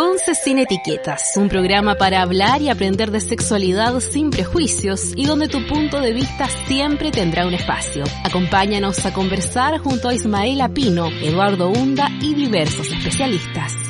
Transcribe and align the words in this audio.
Conce 0.00 0.34
sin 0.34 0.58
etiquetas, 0.58 1.36
un 1.36 1.50
programa 1.50 1.94
para 1.94 2.22
hablar 2.22 2.62
y 2.62 2.70
aprender 2.70 3.10
de 3.10 3.20
sexualidad 3.20 4.00
sin 4.00 4.30
prejuicios 4.30 5.12
y 5.14 5.26
donde 5.26 5.46
tu 5.46 5.66
punto 5.66 6.00
de 6.00 6.14
vista 6.14 6.48
siempre 6.66 7.10
tendrá 7.10 7.46
un 7.46 7.52
espacio. 7.52 8.04
Acompáñanos 8.24 9.04
a 9.04 9.12
conversar 9.12 9.78
junto 9.78 10.08
a 10.08 10.14
Ismael 10.14 10.62
Pino, 10.72 11.08
Eduardo 11.20 11.68
Hunda 11.68 12.08
y 12.22 12.32
diversos 12.32 12.90
especialistas. 12.90 13.89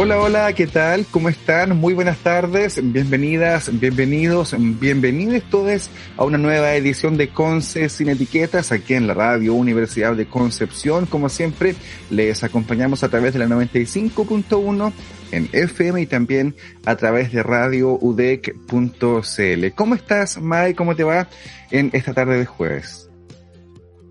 Hola, 0.00 0.20
hola, 0.20 0.52
¿qué 0.52 0.68
tal? 0.68 1.06
¿Cómo 1.10 1.28
están? 1.28 1.76
Muy 1.76 1.92
buenas 1.92 2.18
tardes, 2.18 2.80
bienvenidas, 2.80 3.68
bienvenidos, 3.80 4.54
bienvenidos 4.56 5.42
todos 5.50 5.90
a 6.16 6.22
una 6.22 6.38
nueva 6.38 6.72
edición 6.76 7.16
de 7.16 7.30
Conce 7.30 7.88
sin 7.88 8.08
etiquetas 8.08 8.70
aquí 8.70 8.94
en 8.94 9.08
la 9.08 9.14
radio 9.14 9.54
Universidad 9.54 10.14
de 10.14 10.28
Concepción. 10.28 11.06
Como 11.06 11.28
siempre, 11.28 11.74
les 12.10 12.44
acompañamos 12.44 13.02
a 13.02 13.08
través 13.08 13.32
de 13.32 13.40
la 13.40 13.46
95.1 13.48 14.92
en 15.32 15.48
FM 15.50 16.00
y 16.02 16.06
también 16.06 16.54
a 16.86 16.94
través 16.94 17.32
de 17.32 17.42
radio 17.42 17.98
udec.cl. 18.00 19.66
¿Cómo 19.74 19.96
estás, 19.96 20.40
Mai? 20.40 20.74
¿Cómo 20.74 20.94
te 20.94 21.02
va 21.02 21.26
en 21.72 21.90
esta 21.92 22.14
tarde 22.14 22.38
de 22.38 22.46
jueves? 22.46 23.07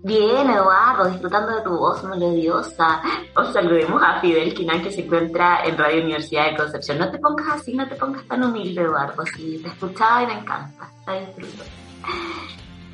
Bien, 0.08 0.48
Eduardo, 0.48 1.10
disfrutando 1.10 1.54
de 1.54 1.62
tu 1.62 1.68
voz 1.68 2.02
melodiosa. 2.02 3.02
Os 3.36 3.52
saludemos 3.52 4.02
a 4.02 4.18
Fidel 4.22 4.54
Quinán 4.54 4.82
que 4.82 4.90
se 4.90 5.02
encuentra 5.02 5.60
en 5.66 5.76
Radio 5.76 6.02
Universidad 6.02 6.50
de 6.50 6.56
Concepción. 6.56 6.96
No 6.96 7.10
te 7.10 7.18
pongas 7.18 7.46
así, 7.56 7.74
no 7.74 7.86
te 7.86 7.94
pongas 7.94 8.26
tan 8.26 8.42
humilde, 8.42 8.80
Eduardo. 8.80 9.22
Sí, 9.36 9.60
te 9.62 9.68
escuchaba 9.68 10.22
y 10.22 10.26
me 10.28 10.32
encanta. 10.32 10.90
Está 11.00 11.12
disfruto. 11.12 11.62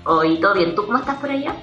Hoy 0.06 0.40
todo 0.40 0.54
bien. 0.54 0.74
¿Tú 0.74 0.84
cómo 0.87 0.98
estás 0.98 1.14
por 1.18 1.30
allá? 1.30 1.54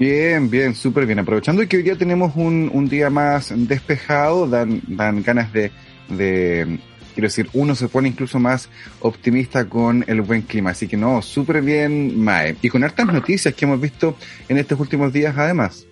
Bien, 0.00 0.50
bien, 0.50 0.74
súper 0.74 1.06
bien. 1.06 1.20
Aprovechando 1.20 1.62
que 1.68 1.76
hoy 1.76 1.84
día 1.84 1.96
tenemos 1.96 2.32
un, 2.34 2.68
un 2.74 2.88
día 2.88 3.08
más 3.08 3.52
despejado, 3.54 4.48
dan, 4.48 4.82
dan 4.88 5.22
ganas 5.22 5.52
de, 5.52 5.70
de 6.08 6.80
quiero 7.12 7.26
decir, 7.26 7.48
uno 7.52 7.74
se 7.74 7.88
pone 7.88 8.08
incluso 8.08 8.38
más 8.38 8.68
optimista 9.00 9.68
con 9.68 10.04
el 10.06 10.22
buen 10.22 10.42
clima. 10.42 10.70
Así 10.70 10.88
que 10.88 10.96
no, 10.96 11.22
súper 11.22 11.62
bien, 11.62 12.22
Mae. 12.22 12.56
Y 12.62 12.68
con 12.68 12.84
hartas 12.84 13.06
noticias 13.06 13.54
que 13.54 13.64
hemos 13.64 13.80
visto 13.80 14.16
en 14.48 14.58
estos 14.58 14.78
últimos 14.80 15.12
días 15.12 15.36
además. 15.36 15.86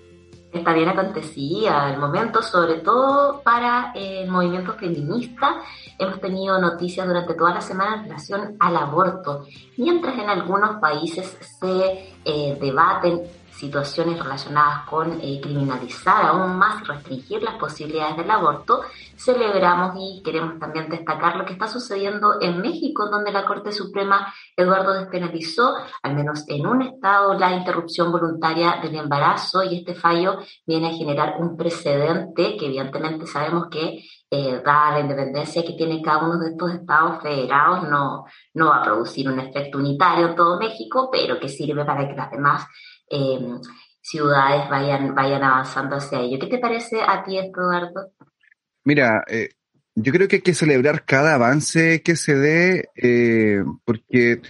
Está 0.53 0.73
bien 0.73 0.89
acontecía 0.89 1.91
el 1.93 2.01
momento, 2.01 2.43
sobre 2.43 2.81
todo 2.81 3.41
para 3.43 3.93
el 3.95 4.29
movimiento 4.29 4.75
feminista. 4.75 5.63
Hemos 5.97 6.21
tenido 6.21 6.61
noticias 6.61 7.07
durante 7.07 7.35
toda 7.35 7.55
la 7.55 7.61
semana 7.61 7.97
en 7.99 8.03
relación 8.05 8.57
al 8.59 8.77
aborto, 8.77 9.45
mientras 9.77 10.19
en 10.19 10.29
algunos 10.29 10.81
países 10.81 11.37
se 11.61 12.11
eh, 12.25 12.59
debaten 12.61 13.21
situaciones 13.61 14.19
relacionadas 14.19 14.89
con 14.89 15.21
eh, 15.21 15.39
criminalizar 15.43 16.25
aún 16.25 16.57
más 16.57 16.83
y 16.83 16.85
restringir 16.87 17.43
las 17.43 17.57
posibilidades 17.57 18.17
del 18.17 18.31
aborto, 18.31 18.81
celebramos 19.17 19.95
y 19.99 20.23
queremos 20.23 20.59
también 20.59 20.89
destacar 20.89 21.37
lo 21.37 21.45
que 21.45 21.53
está 21.53 21.69
sucediendo 21.69 22.41
en 22.41 22.63
México, 22.63 23.09
donde 23.11 23.31
la 23.31 23.45
Corte 23.45 23.71
Suprema 23.71 24.33
Eduardo 24.57 24.95
despenalizó, 24.95 25.75
al 26.03 26.15
menos 26.15 26.45
en 26.49 26.67
un 26.67 26.81
estado, 26.83 27.35
la 27.35 27.53
interrupción 27.53 28.11
voluntaria 28.11 28.79
del 28.83 28.95
embarazo 28.95 29.63
y 29.63 29.77
este 29.77 29.95
fallo 29.95 30.39
viene 30.67 30.89
a 30.89 30.95
generar 30.95 31.35
un 31.39 31.57
precedente 31.57 32.57
que 32.57 32.67
evidentemente 32.67 33.27
sabemos 33.27 33.69
que 33.71 34.03
eh, 34.33 34.63
dada 34.65 34.93
la 34.93 35.01
independencia 35.01 35.65
que 35.65 35.73
tiene 35.73 36.01
cada 36.01 36.25
uno 36.25 36.39
de 36.39 36.51
estos 36.51 36.73
estados 36.73 37.21
federados, 37.21 37.83
no, 37.91 38.25
no 38.55 38.67
va 38.69 38.77
a 38.77 38.83
producir 38.83 39.29
un 39.29 39.41
efecto 39.41 39.79
unitario 39.79 40.29
en 40.29 40.37
todo 40.37 40.59
México, 40.59 41.11
pero 41.13 41.39
que 41.39 41.49
sirve 41.49 41.85
para 41.85 42.09
que 42.09 42.15
las 42.15 42.31
demás 42.31 42.65
Em, 43.11 43.61
ciudades 44.01 44.69
vayan, 44.71 45.15
vayan 45.15 45.43
avanzando 45.43 45.97
hacia 45.97 46.21
ello. 46.21 46.39
¿Qué 46.39 46.47
te 46.47 46.59
parece 46.59 47.03
a 47.03 47.25
ti 47.25 47.39
esto, 47.39 47.61
Eduardo? 47.61 48.13
Mira, 48.85 49.25
eh, 49.29 49.51
yo 49.97 50.13
creo 50.13 50.29
que 50.29 50.37
hay 50.37 50.43
que 50.43 50.55
celebrar 50.55 51.05
cada 51.05 51.35
avance 51.35 52.03
que 52.03 52.17
se 52.17 52.37
dé, 52.37 52.89
eh, 52.95 53.63
porque... 53.85 54.41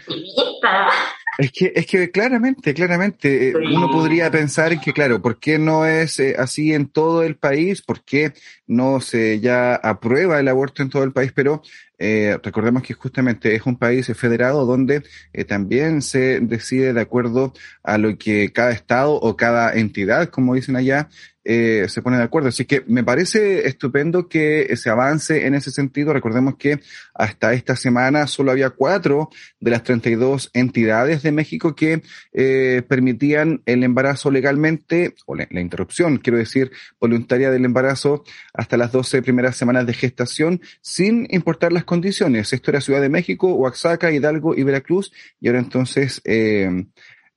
Es 1.38 1.52
que, 1.52 1.72
es 1.74 1.86
que 1.86 2.10
claramente, 2.10 2.74
claramente, 2.74 3.48
eh, 3.48 3.54
uno 3.56 3.90
podría 3.90 4.30
pensar 4.30 4.78
que, 4.78 4.92
claro, 4.92 5.22
¿por 5.22 5.38
qué 5.38 5.58
no 5.58 5.86
es 5.86 6.20
así 6.38 6.74
en 6.74 6.88
todo 6.88 7.22
el 7.22 7.36
país? 7.36 7.80
¿Por 7.80 8.04
qué 8.04 8.34
no 8.66 9.00
se 9.00 9.40
ya 9.40 9.74
aprueba 9.74 10.38
el 10.38 10.48
aborto 10.48 10.82
en 10.82 10.90
todo 10.90 11.02
el 11.02 11.12
país? 11.12 11.32
Pero 11.34 11.62
eh, 12.00 12.38
recordemos 12.42 12.82
que 12.82 12.94
justamente 12.94 13.54
es 13.54 13.66
un 13.66 13.76
país 13.76 14.10
federado 14.16 14.64
donde 14.64 15.02
eh, 15.34 15.44
también 15.44 16.00
se 16.00 16.40
decide 16.40 16.94
de 16.94 17.00
acuerdo 17.02 17.52
a 17.82 17.98
lo 17.98 18.16
que 18.16 18.52
cada 18.52 18.70
estado 18.70 19.12
o 19.12 19.36
cada 19.36 19.74
entidad, 19.74 20.30
como 20.30 20.54
dicen 20.54 20.76
allá, 20.76 21.10
eh, 21.52 21.88
se 21.88 22.00
pone 22.00 22.16
de 22.16 22.22
acuerdo. 22.22 22.48
Así 22.48 22.64
que 22.64 22.84
me 22.86 23.02
parece 23.02 23.66
estupendo 23.66 24.28
que 24.28 24.76
se 24.76 24.88
avance 24.88 25.46
en 25.46 25.56
ese 25.56 25.72
sentido. 25.72 26.12
Recordemos 26.12 26.54
que 26.54 26.78
hasta 27.12 27.52
esta 27.54 27.74
semana 27.74 28.28
solo 28.28 28.52
había 28.52 28.70
cuatro 28.70 29.30
de 29.58 29.72
las 29.72 29.82
32 29.82 30.50
entidades 30.54 31.24
de 31.24 31.32
México 31.32 31.74
que 31.74 32.02
eh, 32.32 32.82
permitían 32.86 33.62
el 33.66 33.82
embarazo 33.82 34.30
legalmente, 34.30 35.16
o 35.26 35.34
la, 35.34 35.48
la, 35.50 35.60
interrupción, 35.60 36.18
quiero 36.18 36.38
decir, 36.38 36.70
voluntaria 37.00 37.50
del 37.50 37.64
embarazo 37.64 38.22
hasta 38.54 38.76
las 38.76 38.92
12 38.92 39.20
primeras 39.22 39.56
semanas 39.56 39.86
de 39.86 39.94
gestación, 39.94 40.60
sin 40.80 41.26
importar 41.30 41.72
las 41.72 41.82
condiciones. 41.82 42.52
Esto 42.52 42.70
era 42.70 42.80
Ciudad 42.80 43.00
de 43.00 43.08
México, 43.08 43.52
Oaxaca, 43.54 44.12
Hidalgo 44.12 44.54
y 44.54 44.62
Veracruz, 44.62 45.10
y 45.40 45.48
ahora 45.48 45.58
entonces 45.58 46.22
eh, 46.24 46.86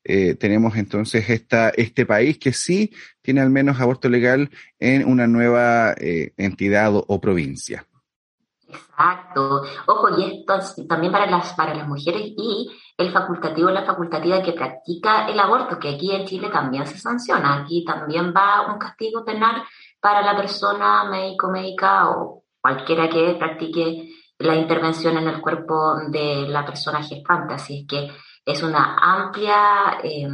eh, 0.03 0.35
tenemos 0.35 0.75
entonces 0.75 1.29
esta, 1.29 1.69
este 1.69 2.05
país 2.05 2.37
que 2.37 2.51
sí 2.51 2.91
tiene 3.21 3.41
al 3.41 3.49
menos 3.49 3.79
aborto 3.79 4.09
legal 4.09 4.49
en 4.79 5.07
una 5.07 5.27
nueva 5.27 5.93
eh, 5.93 6.33
entidad 6.37 6.91
o, 6.93 7.21
provincia. 7.21 7.85
Exacto. 8.67 9.63
Ojo, 9.87 10.19
y 10.19 10.39
esto 10.39 10.85
también 10.87 11.11
para 11.11 11.29
las, 11.29 11.53
para 11.53 11.73
las 11.73 11.87
mujeres 11.87 12.21
y 12.25 12.69
el 12.97 13.11
facultativo, 13.11 13.69
la 13.69 13.85
facultativa 13.85 14.41
que 14.41 14.53
practica 14.53 15.27
el 15.27 15.39
aborto, 15.39 15.79
que 15.79 15.95
aquí 15.95 16.11
en 16.11 16.25
Chile 16.25 16.49
también 16.51 16.85
se 16.85 16.97
sanciona. 16.97 17.61
Aquí 17.61 17.85
también 17.85 18.33
va 18.35 18.71
un 18.73 18.79
castigo 18.79 19.23
penal 19.23 19.63
para 20.01 20.21
la 20.21 20.35
persona 20.35 21.05
médico, 21.05 21.49
médica 21.49 22.09
o 22.09 22.43
cualquiera 22.59 23.09
que 23.09 23.35
practique 23.35 24.09
la 24.39 24.55
intervención 24.55 25.17
en 25.17 25.27
el 25.27 25.39
cuerpo 25.39 25.95
de 26.09 26.47
la 26.47 26.65
persona 26.65 27.01
gestante. 27.01 27.53
Así 27.53 27.81
es 27.81 27.87
que 27.87 28.11
es 28.45 28.61
una 28.63 28.97
amplia, 28.99 29.99
eh, 30.03 30.27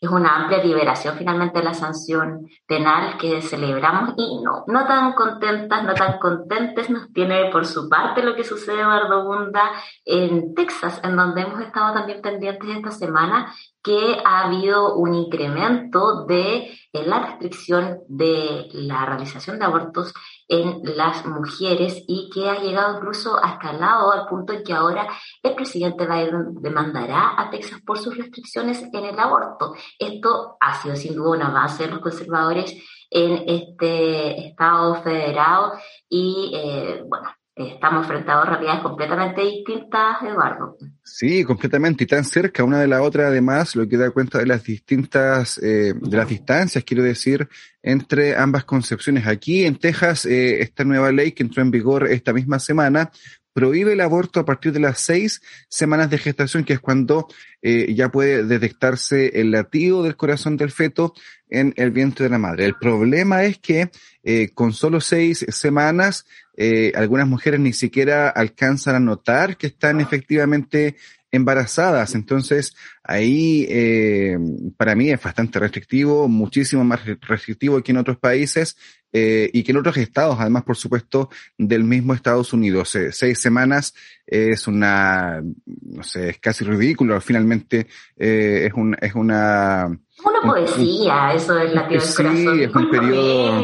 es 0.00 0.10
una 0.10 0.36
amplia 0.36 0.62
liberación 0.62 1.16
finalmente 1.16 1.58
de 1.58 1.64
la 1.64 1.74
sanción 1.74 2.48
penal 2.66 3.18
que 3.18 3.42
celebramos 3.42 4.14
y 4.16 4.40
no, 4.42 4.64
no 4.66 4.86
tan 4.86 5.12
contentas, 5.12 5.84
no 5.84 5.94
tan 5.94 6.18
contentes 6.18 6.88
nos 6.90 7.12
tiene 7.12 7.50
por 7.50 7.66
su 7.66 7.88
parte 7.88 8.22
lo 8.22 8.34
que 8.34 8.44
sucede 8.44 8.80
Eduardo 8.80 9.24
Bunda 9.24 9.70
en 10.04 10.54
Texas, 10.54 11.00
en 11.02 11.16
donde 11.16 11.42
hemos 11.42 11.60
estado 11.60 11.94
también 11.94 12.22
pendientes 12.22 12.68
esta 12.70 12.90
semana 12.90 13.52
que 13.82 14.20
ha 14.24 14.44
habido 14.44 14.96
un 14.96 15.14
incremento 15.14 16.24
de 16.24 16.76
la 16.92 17.24
restricción 17.24 18.00
de 18.08 18.68
la 18.72 19.06
realización 19.06 19.58
de 19.58 19.64
abortos 19.64 20.12
en 20.48 20.80
las 20.96 21.26
mujeres 21.26 22.04
y 22.06 22.30
que 22.32 22.48
ha 22.48 22.60
llegado 22.60 22.96
incluso 22.98 23.42
a 23.42 23.52
escalado 23.52 24.12
al 24.12 24.26
punto 24.26 24.52
en 24.52 24.62
que 24.62 24.72
ahora 24.72 25.08
el 25.42 25.54
presidente 25.54 26.06
Biden 26.06 26.54
demandará 26.60 27.34
a 27.36 27.50
Texas 27.50 27.80
por 27.84 27.98
sus 27.98 28.16
restricciones 28.16 28.82
en 28.82 29.04
el 29.04 29.18
aborto. 29.18 29.74
Esto 29.98 30.56
ha 30.60 30.80
sido 30.80 30.96
sin 30.96 31.16
duda 31.16 31.36
un 31.36 31.42
avance 31.42 31.84
de 31.84 31.90
los 31.90 32.00
conservadores 32.00 32.74
en 33.10 33.44
este 33.48 34.48
estado 34.48 35.02
federado 35.02 35.72
y 36.08 36.52
eh, 36.54 37.02
bueno, 37.06 37.28
estamos 37.56 38.06
frente 38.06 38.30
a 38.30 38.44
realidades 38.44 38.82
completamente 38.82 39.40
distintas, 39.40 40.22
Eduardo. 40.22 40.76
Sí, 41.02 41.42
completamente, 41.42 42.04
y 42.04 42.06
tan 42.06 42.24
cerca 42.24 42.62
una 42.62 42.80
de 42.80 42.86
la 42.86 43.00
otra, 43.00 43.28
además, 43.28 43.74
lo 43.74 43.88
que 43.88 43.96
da 43.96 44.10
cuenta 44.10 44.38
de 44.38 44.46
las 44.46 44.62
distintas, 44.62 45.56
eh, 45.58 45.94
de 45.94 46.16
las 46.16 46.28
distancias, 46.28 46.84
quiero 46.84 47.02
decir, 47.02 47.48
entre 47.82 48.36
ambas 48.36 48.64
concepciones. 48.64 49.26
Aquí 49.26 49.64
en 49.64 49.76
Texas, 49.76 50.26
eh, 50.26 50.60
esta 50.60 50.84
nueva 50.84 51.10
ley 51.12 51.32
que 51.32 51.44
entró 51.44 51.62
en 51.62 51.70
vigor 51.70 52.06
esta 52.08 52.34
misma 52.34 52.58
semana 52.58 53.10
prohíbe 53.56 53.94
el 53.94 54.02
aborto 54.02 54.38
a 54.38 54.44
partir 54.44 54.70
de 54.72 54.80
las 54.80 55.00
seis 55.00 55.40
semanas 55.70 56.10
de 56.10 56.18
gestación, 56.18 56.62
que 56.62 56.74
es 56.74 56.78
cuando 56.78 57.26
eh, 57.62 57.94
ya 57.94 58.10
puede 58.10 58.44
detectarse 58.44 59.40
el 59.40 59.50
latido 59.50 60.02
del 60.02 60.14
corazón 60.14 60.58
del 60.58 60.70
feto 60.70 61.14
en 61.48 61.72
el 61.78 61.90
vientre 61.90 62.24
de 62.24 62.30
la 62.30 62.36
madre. 62.36 62.66
El 62.66 62.74
problema 62.74 63.44
es 63.44 63.56
que 63.56 63.90
eh, 64.22 64.50
con 64.52 64.74
solo 64.74 65.00
seis 65.00 65.46
semanas, 65.48 66.26
eh, 66.54 66.92
algunas 66.96 67.26
mujeres 67.26 67.58
ni 67.58 67.72
siquiera 67.72 68.28
alcanzan 68.28 68.96
a 68.96 69.00
notar 69.00 69.56
que 69.56 69.68
están 69.68 70.02
efectivamente 70.02 70.96
embarazadas. 71.30 72.14
Entonces, 72.14 72.74
ahí 73.02 73.66
eh, 73.68 74.38
para 74.76 74.94
mí 74.94 75.10
es 75.10 75.22
bastante 75.22 75.58
restrictivo, 75.58 76.28
muchísimo 76.28 76.84
más 76.84 77.00
restrictivo 77.04 77.82
que 77.82 77.92
en 77.92 77.98
otros 77.98 78.18
países 78.18 78.76
eh, 79.12 79.48
y 79.52 79.62
que 79.62 79.72
en 79.72 79.78
otros 79.78 79.96
estados, 79.96 80.36
además, 80.38 80.64
por 80.64 80.76
supuesto, 80.76 81.30
del 81.56 81.84
mismo 81.84 82.12
Estados 82.12 82.52
Unidos. 82.52 82.94
Eh, 82.96 83.12
seis 83.12 83.40
semanas 83.40 83.94
es 84.26 84.66
una, 84.66 85.42
no 85.64 86.02
sé, 86.02 86.30
es 86.30 86.38
casi 86.38 86.64
ridículo. 86.64 87.20
Finalmente, 87.20 87.86
eh, 88.16 88.66
es, 88.66 88.74
un, 88.74 88.96
es 89.00 89.14
una 89.14 89.86
Una 89.86 90.40
poesía, 90.42 91.32
eso 91.34 91.58
es 91.58 91.72
la 91.72 91.88
del 91.88 92.00
sí, 92.00 92.62
es 92.62 92.74
un 92.74 92.90
periodo... 92.90 93.60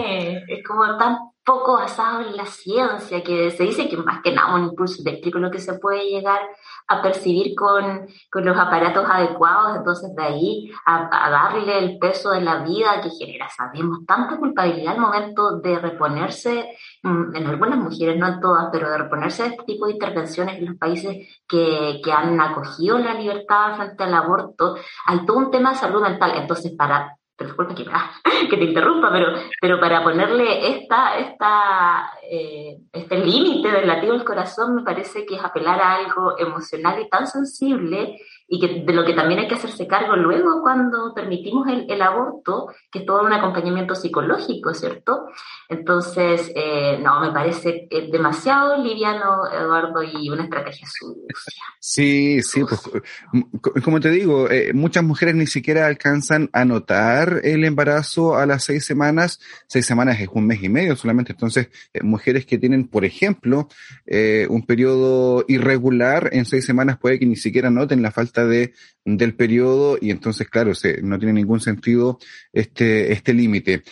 Es 0.49 0.65
como 0.67 0.97
tan 0.97 1.17
poco 1.44 1.75
basado 1.75 2.21
en 2.21 2.37
la 2.37 2.47
ciencia, 2.47 3.23
que 3.23 3.50
se 3.50 3.65
dice 3.65 3.89
que 3.89 3.97
más 3.97 4.23
que 4.23 4.33
nada 4.33 4.55
un 4.55 4.65
impulso 4.65 5.03
eléctrico 5.03 5.39
lo 5.39 5.50
que 5.50 5.59
se 5.59 5.79
puede 5.79 6.09
llegar 6.09 6.41
a 6.89 7.03
percibir 7.03 7.55
con, 7.56 8.06
con 8.31 8.44
los 8.44 8.56
aparatos 8.56 9.05
adecuados, 9.09 9.77
entonces 9.77 10.15
de 10.15 10.23
ahí 10.23 10.71
a, 10.87 11.09
darle 11.31 11.79
el 11.79 11.99
peso 11.99 12.31
de 12.31 12.43
la 12.43 12.62
vida 12.62 13.00
que 13.03 13.11
genera, 13.11 13.49
sabemos, 13.49 14.00
tanta 14.06 14.37
culpabilidad 14.39 14.94
al 14.94 15.00
momento 15.00 15.59
de 15.61 15.79
reponerse, 15.79 16.77
mm, 17.03 17.35
en 17.37 17.47
algunas 17.47 17.79
mujeres, 17.79 18.19
no 18.19 18.29
en 18.29 18.41
todas, 18.41 18.69
pero 18.71 18.91
de 18.91 18.99
reponerse 18.99 19.43
de 19.44 19.49
este 19.50 19.65
tipo 19.65 19.87
de 19.87 19.93
intervenciones 19.93 20.59
en 20.59 20.67
los 20.67 20.77
países 20.77 21.43
que, 21.49 22.00
que 22.05 22.12
han 22.12 22.41
acogido 22.41 22.99
la 22.99 23.15
libertad 23.15 23.77
frente 23.77 24.05
al 24.05 24.15
aborto, 24.15 24.77
hay 25.06 25.25
todo 25.27 25.39
un 25.39 25.50
tema 25.50 25.71
de 25.71 25.77
salud 25.77 26.03
mental, 26.03 26.33
entonces 26.37 26.73
para 26.77 27.17
disculpa 27.38 27.75
que, 27.75 27.84
que, 28.50 28.56
te 28.56 28.64
interrumpa, 28.64 29.11
pero, 29.12 29.34
pero 29.61 29.81
para 29.81 30.02
ponerle 30.02 30.76
esta, 30.76 31.19
esta, 31.19 32.12
eh, 32.34 32.79
este 32.94 33.19
límite 33.19 33.70
del 33.70 33.87
latido 33.87 34.14
del 34.14 34.25
corazón 34.25 34.76
me 34.76 34.82
parece 34.82 35.26
que 35.26 35.34
es 35.34 35.44
apelar 35.44 35.79
a 35.79 35.96
algo 35.96 36.38
emocional 36.38 36.99
y 36.99 37.06
tan 37.11 37.26
sensible 37.26 38.17
y 38.49 38.58
que 38.58 38.84
de 38.87 38.93
lo 38.93 39.05
que 39.05 39.12
también 39.12 39.40
hay 39.40 39.49
que 39.49 39.55
hacerse 39.55 39.87
cargo 39.87 40.17
luego 40.17 40.62
cuando 40.62 41.12
permitimos 41.14 41.69
el, 41.69 41.90
el 41.90 42.00
aborto, 42.00 42.69
que 42.90 43.00
es 43.00 43.06
todo 43.06 43.23
un 43.23 43.32
acompañamiento 43.32 43.94
psicológico, 43.94 44.73
¿cierto? 44.73 45.26
Entonces, 45.69 46.52
eh, 46.55 46.99
no, 47.02 47.20
me 47.20 47.32
parece 47.32 47.88
eh, 47.90 48.08
demasiado 48.12 48.82
liviano, 48.82 49.50
Eduardo, 49.50 50.02
y 50.02 50.29
una 50.29 50.44
estrategia 50.44 50.87
sucia. 50.87 51.23
Sí, 51.84 52.43
sí, 52.43 52.62
pues 52.62 53.82
como 53.82 53.99
te 53.99 54.08
digo, 54.11 54.49
eh, 54.49 54.73
muchas 54.73 55.02
mujeres 55.02 55.34
ni 55.34 55.49
siquiera 55.49 55.88
alcanzan 55.88 56.49
a 56.52 56.64
notar 56.64 57.40
el 57.43 57.64
embarazo 57.64 58.37
a 58.37 58.46
las 58.46 58.62
seis 58.62 58.84
semanas. 58.87 59.40
Seis 59.67 59.84
semanas 59.84 60.20
es 60.20 60.29
un 60.32 60.46
mes 60.46 60.62
y 60.62 60.69
medio 60.69 60.94
solamente. 60.94 61.32
Entonces, 61.32 61.70
mujeres 62.02 62.21
que 62.22 62.58
tienen, 62.58 62.86
por 62.88 63.04
ejemplo, 63.04 63.69
un 64.48 64.66
periodo 64.66 65.44
irregular 65.48 66.30
en 66.32 66.44
seis 66.44 66.64
semanas 66.64 66.98
puede 66.98 67.19
que 67.19 67.26
ni 67.26 67.36
siquiera 67.36 67.70
noten 67.70 68.02
la 68.02 68.10
falta 68.10 68.46
de, 68.46 68.72
del 69.04 69.34
periodo 69.34 69.98
y 70.00 70.10
entonces, 70.10 70.48
claro, 70.48 70.74
se, 70.74 71.02
no 71.02 71.19
tiene 71.19 71.34
ningún 71.34 71.60
sentido 71.60 72.19
este, 72.52 73.12
este 73.12 73.34
límite. 73.34 73.82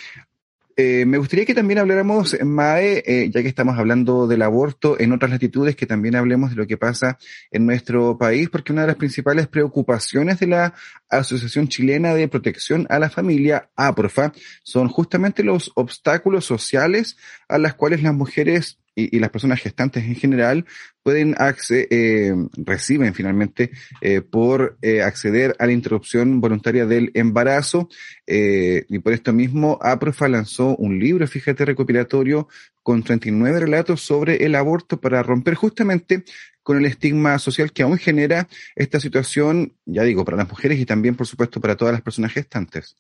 Eh, 0.82 1.04
me 1.04 1.18
gustaría 1.18 1.44
que 1.44 1.54
también 1.54 1.78
habláramos, 1.78 2.34
Mae, 2.42 3.02
eh, 3.04 3.28
ya 3.30 3.42
que 3.42 3.48
estamos 3.48 3.78
hablando 3.78 4.26
del 4.26 4.40
aborto 4.40 4.98
en 4.98 5.12
otras 5.12 5.30
latitudes, 5.30 5.76
que 5.76 5.84
también 5.84 6.16
hablemos 6.16 6.48
de 6.48 6.56
lo 6.56 6.66
que 6.66 6.78
pasa 6.78 7.18
en 7.50 7.66
nuestro 7.66 8.16
país, 8.16 8.48
porque 8.48 8.72
una 8.72 8.80
de 8.80 8.86
las 8.86 8.96
principales 8.96 9.46
preocupaciones 9.46 10.40
de 10.40 10.46
la 10.46 10.72
Asociación 11.10 11.68
Chilena 11.68 12.14
de 12.14 12.28
Protección 12.28 12.86
a 12.88 12.98
la 12.98 13.10
Familia, 13.10 13.68
APROFA, 13.76 14.32
son 14.62 14.88
justamente 14.88 15.44
los 15.44 15.70
obstáculos 15.74 16.46
sociales 16.46 17.18
a 17.46 17.58
las 17.58 17.74
cuales 17.74 18.02
las 18.02 18.14
mujeres 18.14 18.79
y, 18.94 19.18
las 19.18 19.30
personas 19.30 19.60
gestantes 19.60 20.04
en 20.04 20.14
general 20.14 20.64
pueden 21.02 21.34
eh, 21.70 22.34
reciben 22.56 23.14
finalmente 23.14 23.70
eh, 24.00 24.20
por 24.20 24.78
eh, 24.82 25.02
acceder 25.02 25.56
a 25.58 25.66
la 25.66 25.72
interrupción 25.72 26.40
voluntaria 26.40 26.86
del 26.86 27.10
embarazo. 27.14 27.88
Eh, 28.26 28.84
y 28.88 28.98
por 28.98 29.12
esto 29.12 29.32
mismo, 29.32 29.78
APROFA 29.80 30.28
lanzó 30.28 30.76
un 30.76 30.98
libro, 30.98 31.26
fíjate, 31.26 31.64
recopilatorio 31.64 32.48
con 32.82 33.02
39 33.02 33.60
relatos 33.60 34.02
sobre 34.02 34.44
el 34.44 34.54
aborto 34.54 35.00
para 35.00 35.22
romper 35.22 35.54
justamente 35.54 36.24
con 36.62 36.76
el 36.76 36.86
estigma 36.86 37.38
social 37.38 37.72
que 37.72 37.82
aún 37.82 37.98
genera 37.98 38.48
esta 38.76 39.00
situación, 39.00 39.74
ya 39.86 40.02
digo, 40.02 40.24
para 40.24 40.36
las 40.36 40.48
mujeres 40.48 40.78
y 40.78 40.86
también, 40.86 41.14
por 41.14 41.26
supuesto, 41.26 41.60
para 41.60 41.76
todas 41.76 41.92
las 41.92 42.02
personas 42.02 42.32
gestantes. 42.32 42.96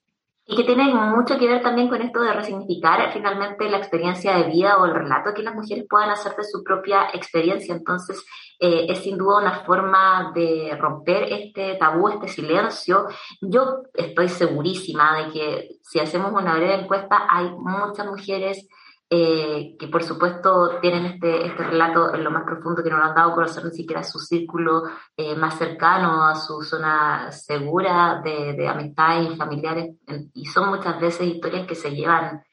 Y 0.50 0.56
que 0.56 0.64
tiene 0.64 0.92
mucho 0.92 1.38
que 1.38 1.46
ver 1.46 1.62
también 1.62 1.88
con 1.88 2.02
esto 2.02 2.20
de 2.20 2.32
resignificar 2.32 3.12
finalmente 3.12 3.70
la 3.70 3.76
experiencia 3.76 4.36
de 4.36 4.50
vida 4.50 4.78
o 4.78 4.84
el 4.84 4.94
relato 4.94 5.32
que 5.32 5.44
las 5.44 5.54
mujeres 5.54 5.86
puedan 5.88 6.10
hacer 6.10 6.34
de 6.34 6.42
su 6.42 6.64
propia 6.64 7.08
experiencia. 7.14 7.72
Entonces, 7.72 8.26
eh, 8.58 8.86
es 8.88 8.98
sin 8.98 9.16
duda 9.16 9.38
una 9.38 9.60
forma 9.60 10.32
de 10.34 10.76
romper 10.76 11.32
este 11.32 11.76
tabú, 11.76 12.08
este 12.08 12.26
silencio. 12.26 13.06
Yo 13.40 13.82
estoy 13.94 14.28
segurísima 14.28 15.18
de 15.18 15.32
que 15.32 15.68
si 15.82 16.00
hacemos 16.00 16.32
una 16.32 16.56
breve 16.56 16.82
encuesta, 16.82 17.28
hay 17.30 17.52
muchas 17.52 18.06
mujeres 18.06 18.68
eh, 19.12 19.76
que 19.76 19.88
por 19.88 20.04
supuesto 20.04 20.78
tienen 20.80 21.04
este, 21.04 21.46
este 21.46 21.64
relato 21.64 22.14
en 22.14 22.22
lo 22.22 22.30
más 22.30 22.44
profundo 22.44 22.82
que 22.82 22.90
no 22.90 22.98
lo 22.98 23.04
han 23.04 23.14
dado 23.14 23.32
a 23.32 23.34
conocer 23.34 23.64
ni 23.64 23.72
siquiera 23.72 24.02
a 24.02 24.04
su 24.04 24.20
círculo 24.20 24.84
eh, 25.16 25.34
más 25.34 25.58
cercano, 25.58 26.24
a 26.24 26.36
su 26.36 26.62
zona 26.62 27.32
segura 27.32 28.20
de, 28.22 28.52
de 28.52 28.68
amistades 28.68 29.32
y 29.32 29.36
familiares, 29.36 29.96
y 30.32 30.46
son 30.46 30.70
muchas 30.70 31.00
veces 31.00 31.26
historias 31.26 31.66
que 31.66 31.74
se 31.74 31.90
llevan 31.90 32.44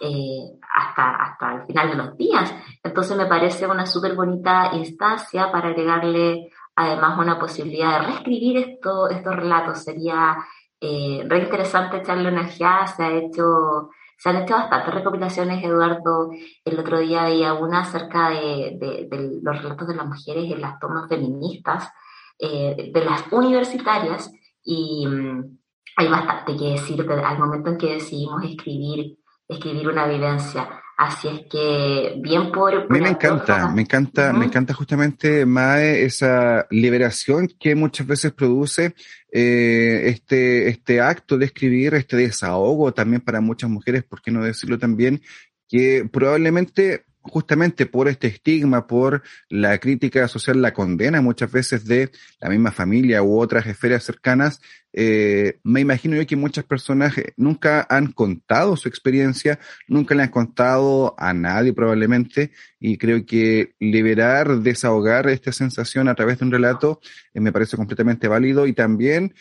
eh, 0.00 0.58
hasta, 0.74 1.14
hasta 1.14 1.54
el 1.54 1.66
final 1.66 1.90
de 1.90 1.94
los 1.94 2.16
días. 2.16 2.52
Entonces 2.82 3.16
me 3.16 3.26
parece 3.26 3.68
una 3.68 3.86
súper 3.86 4.16
bonita 4.16 4.70
instancia 4.72 5.52
para 5.52 5.68
agregarle 5.68 6.50
además 6.74 7.16
una 7.16 7.38
posibilidad 7.38 8.00
de 8.00 8.06
reescribir 8.06 8.56
esto, 8.56 9.08
estos 9.08 9.36
relatos. 9.36 9.84
Sería 9.84 10.36
eh, 10.80 11.24
re 11.28 11.38
interesante 11.38 11.98
echarle 11.98 12.28
una 12.28 12.40
ojeada, 12.40 12.88
se 12.88 13.04
ha 13.04 13.12
hecho 13.12 13.90
se 14.22 14.28
han 14.28 14.36
hecho 14.36 14.54
bastantes 14.54 14.94
recopilaciones, 14.94 15.64
Eduardo. 15.64 16.30
El 16.64 16.78
otro 16.78 17.00
día 17.00 17.24
había 17.24 17.54
una 17.54 17.80
acerca 17.80 18.28
de, 18.28 19.08
los 19.42 19.60
relatos 19.60 19.88
de 19.88 19.96
las 19.96 20.06
mujeres 20.06 20.44
en 20.48 20.60
las 20.60 20.78
tomas 20.78 21.08
feministas, 21.08 21.88
eh, 22.38 22.92
de 22.94 23.04
las 23.04 23.24
universitarias, 23.32 24.30
y 24.62 25.08
mm, 25.08 25.58
hay 25.96 26.08
bastante 26.08 26.56
que 26.56 26.70
decir 26.70 27.04
al 27.10 27.38
momento 27.40 27.70
en 27.70 27.78
que 27.78 27.94
decidimos 27.94 28.44
escribir, 28.44 29.18
escribir 29.52 29.88
una 29.88 30.06
vivencia. 30.06 30.68
Así 30.96 31.26
es 31.26 31.40
que 31.50 32.14
bien 32.18 32.52
por... 32.52 32.74
a 32.74 32.86
mí 32.88 33.00
me 33.00 33.08
encanta, 33.08 33.68
me 33.68 33.82
encanta, 33.82 34.32
me 34.32 34.44
encanta 34.44 34.74
justamente, 34.74 35.44
Mae, 35.46 36.04
esa 36.04 36.66
liberación 36.70 37.48
que 37.58 37.74
muchas 37.74 38.06
veces 38.06 38.32
produce 38.32 38.94
eh, 39.32 40.02
este, 40.04 40.68
este 40.68 41.00
acto 41.00 41.38
de 41.38 41.46
escribir, 41.46 41.94
este 41.94 42.16
desahogo 42.16 42.92
también 42.92 43.22
para 43.22 43.40
muchas 43.40 43.68
mujeres, 43.70 44.04
¿por 44.04 44.20
qué 44.22 44.30
no 44.30 44.44
decirlo 44.44 44.78
también? 44.78 45.22
Que 45.66 46.08
probablemente 46.12 47.04
justamente 47.22 47.86
por 47.86 48.08
este 48.08 48.26
estigma, 48.28 48.86
por 48.86 49.22
la 49.48 49.78
crítica 49.78 50.26
social, 50.28 50.60
la 50.60 50.72
condena 50.72 51.20
muchas 51.20 51.50
veces 51.50 51.84
de 51.86 52.10
la 52.40 52.48
misma 52.48 52.72
familia 52.72 53.22
u 53.22 53.40
otras 53.40 53.66
esferas 53.66 54.02
cercanas, 54.02 54.60
eh, 54.92 55.58
me 55.64 55.80
imagino 55.80 56.16
yo 56.16 56.26
que 56.26 56.36
muchas 56.36 56.64
personas 56.64 57.16
eh, 57.16 57.32
nunca 57.36 57.86
han 57.88 58.12
contado 58.12 58.76
su 58.76 58.88
experiencia, 58.88 59.58
nunca 59.88 60.14
le 60.14 60.24
han 60.24 60.28
contado 60.30 61.14
a 61.18 61.32
nadie 61.32 61.72
probablemente, 61.72 62.52
y 62.78 62.98
creo 62.98 63.24
que 63.24 63.74
liberar, 63.78 64.58
desahogar 64.58 65.28
esta 65.28 65.52
sensación 65.52 66.08
a 66.08 66.14
través 66.14 66.38
de 66.38 66.44
un 66.44 66.52
relato 66.52 67.00
eh, 67.32 67.40
me 67.40 67.52
parece 67.52 67.76
completamente 67.76 68.28
válido 68.28 68.66
y 68.66 68.72
también 68.74 69.34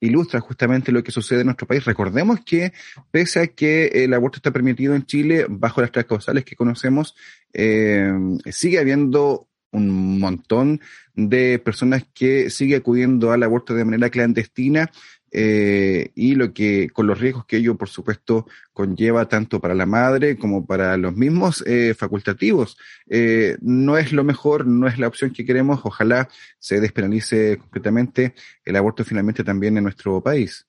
ilustra 0.00 0.40
justamente 0.40 0.92
lo 0.92 1.02
que 1.02 1.10
sucede 1.10 1.40
en 1.40 1.46
nuestro 1.46 1.66
país. 1.66 1.84
Recordemos 1.84 2.40
que 2.44 2.72
pese 3.10 3.40
a 3.40 3.46
que 3.48 3.86
el 4.04 4.14
aborto 4.14 4.36
está 4.36 4.52
permitido 4.52 4.94
en 4.94 5.06
Chile 5.06 5.46
bajo 5.48 5.80
las 5.80 5.90
tres 5.90 6.06
causales 6.06 6.44
que 6.44 6.56
conocemos, 6.56 7.16
sigue 7.52 8.78
habiendo 8.78 9.48
un 9.70 10.18
montón 10.18 10.80
de 11.14 11.58
personas 11.58 12.04
que 12.14 12.50
sigue 12.50 12.76
acudiendo 12.76 13.32
al 13.32 13.42
aborto 13.42 13.74
de 13.74 13.84
manera 13.84 14.10
clandestina 14.10 14.90
eh, 15.30 16.10
y 16.14 16.34
lo 16.34 16.54
que 16.54 16.88
con 16.90 17.06
los 17.06 17.20
riesgos 17.20 17.44
que 17.44 17.58
ello 17.58 17.76
por 17.76 17.88
supuesto 17.88 18.46
conlleva 18.72 19.28
tanto 19.28 19.60
para 19.60 19.74
la 19.74 19.84
madre 19.84 20.38
como 20.38 20.64
para 20.64 20.96
los 20.96 21.14
mismos 21.14 21.62
eh, 21.66 21.94
facultativos. 21.94 22.78
Eh, 23.08 23.58
no 23.60 23.98
es 23.98 24.12
lo 24.12 24.24
mejor 24.24 24.66
no 24.66 24.86
es 24.86 24.98
la 24.98 25.08
opción 25.08 25.32
que 25.32 25.44
queremos. 25.44 25.80
Ojalá 25.84 26.28
se 26.58 26.80
despenalice 26.80 27.58
completamente 27.58 28.34
el 28.64 28.76
aborto 28.76 29.04
finalmente 29.04 29.44
también 29.44 29.76
en 29.76 29.84
nuestro 29.84 30.22
país 30.22 30.67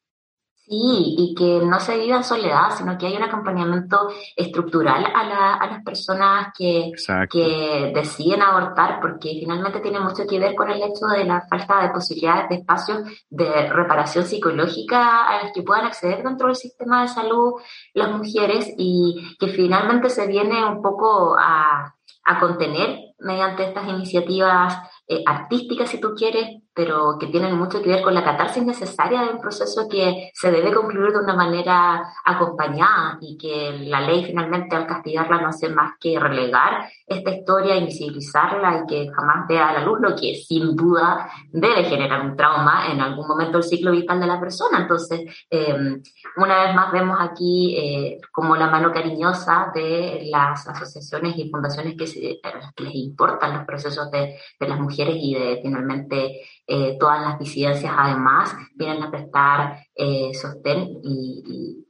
Sí, 0.70 1.16
y 1.18 1.34
que 1.34 1.66
no 1.66 1.80
se 1.80 1.98
viva 1.98 2.18
en 2.18 2.24
soledad, 2.24 2.70
sino 2.78 2.96
que 2.96 3.08
hay 3.08 3.18
un 3.18 3.24
acompañamiento 3.24 4.08
estructural 4.36 5.04
a, 5.04 5.24
la, 5.24 5.54
a 5.56 5.66
las 5.66 5.84
personas 5.84 6.54
que, 6.56 6.92
que 7.28 7.92
deciden 7.96 8.44
abortar, 8.44 9.00
porque 9.02 9.30
finalmente 9.40 9.80
tiene 9.80 10.00
mucho 10.00 10.28
que 10.30 10.38
ver 10.38 10.54
con 10.54 10.70
el 10.70 10.78
hecho 10.84 11.08
de 11.08 11.26
la 11.26 11.42
falta 11.50 11.82
de 11.82 11.90
posibilidades 11.90 12.50
de 12.50 12.56
espacios 12.58 13.00
de 13.32 13.68
reparación 13.70 14.26
psicológica 14.26 15.26
a 15.28 15.44
las 15.44 15.54
que 15.54 15.64
puedan 15.64 15.86
acceder 15.88 16.22
dentro 16.22 16.46
del 16.46 16.56
sistema 16.56 17.02
de 17.02 17.08
salud 17.08 17.54
las 17.96 18.12
mujeres 18.12 18.72
y 18.78 19.36
que 19.40 19.48
finalmente 19.48 20.12
se 20.12 20.28
viene 20.28 20.64
un 20.64 20.84
poco 20.84 21.36
a, 21.36 21.96
a 22.26 22.40
contener 22.40 23.00
mediante 23.18 23.64
estas 23.64 23.88
iniciativas 23.88 24.78
eh, 25.08 25.24
artísticas, 25.26 25.90
si 25.90 26.00
tú 26.00 26.14
quieres, 26.16 26.62
pero 26.80 27.18
que 27.20 27.28
tienen 27.28 27.58
mucho 27.58 27.82
que 27.82 27.90
ver 27.90 28.02
con 28.02 28.14
la 28.14 28.24
catarsis 28.24 28.64
necesaria 28.64 29.24
de 29.24 29.32
un 29.32 29.42
proceso 29.42 29.90
que 29.90 30.32
se 30.34 30.50
debe 30.50 30.74
concluir 30.74 31.12
de 31.12 31.20
una 31.20 31.36
manera 31.36 32.02
acompañada 32.24 33.18
y 33.20 33.38
que 33.38 33.78
la 33.82 34.00
ley 34.00 34.24
finalmente 34.24 34.78
al 34.78 34.88
castigarla 34.88 35.42
no 35.42 35.50
hace 35.50 35.68
más 35.68 35.96
que 36.00 36.18
relegar 36.18 36.90
esta 37.06 37.32
historia, 37.32 37.76
invisibilizarla 37.76 38.78
y 38.78 38.88
que 38.88 39.12
jamás 39.12 39.46
vea 39.50 39.68
a 39.68 39.74
la 39.74 39.82
luz, 39.82 40.00
lo 40.00 40.16
que 40.16 40.36
sin 40.36 40.74
duda 40.74 41.30
debe 41.52 41.84
generar 41.84 42.22
un 42.22 42.38
trauma 42.38 42.90
en 42.90 43.02
algún 43.02 43.28
momento 43.28 43.58
del 43.58 43.68
ciclo 43.68 43.92
vital 43.92 44.22
de 44.22 44.28
la 44.28 44.40
persona. 44.40 44.80
Entonces, 44.80 45.20
eh, 45.52 45.76
una 46.38 46.64
vez 46.64 46.76
más 46.76 46.94
vemos 46.94 47.18
aquí 47.20 47.76
eh, 47.78 48.22
como 48.32 48.56
la 48.56 48.70
mano 48.70 48.94
cariñosa 48.94 49.70
de 49.76 50.30
las 50.32 50.66
asociaciones 50.66 51.38
y 51.38 51.50
fundaciones 51.50 51.98
que, 51.98 52.40
que 52.74 52.84
les 52.86 52.96
importan 52.96 53.58
los 53.58 53.66
procesos 53.66 54.10
de, 54.12 54.38
de 54.58 54.68
las 54.70 54.80
mujeres 54.80 55.18
y 55.20 55.34
de 55.34 55.60
finalmente 55.62 56.40
eh, 56.72 56.98
todas 57.00 57.20
las 57.22 57.40
disidencias 57.40 57.92
además 57.98 58.56
vienen 58.76 59.02
a 59.02 59.10
prestar 59.10 59.80
eh, 59.96 60.30
sostén 60.40 60.88
y, 61.04 61.82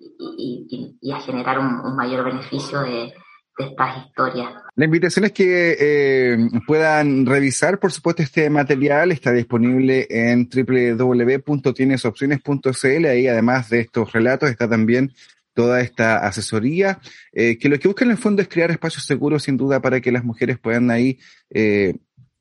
a 1.11 1.19
generar 1.19 1.59
un, 1.59 1.97
mayor 1.97 2.23
beneficio 2.23 2.83
de, 2.83 3.13
estas 3.57 4.05
historias. 4.05 4.53
La 4.75 4.85
invitación 4.85 5.25
es 5.25 5.33
que 5.33 5.75
eh, 5.77 6.37
puedan 6.65 7.25
revisar, 7.25 7.77
por 7.77 7.91
supuesto, 7.91 8.23
este 8.23 8.49
material. 8.49 9.11
Está 9.11 9.33
disponible 9.33 10.07
en 10.09 10.47
www.tienesopciones.cl. 10.47 13.05
Ahí, 13.05 13.27
además 13.27 13.69
de 13.69 13.81
estos 13.81 14.13
relatos, 14.13 14.49
está 14.49 14.69
también 14.69 15.11
toda 15.53 15.81
esta 15.81 16.25
asesoría, 16.25 17.01
que 17.33 17.67
lo 17.67 17.77
que 17.79 17.89
busca 17.89 18.05
en 18.05 18.11
el 18.11 18.17
fondo 18.17 18.41
es 18.41 18.47
crear 18.47 18.71
espacios 18.71 19.03
seguros, 19.03 19.43
sin 19.43 19.57
duda, 19.57 19.81
para 19.81 19.99
que 19.99 20.13
las 20.13 20.23
mujeres 20.23 20.57
puedan 20.57 20.89
ahí 20.89 21.19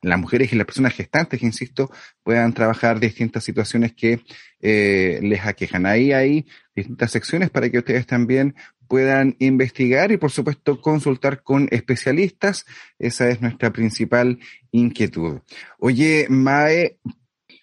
las 0.01 0.19
mujeres 0.19 0.53
y 0.53 0.55
las 0.55 0.65
personas 0.65 0.93
gestantes, 0.93 1.43
insisto, 1.43 1.91
puedan 2.23 2.53
trabajar 2.53 2.99
distintas 2.99 3.43
situaciones 3.43 3.93
que 3.93 4.21
eh, 4.61 5.19
les 5.21 5.45
aquejan. 5.45 5.85
Ahí 5.85 6.11
hay 6.11 6.47
distintas 6.75 7.11
secciones 7.11 7.49
para 7.49 7.69
que 7.69 7.79
ustedes 7.79 8.05
también 8.05 8.55
puedan 8.87 9.35
investigar 9.39 10.11
y, 10.11 10.17
por 10.17 10.31
supuesto, 10.31 10.81
consultar 10.81 11.43
con 11.43 11.67
especialistas. 11.71 12.65
Esa 12.97 13.29
es 13.29 13.39
nuestra 13.41 13.71
principal 13.71 14.39
inquietud. 14.71 15.41
Oye, 15.77 16.25
Mae, 16.29 16.97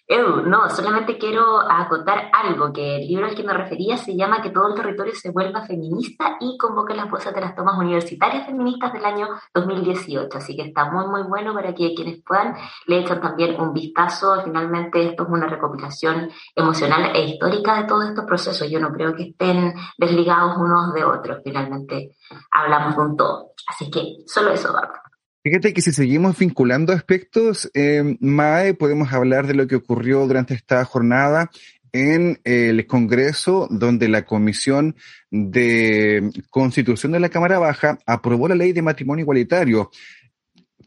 no, 0.09 0.69
solamente 0.69 1.17
quiero 1.17 1.59
acotar 1.69 2.31
algo, 2.31 2.71
que 2.71 2.95
el 2.95 3.07
libro 3.07 3.25
al 3.25 3.35
que 3.35 3.43
me 3.43 3.53
refería 3.53 3.97
se 3.97 4.15
llama 4.15 4.41
Que 4.41 4.51
todo 4.51 4.69
el 4.69 4.75
territorio 4.75 5.13
se 5.13 5.31
vuelva 5.31 5.65
feminista 5.65 6.37
y 6.39 6.57
convoca 6.57 6.93
las 6.93 7.09
voces 7.09 7.33
de 7.33 7.41
las 7.41 7.55
tomas 7.55 7.77
universitarias 7.77 8.45
feministas 8.45 8.93
del 8.93 9.03
año 9.03 9.27
2018. 9.53 10.37
Así 10.37 10.55
que 10.55 10.63
está 10.63 10.89
muy, 10.89 11.07
muy 11.07 11.23
bueno 11.23 11.53
para 11.53 11.73
que 11.73 11.93
quienes 11.93 12.23
puedan 12.23 12.55
le 12.85 12.99
echen 12.99 13.19
también 13.19 13.59
un 13.59 13.73
vistazo. 13.73 14.41
Finalmente, 14.45 15.09
esto 15.09 15.23
es 15.23 15.29
una 15.29 15.47
recopilación 15.47 16.29
emocional 16.55 17.11
e 17.13 17.25
histórica 17.25 17.81
de 17.81 17.87
todos 17.87 18.07
estos 18.07 18.23
procesos. 18.23 18.69
Yo 18.69 18.79
no 18.79 18.93
creo 18.93 19.13
que 19.13 19.23
estén 19.23 19.73
desligados 19.97 20.55
unos 20.57 20.93
de 20.93 21.03
otros. 21.03 21.39
Finalmente, 21.43 22.15
hablamos 22.51 22.95
de 22.95 23.01
un 23.01 23.17
todo. 23.17 23.51
Así 23.67 23.91
que 23.91 24.19
solo 24.25 24.51
eso, 24.51 24.71
Bárbara. 24.71 25.06
Fíjate 25.47 25.73
que 25.73 25.81
si 25.81 25.93
seguimos 25.93 26.37
vinculando 26.37 26.91
aspectos, 26.91 27.71
eh, 27.73 28.17
MAE, 28.19 28.73
podemos 28.73 29.13
hablar 29.13 29.47
de 29.47 29.53
lo 29.53 29.65
que 29.65 29.77
ocurrió 29.77 30.27
durante 30.27 30.53
esta 30.53 30.83
jornada 30.83 31.49
en 31.93 32.41
el 32.43 32.85
Congreso, 32.85 33.69
donde 33.71 34.09
la 34.09 34.25
Comisión 34.25 34.97
de 35.31 36.31
Constitución 36.49 37.13
de 37.13 37.21
la 37.21 37.29
Cámara 37.29 37.59
Baja 37.59 37.97
aprobó 38.05 38.49
la 38.49 38.55
ley 38.55 38.73
de 38.73 38.81
matrimonio 38.81 39.23
igualitario. 39.23 39.89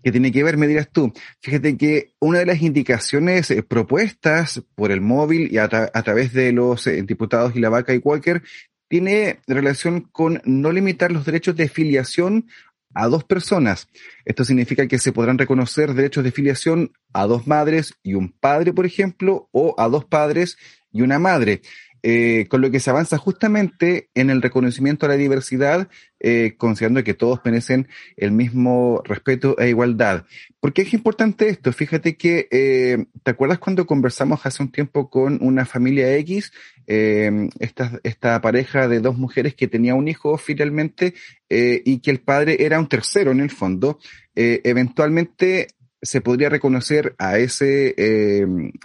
que 0.04 0.12
tiene 0.12 0.30
que 0.30 0.44
ver, 0.44 0.58
me 0.58 0.66
dirás 0.66 0.90
tú? 0.92 1.10
Fíjate 1.40 1.78
que 1.78 2.12
una 2.20 2.40
de 2.40 2.46
las 2.46 2.60
indicaciones 2.60 3.50
eh, 3.50 3.62
propuestas 3.62 4.62
por 4.74 4.92
el 4.92 5.00
móvil 5.00 5.50
y 5.50 5.56
a, 5.56 5.68
través 5.68 6.34
de 6.34 6.52
los 6.52 6.86
eh, 6.86 7.02
diputados 7.02 7.56
y 7.56 7.60
la 7.60 7.70
vaca 7.70 7.94
y 7.94 7.98
Walker 7.98 8.42
tiene 8.88 9.38
relación 9.46 10.02
con 10.02 10.42
no 10.44 10.70
limitar 10.70 11.12
los 11.12 11.24
derechos 11.24 11.56
de 11.56 11.68
filiación 11.68 12.46
a 12.94 13.06
dos 13.08 13.24
personas. 13.24 13.88
Esto 14.24 14.44
significa 14.44 14.86
que 14.86 14.98
se 14.98 15.12
podrán 15.12 15.38
reconocer 15.38 15.94
derechos 15.94 16.24
de 16.24 16.32
filiación 16.32 16.92
a 17.12 17.26
dos 17.26 17.46
madres 17.46 17.94
y 18.02 18.14
un 18.14 18.32
padre, 18.32 18.72
por 18.72 18.86
ejemplo, 18.86 19.48
o 19.52 19.74
a 19.78 19.88
dos 19.88 20.04
padres 20.04 20.56
y 20.92 21.02
una 21.02 21.18
madre. 21.18 21.62
Eh, 22.02 22.46
con 22.48 22.62
lo 22.62 22.70
que 22.70 22.80
se 22.80 22.88
avanza 22.88 23.18
justamente 23.18 24.08
en 24.14 24.30
el 24.30 24.40
reconocimiento 24.40 25.04
a 25.04 25.10
la 25.10 25.16
diversidad, 25.16 25.88
eh, 26.18 26.54
considerando 26.56 27.04
que 27.04 27.12
todos 27.12 27.40
merecen 27.44 27.88
el 28.16 28.32
mismo 28.32 29.02
respeto 29.04 29.58
e 29.58 29.68
igualdad. 29.68 30.24
¿Por 30.60 30.72
qué 30.72 30.82
es 30.82 30.94
importante 30.94 31.50
esto? 31.50 31.72
Fíjate 31.72 32.16
que, 32.16 32.48
eh, 32.50 33.04
¿te 33.22 33.30
acuerdas 33.30 33.58
cuando 33.58 33.86
conversamos 33.86 34.46
hace 34.46 34.62
un 34.62 34.72
tiempo 34.72 35.10
con 35.10 35.38
una 35.42 35.66
familia 35.66 36.14
X, 36.16 36.52
esta, 36.86 38.00
esta 38.02 38.40
pareja 38.40 38.88
de 38.88 38.98
dos 38.98 39.16
mujeres 39.16 39.54
que 39.54 39.68
tenía 39.68 39.94
un 39.94 40.08
hijo 40.08 40.36
finalmente 40.38 41.14
y 41.48 42.00
que 42.00 42.10
el 42.10 42.20
padre 42.20 42.64
era 42.64 42.80
un 42.80 42.88
tercero 42.88 43.30
en 43.30 43.40
el 43.40 43.50
fondo? 43.50 44.00
eventualmente 44.34 45.68
se 46.02 46.20
podría 46.20 46.48
reconocer 46.48 47.14
a 47.18 47.38
ese, 47.38 47.94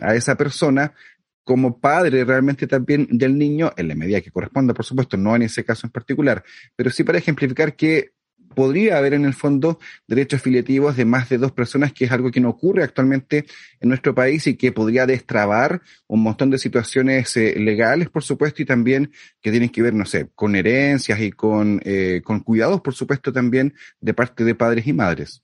a 0.01 0.13
esa 0.13 0.36
persona 0.36 0.93
como 1.46 1.80
padre 1.80 2.25
realmente 2.25 2.68
también 2.68 3.08
del 3.10 3.38
niño, 3.38 3.72
en 3.78 3.88
la 3.88 3.96
medida 3.96 4.20
que 4.20 4.32
corresponda, 4.32 4.74
por 4.74 4.84
supuesto, 4.84 5.16
no 5.16 5.36
en 5.36 5.44
ese 5.44 5.64
caso 5.64 5.88
en 5.88 5.92
particular, 5.92 6.44
pero 6.75 6.90
sí 6.90 7.06
para 7.06 7.20
ejemplificar 7.20 7.75
que 7.75 8.12
podría 8.56 8.98
haber 8.98 9.14
en 9.14 9.25
el 9.25 9.34
fondo 9.34 9.80
derechos 10.08 10.42
filiativos 10.42 10.96
de 10.96 11.06
más 11.06 11.30
de 11.30 11.38
dos 11.38 11.52
personas, 11.52 11.94
que 11.94 12.06
es 12.06 12.12
algo 12.12 12.32
que 12.32 12.40
no 12.40 12.50
ocurre 12.50 12.84
actualmente 12.84 13.46
en 13.80 13.90
nuestro 13.90 14.16
país 14.16 14.48
y 14.48 14.56
que 14.56 14.72
podría 14.72 15.06
destrabar 15.06 15.82
un 16.08 16.24
montón 16.24 16.50
de 16.50 16.58
situaciones 16.58 17.38
eh, 17.38 17.54
legales, 17.60 18.10
por 18.10 18.24
supuesto, 18.24 18.64
y 18.64 18.66
también 18.66 19.12
que 19.42 19.52
tienen 19.52 19.70
que 19.70 19.84
ver, 19.84 19.94
no 19.94 20.06
sé, 20.06 20.30
con 20.34 20.56
herencias 20.56 21.20
y 21.20 21.32
con, 21.32 21.82
eh, 21.84 22.22
con 22.24 22.40
cuidados, 22.40 22.82
por 22.82 22.96
supuesto, 22.96 23.32
también 23.32 23.75
de 24.00 24.14
parte 24.14 24.44
de 24.44 24.56
padres 24.56 24.88
y 24.88 24.94
madres. 24.94 25.44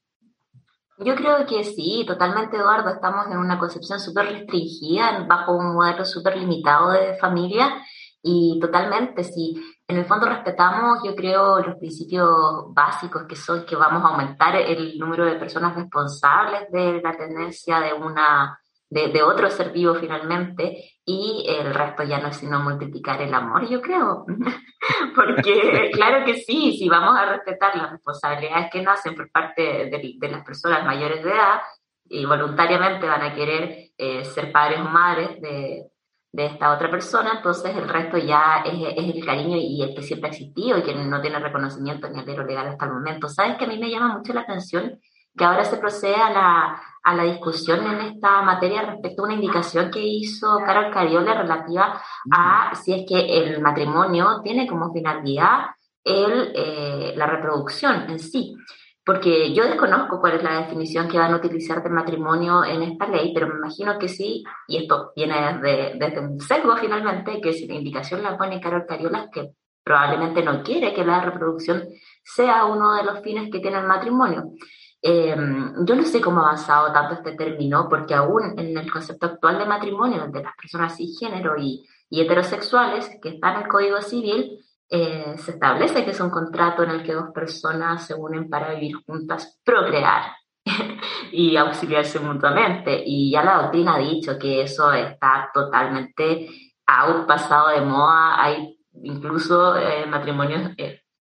Yo 1.04 1.16
creo 1.16 1.48
que 1.48 1.64
sí, 1.64 2.04
totalmente, 2.06 2.58
Eduardo. 2.58 2.90
Estamos 2.90 3.26
en 3.28 3.38
una 3.38 3.58
concepción 3.58 4.00
súper 4.00 4.28
restringida, 4.28 5.26
bajo 5.28 5.54
un 5.54 5.74
modelo 5.74 6.06
súper 6.06 6.38
limitado 6.38 6.92
de 6.92 7.16
familia. 7.16 7.84
Y 8.22 8.60
totalmente, 8.62 9.24
si 9.24 9.56
en 9.88 9.98
el 9.98 10.06
fondo 10.06 10.28
respetamos, 10.28 11.00
yo 11.04 11.16
creo, 11.16 11.60
los 11.60 11.78
principios 11.78 12.72
básicos 12.74 13.24
que 13.28 13.36
son 13.36 13.66
que 13.66 13.76
vamos 13.76 14.04
a 14.04 14.10
aumentar 14.10 14.56
el 14.56 15.00
número 15.00 15.26
de 15.26 15.38
personas 15.38 15.76
responsables 15.76 16.72
de 16.72 17.02
la 17.02 17.18
tendencia 17.18 17.80
de 17.80 17.94
una 17.94 18.62
de, 18.92 19.24
otro 19.24 19.50
ser 19.50 19.72
vivo 19.72 19.96
finalmente 19.96 20.91
y 21.06 21.46
el 21.48 21.74
resto 21.74 22.04
ya 22.04 22.20
no 22.20 22.28
es 22.28 22.38
sino 22.38 22.60
multiplicar 22.60 23.22
el 23.22 23.34
amor, 23.34 23.68
yo 23.68 23.82
creo. 23.82 24.26
Porque 25.16 25.90
claro 25.94 26.26
que 26.26 26.36
sí, 26.36 26.78
si 26.78 26.90
vamos 26.90 27.18
a 27.18 27.26
respetar 27.26 27.76
las 27.76 27.92
responsabilidades 27.92 28.70
que 28.72 28.82
nacen 28.82 29.16
por 29.16 29.32
parte 29.32 29.90
de, 29.90 30.30
las 30.30 30.44
personas 30.46 30.86
mayores 30.86 31.24
de 31.24 31.32
edad 31.32 31.62
y 32.06 32.26
voluntariamente 32.26 33.08
van 33.08 33.24
a 33.24 33.34
querer 33.34 33.92
eh, 33.98 34.26
ser 34.26 34.52
padres 34.52 34.80
o 34.80 34.84
madres 34.84 35.42
de, 35.42 35.88
esta 36.34 36.74
otra 36.74 36.90
persona, 36.90 37.34
entonces 37.38 37.76
el 37.76 37.90
resto 37.90 38.18
ya 38.18 38.64
es, 38.66 38.74
el 38.98 39.26
cariño 39.26 39.58
y 39.58 39.82
el 39.82 39.94
que 39.94 40.02
siempre 40.02 40.30
ha 40.30 40.32
existido 40.32 40.78
y 40.78 40.84
que 40.84 40.96
no 40.96 41.20
tiene 41.20 41.40
reconocimiento 41.40 42.10
ni 42.10 42.20
alero 42.20 42.46
legal 42.46 42.68
hasta 42.68 42.86
el 42.86 42.94
momento. 42.94 43.28
¿Sabes 43.28 43.58
que 43.58 43.66
a 43.66 43.68
mí 43.68 43.78
me 43.78 43.90
llama 43.90 44.18
mucho 44.18 44.32
la 44.34 44.42
atención 44.42 44.98
que 45.38 45.44
ahora 45.44 45.66
se 45.66 45.78
procede 45.78 46.16
a 46.16 46.30
la, 46.30 46.82
a 47.04 47.16
la 47.16 47.24
discusión 47.24 47.86
en 47.86 48.02
esta 48.02 48.42
materia 48.44 48.84
respecto 48.84 49.22
a 49.22 49.26
una 49.26 49.34
indicación 49.34 49.90
que 49.90 50.02
hizo 50.06 50.58
Carol 50.66 50.94
Cariola 50.94 51.42
relativa 51.42 52.02
a 52.32 52.76
si 52.76 52.94
es 52.94 53.06
que 53.08 53.40
el 53.40 53.62
matrimonio 53.62 54.42
tiene 54.44 54.68
como 54.68 54.94
finalidad 54.94 55.66
el, 56.04 56.52
eh, 56.56 57.14
la 57.16 57.26
reproducción 57.28 58.10
en 58.10 58.20
sí. 58.20 58.56
Porque 59.04 59.52
yo 59.54 59.64
desconozco 59.64 60.20
cuál 60.20 60.36
es 60.36 60.44
la 60.44 60.62
definición 60.62 61.08
que 61.08 61.18
van 61.18 61.34
a 61.34 61.38
utilizar 61.38 61.82
del 61.82 61.92
matrimonio 61.92 62.64
en 62.64 62.84
esta 62.84 63.08
ley, 63.08 63.32
pero 63.34 63.48
me 63.48 63.56
imagino 63.56 63.98
que 63.98 64.08
sí, 64.08 64.44
y 64.68 64.78
esto 64.78 65.12
viene 65.16 65.58
desde, 65.60 65.98
desde 65.98 66.20
un 66.20 66.40
sesgo 66.40 66.78
finalmente, 66.78 67.42
que 67.42 67.52
si 67.52 67.68
la 67.68 67.74
indicación 67.74 68.22
la 68.22 68.38
pone 68.38 68.62
Carol 68.62 68.86
Cariola, 68.88 69.28
que 69.32 69.54
probablemente 69.84 70.44
no 70.44 70.62
quiere 70.62 70.94
que 70.94 71.04
la 71.04 71.22
reproducción 71.22 71.84
sea 72.24 72.66
uno 72.66 72.94
de 72.94 73.04
los 73.04 73.22
fines 73.22 73.50
que 73.52 73.60
tiene 73.60 73.80
el 73.80 73.88
matrimonio. 73.88 74.52
Eh, 75.02 75.36
yo 75.36 75.96
no 75.96 76.04
sé 76.04 76.22
cómo 76.22 76.42
ha 76.42 76.50
avanzado 76.50 76.94
tanto 76.94 77.16
este 77.16 77.34
término, 77.34 77.88
porque 77.90 78.14
aún 78.14 78.60
en 78.60 78.78
el 78.78 78.92
concepto 78.92 79.26
actual 79.26 79.58
de 79.58 79.66
matrimonio 79.66 80.28
de 80.28 80.44
las 80.44 80.56
personas 80.56 80.96
cisgénero 80.96 81.58
y, 81.58 81.88
y 82.10 82.22
heterosexuales 82.22 83.10
que 83.22 83.30
está 83.30 83.54
en 83.54 83.62
el 83.62 83.68
Código 83.68 84.02
Civil, 84.02 84.60
eh, 84.94 85.36
se 85.38 85.52
establece 85.52 86.04
que 86.04 86.12
es 86.12 86.20
un 86.20 86.30
contrato 86.30 86.84
en 86.84 86.90
el 86.90 87.04
que 87.04 87.14
dos 87.14 87.30
personas 87.34 88.06
se 88.06 88.14
unen 88.14 88.50
para 88.50 88.74
vivir 88.74 88.98
juntas, 89.06 89.58
procrear 89.64 90.34
y 91.32 91.56
auxiliarse 91.56 92.20
mutuamente. 92.20 93.02
Y 93.06 93.32
ya 93.32 93.42
la 93.42 93.62
doctrina 93.62 93.96
ha 93.96 94.00
dicho 94.00 94.38
que 94.38 94.64
eso 94.64 94.92
está 94.92 95.50
totalmente 95.54 96.50
aún 96.86 97.26
pasado 97.26 97.70
de 97.70 97.82
moda. 97.82 98.44
Hay 98.44 98.78
incluso 99.02 99.78
eh, 99.78 100.06
matrimonios 100.06 100.72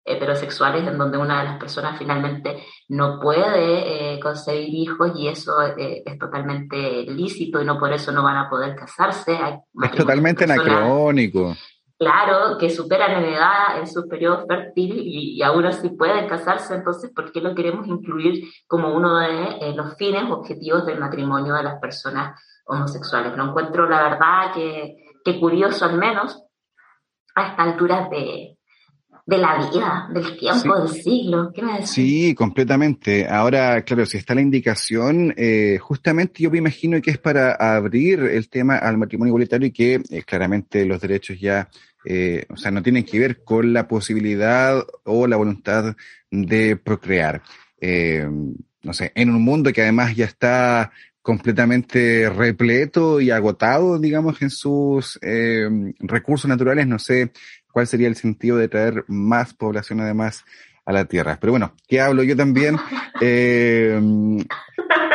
heterosexuales 0.05 0.87
en 0.87 0.99
donde 0.99 1.19
una 1.19 1.39
de 1.39 1.45
las 1.45 1.59
personas 1.59 1.99
finalmente 1.99 2.63
no 2.89 3.19
puede 3.21 4.15
eh, 4.15 4.21
concebir 4.21 4.69
hijos 4.69 5.13
y 5.17 5.29
eso 5.29 5.63
eh, 5.63 6.03
es 6.05 6.19
totalmente 6.19 7.05
lícito 7.05 7.63
y 7.63 7.65
no 7.65 7.79
por 7.79 7.93
eso 7.93 8.13
no 8.13 8.23
van 8.23 8.37
a 8.37 8.51
poder 8.51 8.77
casarse. 8.77 9.39
es 9.83 9.91
totalmente 9.93 10.45
anacrónico. 10.45 11.57
Claro, 11.97 12.59
que 12.59 12.71
superan 12.71 13.23
en 13.23 13.35
edad 13.35 13.79
en 13.79 13.87
su 13.87 14.09
periodo 14.09 14.45
fértil 14.47 14.95
y, 14.99 15.41
aún 15.43 15.65
así 15.65 15.91
pueden 15.91 16.29
casarse, 16.29 16.75
entonces, 16.75 17.13
¿por 17.15 17.31
qué 17.31 17.41
lo 17.41 17.55
queremos 17.55 17.87
incluir 17.87 18.49
como 18.67 18.95
uno 18.95 19.21
de 19.21 19.59
eh, 19.61 19.75
los 19.75 19.97
fines 19.97 20.29
objetivos 20.29 20.85
del 20.87 20.99
matrimonio 20.99 21.55
de 21.55 21.63
las 21.63 21.79
personas 21.81 22.39
homosexuales? 22.67 23.37
No 23.37 23.51
encuentro 23.51 23.89
la 23.89 24.03
verdad 24.03 24.53
que, 24.53 24.97
que 25.25 25.39
curioso 25.39 25.85
al 25.85 25.97
menos 25.97 26.43
a 27.37 27.49
esta 27.49 27.63
altura 27.63 28.09
de, 28.11 28.54
de 29.27 29.39
la 29.39 29.71
vida, 29.71 30.09
del 30.13 30.37
tiempo, 30.37 30.79
del 30.81 30.89
siglo. 30.89 31.51
¿Qué 31.55 31.63
me 31.63 31.87
Sí, 31.87 32.35
completamente. 32.35 33.27
Ahora, 33.27 33.83
claro, 33.83 34.05
si 34.05 34.19
está 34.19 34.35
la 34.35 34.43
indicación, 34.43 35.33
eh, 35.37 35.79
justamente 35.81 36.43
yo 36.43 36.51
me 36.51 36.59
imagino 36.59 37.01
que 37.01 37.13
es 37.13 37.19
para 37.19 37.53
abrir 37.55 38.21
el 38.21 38.49
tema 38.51 38.77
al 38.77 38.99
matrimonio 38.99 39.31
igualitario 39.31 39.69
y 39.69 39.73
que 39.73 40.03
eh, 40.11 40.23
claramente 40.25 40.85
los 40.85 41.01
derechos 41.01 41.41
ya, 41.41 41.69
eh, 42.05 42.45
o 42.51 42.57
sea, 42.57 42.71
no 42.71 42.83
tienen 42.83 43.05
que 43.05 43.19
ver 43.19 43.43
con 43.43 43.73
la 43.73 43.89
posibilidad 43.89 44.85
o 45.05 45.27
la 45.27 45.37
voluntad 45.37 45.97
de 46.31 46.77
procrear. 46.77 47.43
no 48.83 48.93
sé, 48.93 49.13
en 49.15 49.31
un 49.31 49.43
mundo 49.43 49.73
que 49.73 49.83
además 49.83 50.15
ya 50.15 50.27
está 50.27 50.93
completamente 51.23 52.29
repleto 52.29 53.19
y 53.19 53.31
agotado, 53.31 53.99
digamos, 53.99 54.43
en 54.43 54.51
sus 54.51 55.19
recursos 56.01 56.49
naturales, 56.49 56.87
no 56.87 56.99
sé 56.99 57.33
cuál 57.75 57.89
sería 57.89 58.07
el 58.07 58.15
sentido 58.15 58.57
de 58.57 58.69
traer 58.69 59.05
más 59.09 59.53
población 59.53 60.01
además 60.01 60.45
a 60.87 60.93
la 60.93 61.07
Tierra. 61.07 61.39
Pero 61.41 61.55
bueno, 61.55 61.75
¿qué 61.89 62.01
hablo 62.01 62.23
yo 62.23 62.37
también? 62.37 62.79
Eh, 63.21 63.99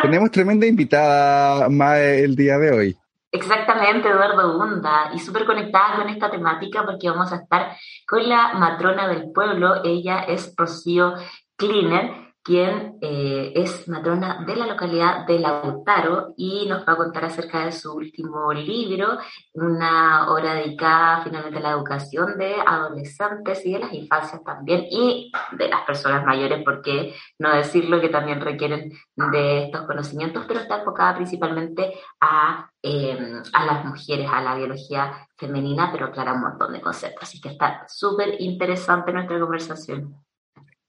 tenemos 0.02 0.32
tremenda 0.32 0.66
invitada 0.66 1.68
más 1.68 1.98
el 1.98 2.34
día 2.34 2.58
de 2.58 2.72
hoy. 2.72 2.98
Exactamente, 3.30 4.08
Eduardo 4.08 4.58
Bunda, 4.58 5.12
y 5.14 5.20
súper 5.20 5.46
conectada 5.46 5.98
con 5.98 6.08
esta 6.08 6.32
temática 6.32 6.86
porque 6.86 7.10
vamos 7.10 7.32
a 7.34 7.36
estar 7.36 7.76
con 8.08 8.28
la 8.28 8.54
matrona 8.54 9.10
del 9.10 9.32
pueblo. 9.34 9.82
Ella 9.84 10.22
es 10.22 10.54
Rocío 10.56 11.14
Cleaner 11.58 12.29
quien 12.44 12.98
eh, 13.02 13.52
es 13.56 13.88
matrona 13.88 14.44
de 14.46 14.56
la 14.56 14.66
localidad 14.66 15.26
de 15.26 15.40
Lautaro 15.40 16.34
y 16.38 16.66
nos 16.68 16.88
va 16.88 16.94
a 16.94 16.98
contar 16.98 17.26
acerca 17.26 17.66
de 17.66 17.72
su 17.72 17.94
último 17.94 18.52
libro, 18.54 19.18
una 19.54 20.32
obra 20.32 20.54
dedicada 20.56 21.22
finalmente 21.24 21.60
a 21.60 21.62
la 21.62 21.72
educación 21.72 22.38
de 22.38 22.56
adolescentes 22.66 23.66
y 23.66 23.74
de 23.74 23.80
las 23.80 23.94
infancias 23.94 24.44
también 24.44 24.86
y 24.90 25.32
de 25.52 25.70
las 25.70 25.82
personas 25.82 26.26
mayores, 26.26 26.64
porque 26.64 27.14
no 27.38 27.54
decirlo 27.54 28.00
que 28.00 28.10
también 28.10 28.42
requieren 28.42 28.92
de 29.16 29.66
estos 29.66 29.82
conocimientos, 29.86 30.46
pero 30.48 30.62
está 30.62 30.80
enfocada 30.80 31.16
principalmente 31.16 31.94
a, 32.22 32.70
em, 32.82 33.42
a 33.54 33.66
las 33.66 33.86
mujeres, 33.86 34.30
a 34.32 34.42
la 34.42 34.56
biología 34.56 35.28
femenina, 35.38 35.90
pero 35.92 36.08
aclara 36.08 36.34
un 36.34 36.42
montón 36.42 36.74
de 36.74 36.82
conceptos. 36.82 37.24
Así 37.24 37.42
que 37.42 37.50
está 37.50 37.86
súper 37.88 38.40
interesante 38.40 39.12
nuestra 39.12 39.40
conversación. 39.40 40.16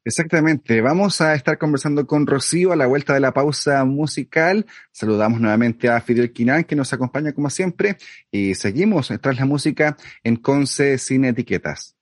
Exactamente. 0.04 0.80
Vamos 0.80 1.20
a 1.20 1.34
estar 1.34 1.58
conversando 1.58 2.06
con 2.06 2.26
Rocío 2.26 2.72
a 2.72 2.76
la 2.76 2.86
vuelta 2.86 3.12
de 3.12 3.20
la 3.20 3.34
pausa 3.34 3.84
musical. 3.84 4.66
Saludamos 4.92 5.40
nuevamente 5.40 5.90
a 5.90 6.00
Fidel 6.00 6.32
Quinán, 6.32 6.64
que 6.64 6.74
nos 6.74 6.92
acompaña 6.92 7.32
como 7.32 7.50
siempre, 7.50 7.98
y 8.30 8.54
seguimos 8.54 9.12
tras 9.20 9.38
la 9.38 9.44
música 9.44 9.96
en 10.24 10.36
Conce 10.36 10.96
Sin 10.96 11.24
Etiquetas. 11.24 11.96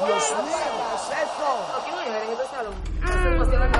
Dios 0.00 0.34
mío, 0.42 0.60
¿Qué 3.02 3.79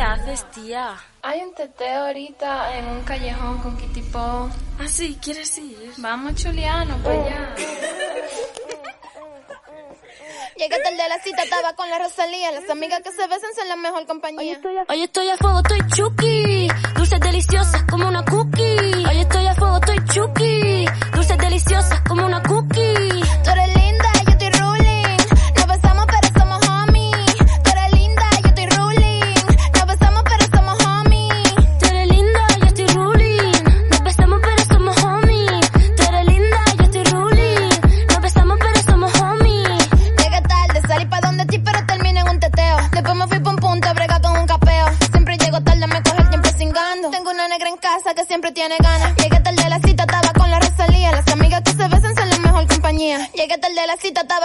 haces, 0.00 0.50
tía? 0.50 0.96
Hay 1.22 1.40
un 1.42 1.54
teteo 1.54 2.06
ahorita 2.06 2.76
en 2.76 2.86
un 2.88 3.02
callejón 3.02 3.58
con 3.58 3.76
Kitipo. 3.76 4.18
Ah, 4.18 4.88
sí, 4.88 5.18
¿quieres 5.22 5.56
ir? 5.58 5.92
Vamos, 5.98 6.34
Chuliano, 6.34 6.96
para 6.98 7.14
allá. 7.14 7.54
Llegué 10.56 10.76
tarde 10.82 10.96
de 10.96 11.08
la 11.08 11.18
cita, 11.18 11.42
estaba 11.42 11.74
con 11.74 11.90
la 11.90 11.98
Rosalía. 11.98 12.52
Las 12.52 12.70
amigas 12.70 13.00
que 13.02 13.10
se 13.10 13.26
besan 13.26 13.54
son 13.56 13.68
la 13.68 13.76
mejor 13.76 14.06
compañía. 14.06 14.40
Hoy 14.88 15.02
estoy 15.02 15.28
a, 15.28 15.36
fuego, 15.36 15.58
estoy 15.58 15.80
chuki. 15.88 16.68
Dulces 16.94 17.20
deliciosas 17.20 17.82
como 17.90 18.08
una 18.08 18.24
cookie. 18.24 19.04
Hoy 19.08 19.18
estoy 19.18 19.46
a 19.46 19.54
fuego, 19.54 19.76
estoy 19.76 20.04
chuki. 20.04 20.86
Dulces 21.12 21.38
deliciosas 21.38 22.00
como 22.08 22.26
una 22.26 22.42
cookie. 22.42 23.22
Tú 23.42 23.50
eres 23.50 23.73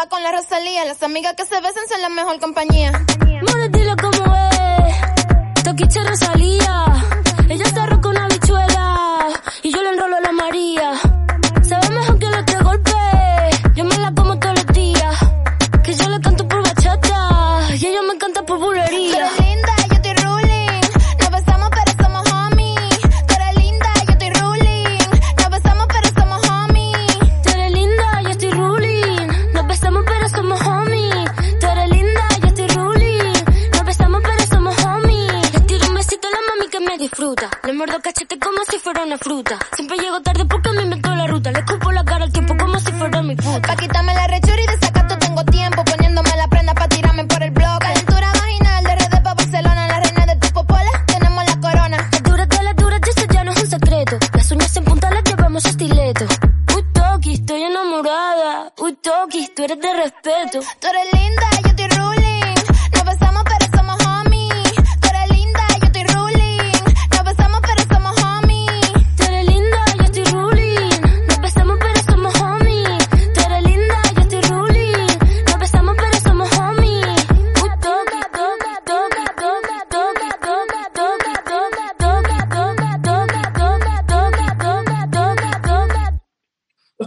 con 0.10 0.22
la 0.24 0.32
Rosalía. 0.32 0.84
Las 0.86 1.02
amigas 1.04 1.36
que 1.36 1.46
se 1.46 1.56
besan 1.62 1.88
son 1.88 2.02
la 2.02 2.10
mejor 2.10 2.40
compañía. 2.40 3.06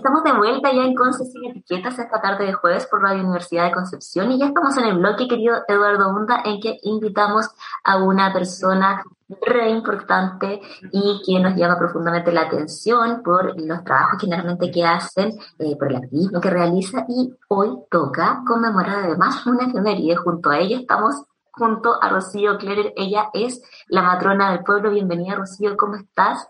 Estamos 0.03 0.25
de 0.25 0.33
vuelta 0.33 0.73
ya 0.73 0.83
en 0.83 0.97
Conce 0.97 1.25
Sin 1.27 1.45
Etiquetas 1.45 1.97
esta 1.97 2.21
tarde 2.21 2.47
de 2.47 2.55
jueves 2.55 2.89
por 2.89 3.03
Radio 3.03 3.23
Universidad 3.23 3.67
de 3.67 3.71
Concepción 3.71 4.33
y 4.33 4.39
ya 4.41 4.47
estamos 4.47 4.77
en 4.77 4.87
el 4.87 4.99
bloque, 4.99 5.29
querido 5.29 5.59
Eduardo 5.69 6.13
Bunda, 6.13 6.43
en 6.45 6.61
que 6.61 6.81
invitamos 6.83 7.49
a 7.85 8.03
una 8.03 8.33
persona 8.33 9.05
re 9.41 9.71
importante 9.71 10.61
y 10.91 11.23
que 11.25 11.39
nos 11.39 11.55
llama 11.55 11.79
profundamente 11.79 12.33
la 12.33 12.41
atención 12.41 13.23
por 13.23 13.55
los 13.61 13.85
trabajos 13.85 14.21
generalmente 14.21 14.73
que 14.73 14.85
hacen, 14.85 15.39
eh, 15.61 15.77
por 15.79 15.93
el 15.93 15.99
activismo 15.99 16.41
que 16.41 16.51
realiza 16.51 17.07
y 17.09 17.33
hoy 17.47 17.71
toca 17.89 18.43
conmemorar 18.45 19.05
además 19.05 19.47
una 19.47 19.67
efeméride. 19.67 20.17
Junto 20.17 20.51
a 20.51 20.59
ella 20.59 20.79
estamos 20.79 21.23
junto 21.53 22.03
a 22.03 22.09
Rocío 22.09 22.59
Clerer. 22.59 22.93
Ella 22.97 23.31
es 23.35 23.63
la 23.87 24.03
matrona 24.03 24.51
del 24.51 24.65
pueblo. 24.65 24.91
Bienvenida, 24.91 25.37
Rocío, 25.37 25.77
¿cómo 25.77 25.95
estás? 25.95 26.45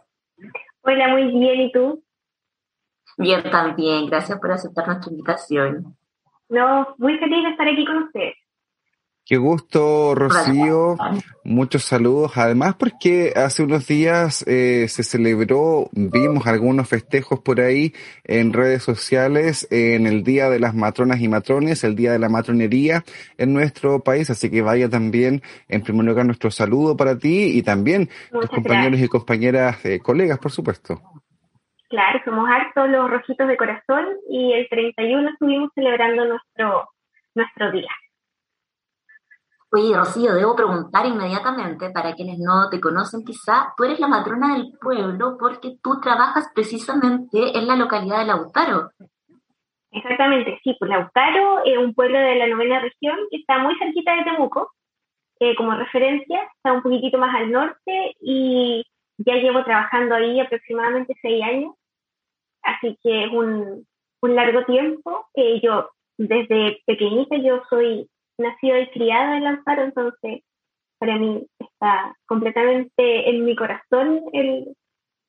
Hola, 0.81 1.09
muy 1.09 1.31
bien, 1.31 1.61
¿y 1.61 1.71
tú? 1.71 2.03
Bien, 3.18 3.42
también. 3.51 4.07
Gracias 4.07 4.38
por 4.38 4.53
aceptar 4.53 4.87
nuestra 4.87 5.11
invitación. 5.11 5.96
No, 6.48 6.94
muy 6.98 7.18
feliz 7.18 7.44
de 7.44 7.51
estar 7.51 7.68
aquí 7.68 7.85
con 7.85 8.05
ustedes. 8.05 8.35
Qué 9.25 9.37
gusto, 9.37 10.16
Rocío. 10.16 10.96
Muchos 11.44 11.85
saludos. 11.85 12.33
Además, 12.35 12.75
porque 12.75 13.33
hace 13.37 13.62
unos 13.62 13.87
días 13.87 14.44
eh, 14.48 14.87
se 14.88 15.05
celebró, 15.05 15.88
vimos 15.92 16.44
algunos 16.48 16.88
festejos 16.88 17.38
por 17.38 17.61
ahí 17.61 17.94
en 18.25 18.53
redes 18.53 18.83
sociales 18.83 19.68
en 19.70 20.09
el 20.09 20.25
Día 20.25 20.51
de 20.51 20.59
las 20.59 20.75
Matronas 20.75 21.20
y 21.20 21.29
Matrones, 21.29 21.85
el 21.85 21.94
Día 21.94 22.11
de 22.11 22.18
la 22.18 22.29
Matronería 22.29 23.05
en 23.38 23.53
nuestro 23.53 24.01
país. 24.01 24.29
Así 24.29 24.51
que 24.51 24.61
vaya 24.61 24.88
también, 24.88 25.40
en 25.68 25.83
primer 25.83 26.05
lugar, 26.05 26.27
nuestro 26.27 26.51
saludo 26.51 26.96
para 26.96 27.16
ti 27.16 27.57
y 27.57 27.62
también 27.62 28.11
tus 28.33 28.51
compañeros 28.51 29.01
y 29.01 29.07
compañeras, 29.07 29.85
eh, 29.85 30.01
colegas, 30.01 30.40
por 30.40 30.51
supuesto. 30.51 31.01
Claro, 31.93 32.21
somos 32.25 32.49
hartos 32.49 32.89
los 32.89 33.11
rojitos 33.11 33.47
de 33.47 33.57
corazón 33.59 34.07
y 34.27 34.55
el 34.55 34.67
31 34.71 35.29
estuvimos 35.29 35.71
celebrando 35.75 36.25
nuestro, 36.25 36.89
nuestro 37.35 37.71
día. 37.71 37.91
Oye, 39.71 39.95
Rocío, 39.95 40.33
debo 40.33 40.57
preguntar 40.57 41.05
inmediatamente, 41.05 41.91
para 41.91 42.15
quienes 42.15 42.39
no 42.39 42.71
te 42.71 42.81
conocen 42.81 43.27
quizá, 43.27 43.75
tú 43.77 43.85
eres 43.85 44.01
la 44.01 44.09
matrona 44.09 44.55
del 44.55 44.73
pueblo 44.81 45.37
porque 45.39 45.77
tú 45.83 46.01
trabajas 46.01 46.51
precisamente 46.55 47.59
en 47.59 47.67
la 47.67 47.77
localidad 47.77 48.21
de 48.21 48.25
Lautaro. 48.25 48.89
Exactamente, 49.91 50.61
sí, 50.65 50.75
pues 50.79 50.91
Lautaro 50.91 51.63
es 51.67 51.77
un 51.77 51.93
pueblo 51.93 52.19
de 52.19 52.37
la 52.37 52.47
novena 52.47 52.81
región 52.81 53.19
que 53.31 53.37
está 53.37 53.59
muy 53.59 53.77
cerquita 53.77 54.17
de 54.17 54.25
Temuco, 54.25 54.73
eh, 55.41 55.55
como 55.57 55.75
referencia, 55.75 56.41
está 56.57 56.73
un 56.73 56.81
poquitito 56.81 57.19
más 57.19 57.35
al 57.35 57.53
norte 57.53 58.15
y 58.23 58.83
ya 59.19 59.35
llevo 59.35 59.63
trabajando 59.63 60.15
ahí 60.15 60.41
aproximadamente 60.41 61.15
seis 61.21 61.45
años, 61.45 61.75
así 62.62 62.98
que 63.03 63.25
es 63.25 63.31
un, 63.31 63.87
un 64.22 64.35
largo 64.35 64.64
tiempo. 64.64 65.27
Eh, 65.35 65.61
yo 65.62 65.90
desde 66.18 66.83
pequeñita 66.87 67.37
yo 67.37 67.62
soy 67.68 68.09
nacido 68.38 68.79
y 68.79 68.88
criado 68.88 69.35
en 69.35 69.44
Lamparo, 69.44 69.85
entonces 69.85 70.42
para 70.98 71.18
mí 71.18 71.46
está 71.59 72.16
completamente 72.27 73.29
en 73.29 73.44
mi 73.44 73.57
corazón 73.57 74.22
el, 74.33 74.77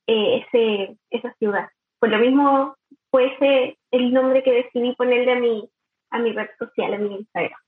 eh, 0.08 0.46
ese, 0.46 0.98
esa 1.10 1.34
ciudad. 1.36 1.70
Por 2.00 2.10
lo 2.10 2.20
mismo 2.20 2.76
fue 3.10 3.34
ese 3.34 3.78
el 3.92 4.14
nombre 4.14 4.44
que 4.44 4.52
decidí 4.52 4.94
ponerle 4.96 5.32
a 5.32 5.40
mi, 5.40 5.70
a 6.12 6.20
mi 6.20 6.32
red 6.32 6.50
social, 6.60 6.94
a 6.94 6.98
mi 6.98 7.16
Instagram. 7.16 7.63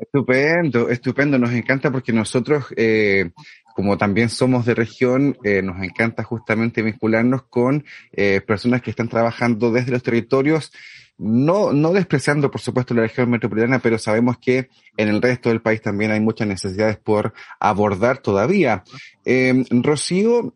Estupendo, 0.00 0.88
estupendo, 0.88 1.38
nos 1.38 1.52
encanta 1.52 1.90
porque 1.92 2.12
nosotros, 2.12 2.64
eh, 2.76 3.30
como 3.74 3.98
también 3.98 4.30
somos 4.30 4.64
de 4.64 4.74
región, 4.74 5.36
eh, 5.44 5.60
nos 5.62 5.82
encanta 5.82 6.24
justamente 6.24 6.82
vincularnos 6.82 7.42
con 7.44 7.84
eh, 8.12 8.40
personas 8.40 8.80
que 8.80 8.90
están 8.90 9.08
trabajando 9.08 9.70
desde 9.70 9.92
los 9.92 10.02
territorios 10.02 10.72
no, 11.20 11.74
no 11.74 11.92
despreciando, 11.92 12.50
por 12.50 12.62
supuesto, 12.62 12.94
la 12.94 13.02
región 13.02 13.28
metropolitana, 13.28 13.78
pero 13.78 13.98
sabemos 13.98 14.38
que 14.38 14.70
en 14.96 15.08
el 15.08 15.20
resto 15.20 15.50
del 15.50 15.60
país 15.60 15.82
también 15.82 16.12
hay 16.12 16.20
muchas 16.20 16.48
necesidades 16.48 16.96
por 16.96 17.34
abordar 17.60 18.18
todavía. 18.18 18.84
Eh, 19.26 19.64
Rocío, 19.70 20.54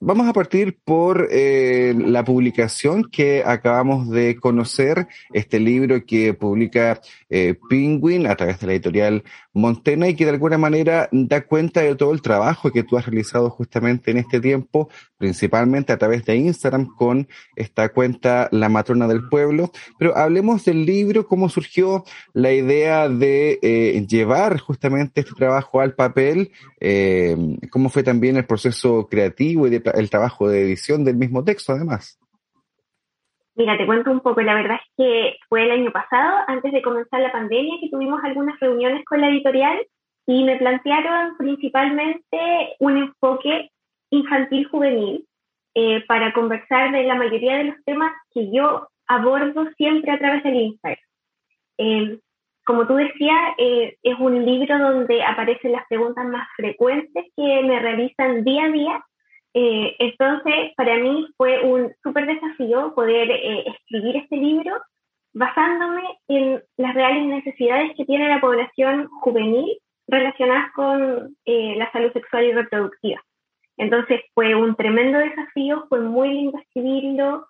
Vamos 0.00 0.28
a 0.28 0.32
partir 0.32 0.78
por 0.84 1.26
eh, 1.32 1.92
la 1.98 2.24
publicación 2.24 3.02
que 3.10 3.42
acabamos 3.44 4.08
de 4.08 4.36
conocer, 4.36 5.08
este 5.32 5.58
libro 5.58 6.06
que 6.06 6.34
publica 6.34 7.00
eh, 7.28 7.56
Penguin 7.68 8.28
a 8.28 8.36
través 8.36 8.60
de 8.60 8.68
la 8.68 8.74
editorial 8.74 9.24
Montena 9.52 10.06
y 10.06 10.14
que 10.14 10.24
de 10.24 10.30
alguna 10.30 10.56
manera 10.56 11.08
da 11.10 11.44
cuenta 11.44 11.80
de 11.80 11.96
todo 11.96 12.12
el 12.12 12.22
trabajo 12.22 12.70
que 12.70 12.84
tú 12.84 12.96
has 12.96 13.06
realizado 13.06 13.50
justamente 13.50 14.12
en 14.12 14.18
este 14.18 14.38
tiempo, 14.40 14.88
principalmente 15.16 15.92
a 15.92 15.98
través 15.98 16.24
de 16.24 16.36
Instagram 16.36 16.94
con 16.94 17.26
esta 17.56 17.88
cuenta 17.88 18.48
La 18.52 18.68
Matrona 18.68 19.08
del 19.08 19.28
Pueblo. 19.28 19.72
Pero 19.98 20.16
hablemos 20.16 20.64
del 20.64 20.86
libro, 20.86 21.26
cómo 21.26 21.48
surgió 21.48 22.04
la 22.34 22.52
idea 22.52 23.08
de 23.08 23.58
eh, 23.62 24.06
llevar 24.08 24.60
justamente 24.60 25.22
este 25.22 25.34
trabajo 25.34 25.80
al 25.80 25.94
papel, 25.94 26.52
cómo 27.72 27.88
fue 27.88 28.04
también 28.04 28.36
el 28.36 28.44
proceso 28.44 29.08
creativo 29.10 29.66
y 29.66 29.70
de 29.70 29.87
el 29.94 30.10
trabajo 30.10 30.48
de 30.48 30.62
edición 30.62 31.04
del 31.04 31.16
mismo 31.16 31.44
texto, 31.44 31.72
además. 31.72 32.18
Mira, 33.58 33.76
te 33.76 33.86
cuento 33.86 34.12
un 34.12 34.20
poco. 34.20 34.40
La 34.40 34.54
verdad 34.54 34.76
es 34.76 34.92
que 34.96 35.36
fue 35.48 35.64
el 35.64 35.72
año 35.72 35.90
pasado, 35.90 36.44
antes 36.46 36.72
de 36.72 36.80
comenzar 36.80 37.20
la 37.20 37.32
pandemia, 37.32 37.78
que 37.80 37.90
tuvimos 37.90 38.22
algunas 38.22 38.58
reuniones 38.60 39.04
con 39.04 39.20
la 39.20 39.28
editorial 39.28 39.84
y 40.26 40.44
me 40.44 40.56
plantearon 40.58 41.36
principalmente 41.36 42.76
un 42.78 42.98
enfoque 42.98 43.70
infantil-juvenil 44.10 45.26
eh, 45.74 46.04
para 46.06 46.32
conversar 46.32 46.92
de 46.92 47.02
la 47.02 47.16
mayoría 47.16 47.56
de 47.56 47.64
los 47.64 47.84
temas 47.84 48.12
que 48.32 48.48
yo 48.52 48.88
abordo 49.08 49.68
siempre 49.76 50.12
a 50.12 50.18
través 50.18 50.44
del 50.44 50.54
Instagram. 50.54 51.04
Eh, 51.78 52.18
como 52.64 52.86
tú 52.86 52.94
decías, 52.94 53.54
eh, 53.56 53.96
es 54.02 54.18
un 54.20 54.44
libro 54.44 54.78
donde 54.78 55.24
aparecen 55.24 55.72
las 55.72 55.86
preguntas 55.88 56.26
más 56.26 56.46
frecuentes 56.56 57.24
que 57.34 57.62
me 57.62 57.80
realizan 57.80 58.44
día 58.44 58.66
a 58.66 58.68
día 58.68 59.04
eh, 59.60 59.96
entonces, 59.98 60.72
para 60.76 60.98
mí 60.98 61.26
fue 61.36 61.64
un 61.64 61.92
súper 62.04 62.26
desafío 62.26 62.94
poder 62.94 63.28
eh, 63.28 63.64
escribir 63.66 64.18
este 64.18 64.36
libro 64.36 64.80
basándome 65.32 66.04
en 66.28 66.62
las 66.76 66.94
reales 66.94 67.26
necesidades 67.26 67.90
que 67.96 68.04
tiene 68.04 68.28
la 68.28 68.40
población 68.40 69.08
juvenil 69.20 69.76
relacionadas 70.06 70.70
con 70.74 71.36
eh, 71.44 71.74
la 71.76 71.90
salud 71.90 72.12
sexual 72.12 72.44
y 72.44 72.52
reproductiva. 72.52 73.20
Entonces 73.76 74.20
fue 74.32 74.54
un 74.54 74.76
tremendo 74.76 75.18
desafío, 75.18 75.86
fue 75.88 76.02
muy 76.02 76.28
lindo 76.34 76.58
escribirlo. 76.58 77.48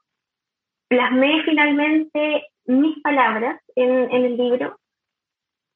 Plasmé 0.88 1.42
finalmente 1.44 2.46
mis 2.64 3.02
palabras 3.02 3.60
en, 3.76 4.10
en 4.10 4.24
el 4.24 4.36
libro 4.38 4.78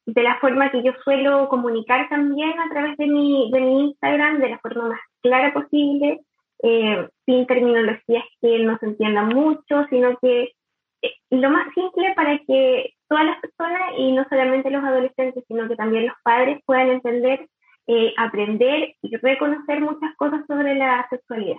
de 0.07 0.23
la 0.23 0.39
forma 0.41 0.71
que 0.71 0.83
yo 0.83 0.93
suelo 1.05 1.49
comunicar 1.49 2.09
también 2.09 2.59
a 2.59 2.69
través 2.71 2.97
de 2.97 3.07
mi, 3.07 3.51
de 3.53 3.61
mi 3.61 3.81
Instagram, 3.89 4.41
de 4.41 4.51
la 4.51 4.59
forma 4.59 4.89
más 4.89 5.01
clara 5.23 5.53
posible, 5.53 6.21
eh, 6.63 7.09
sin 7.27 7.47
terminologías 7.47 8.25
que 8.41 8.59
no 8.61 8.79
se 8.79 8.87
entiendan 8.87 9.29
mucho, 9.29 9.85
sino 9.91 10.17
que 10.21 10.53
eh, 11.03 11.15
lo 11.31 11.51
más 11.51 11.73
simple 11.75 12.13
para 12.15 12.39
que 12.39 12.95
todas 13.09 13.27
las 13.27 13.41
personas, 13.41 13.93
y 13.99 14.13
no 14.13 14.25
solamente 14.29 14.71
los 14.71 14.83
adolescentes, 14.83 15.45
sino 15.47 15.69
que 15.69 15.77
también 15.77 16.07
los 16.07 16.17
padres 16.23 16.61
puedan 16.65 16.89
entender, 16.89 17.47
eh, 17.87 18.15
aprender 18.17 18.95
y 19.03 19.17
reconocer 19.17 19.81
muchas 19.81 20.15
cosas 20.17 20.43
sobre 20.47 20.75
la 20.75 21.07
sexualidad. 21.11 21.59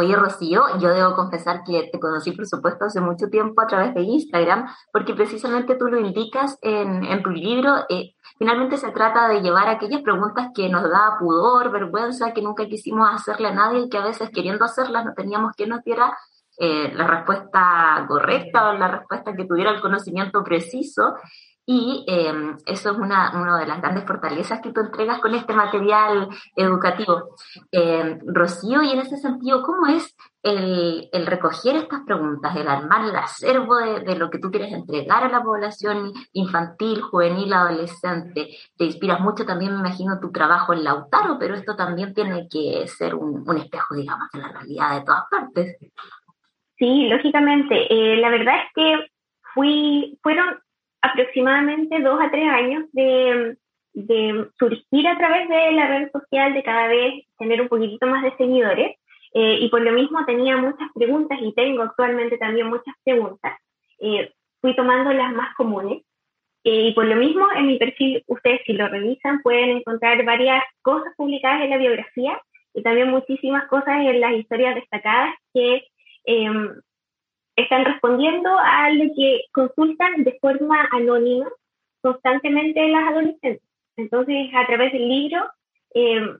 Oye, 0.00 0.16
Rocío, 0.16 0.62
yo 0.78 0.88
debo 0.94 1.14
confesar 1.14 1.62
que 1.62 1.90
te 1.92 2.00
conocí, 2.00 2.32
por 2.32 2.46
supuesto, 2.46 2.86
hace 2.86 3.02
mucho 3.02 3.28
tiempo 3.28 3.60
a 3.60 3.66
través 3.66 3.92
de 3.92 4.00
Instagram, 4.00 4.66
porque 4.90 5.12
precisamente 5.12 5.74
tú 5.74 5.88
lo 5.88 6.00
indicas 6.00 6.56
en, 6.62 7.04
en 7.04 7.22
tu 7.22 7.28
libro. 7.28 7.84
Eh, 7.90 8.14
finalmente 8.38 8.78
se 8.78 8.92
trata 8.92 9.28
de 9.28 9.42
llevar 9.42 9.68
aquellas 9.68 10.00
preguntas 10.00 10.48
que 10.54 10.70
nos 10.70 10.84
da 10.84 11.18
pudor, 11.18 11.70
vergüenza, 11.70 12.32
que 12.32 12.40
nunca 12.40 12.64
quisimos 12.64 13.10
hacerle 13.12 13.48
a 13.48 13.54
nadie 13.54 13.80
y 13.80 13.88
que 13.90 13.98
a 13.98 14.04
veces 14.04 14.30
queriendo 14.30 14.64
hacerlas 14.64 15.04
no 15.04 15.12
teníamos 15.12 15.52
que 15.54 15.66
nos 15.66 15.84
diera 15.84 16.16
eh, 16.56 16.90
la 16.94 17.06
respuesta 17.06 18.06
correcta 18.08 18.70
o 18.70 18.72
la 18.72 18.88
respuesta 18.88 19.34
que 19.34 19.44
tuviera 19.44 19.70
el 19.70 19.82
conocimiento 19.82 20.42
preciso. 20.42 21.16
Y 21.66 22.04
eh, 22.08 22.32
eso 22.66 22.90
es 22.90 22.96
una, 22.96 23.30
una, 23.40 23.58
de 23.58 23.66
las 23.66 23.80
grandes 23.80 24.04
fortalezas 24.04 24.60
que 24.60 24.72
tú 24.72 24.80
entregas 24.80 25.20
con 25.20 25.34
este 25.34 25.52
material 25.52 26.28
educativo. 26.56 27.36
Eh, 27.70 28.18
Rocío, 28.26 28.82
y 28.82 28.90
en 28.90 29.00
ese 29.00 29.18
sentido, 29.18 29.62
¿cómo 29.62 29.86
es 29.86 30.16
el, 30.42 31.08
el 31.12 31.26
recoger 31.26 31.76
estas 31.76 32.00
preguntas, 32.00 32.56
el 32.56 32.66
armar 32.66 33.04
el 33.04 33.14
acervo 33.14 33.76
de, 33.76 34.00
de, 34.00 34.16
lo 34.16 34.30
que 34.30 34.38
tú 34.38 34.50
quieres 34.50 34.72
entregar 34.72 35.22
a 35.22 35.28
la 35.28 35.42
población 35.42 36.12
infantil, 36.32 37.02
juvenil, 37.02 37.52
adolescente? 37.52 38.48
Te 38.76 38.84
inspiras 38.86 39.20
mucho 39.20 39.44
también, 39.44 39.74
me 39.74 39.80
imagino, 39.80 40.18
tu 40.18 40.32
trabajo 40.32 40.72
en 40.72 40.82
Lautaro, 40.82 41.38
pero 41.38 41.54
esto 41.54 41.76
también 41.76 42.14
tiene 42.14 42.48
que 42.48 42.86
ser 42.88 43.14
un, 43.14 43.48
un 43.48 43.56
espejo, 43.58 43.94
digamos, 43.94 44.28
de 44.32 44.40
la 44.40 44.48
realidad 44.48 44.98
de 44.98 45.04
todas 45.04 45.24
partes. 45.30 45.76
Sí, 46.80 47.08
lógicamente. 47.08 47.86
Eh, 47.92 48.16
la 48.16 48.30
verdad 48.30 48.54
es 48.56 48.72
que 48.74 49.06
fui, 49.54 50.18
fueron 50.22 50.58
aproximadamente 51.02 52.00
dos 52.00 52.20
a 52.20 52.30
tres 52.30 52.48
años 52.48 52.84
de, 52.92 53.56
de, 53.94 54.46
surgir 54.58 55.08
a 55.08 55.16
través 55.16 55.48
de 55.48 55.72
la 55.72 55.86
red 55.86 56.10
social, 56.10 56.54
de 56.54 56.62
cada 56.62 56.88
vez 56.88 57.24
tener 57.38 57.60
un 57.60 57.68
poquitito 57.68 58.06
más 58.06 58.22
de 58.22 58.36
seguidores. 58.36 58.96
Eh, 59.32 59.58
y 59.60 59.68
por 59.68 59.80
lo 59.82 59.92
mismo 59.92 60.24
tenía 60.26 60.56
muchas 60.56 60.88
preguntas 60.94 61.38
y 61.40 61.54
tengo 61.54 61.82
actualmente 61.82 62.36
también 62.38 62.66
muchas 62.66 62.94
preguntas. 63.04 63.58
Eh, 64.00 64.32
fui 64.60 64.74
tomando 64.74 65.12
las 65.12 65.32
más 65.32 65.54
comunes. 65.54 66.02
Eh, 66.64 66.88
y 66.88 66.92
por 66.92 67.06
lo 67.06 67.16
mismo 67.16 67.46
en 67.56 67.68
mi 67.68 67.78
perfil, 67.78 68.22
ustedes 68.26 68.60
si 68.66 68.74
lo 68.74 68.88
revisan 68.88 69.40
pueden 69.40 69.78
encontrar 69.78 70.22
varias 70.24 70.62
cosas 70.82 71.14
publicadas 71.16 71.62
en 71.62 71.70
la 71.70 71.78
biografía 71.78 72.38
y 72.74 72.82
también 72.82 73.08
muchísimas 73.08 73.66
cosas 73.68 74.00
en 74.00 74.20
las 74.20 74.32
historias 74.32 74.74
destacadas 74.74 75.34
que 75.54 75.84
están 77.56 77.84
respondiendo 77.84 78.50
a 78.58 78.90
lo 78.90 79.04
que 79.14 79.42
consultan 79.52 80.24
de 80.24 80.38
forma 80.40 80.88
anónima 80.92 81.48
constantemente 82.00 82.80
en 82.80 82.92
las 82.92 83.08
adolescentes. 83.08 83.62
Entonces, 83.96 84.50
a 84.54 84.66
través 84.66 84.92
del 84.92 85.08
libro, 85.08 85.44
eh, 85.94 86.36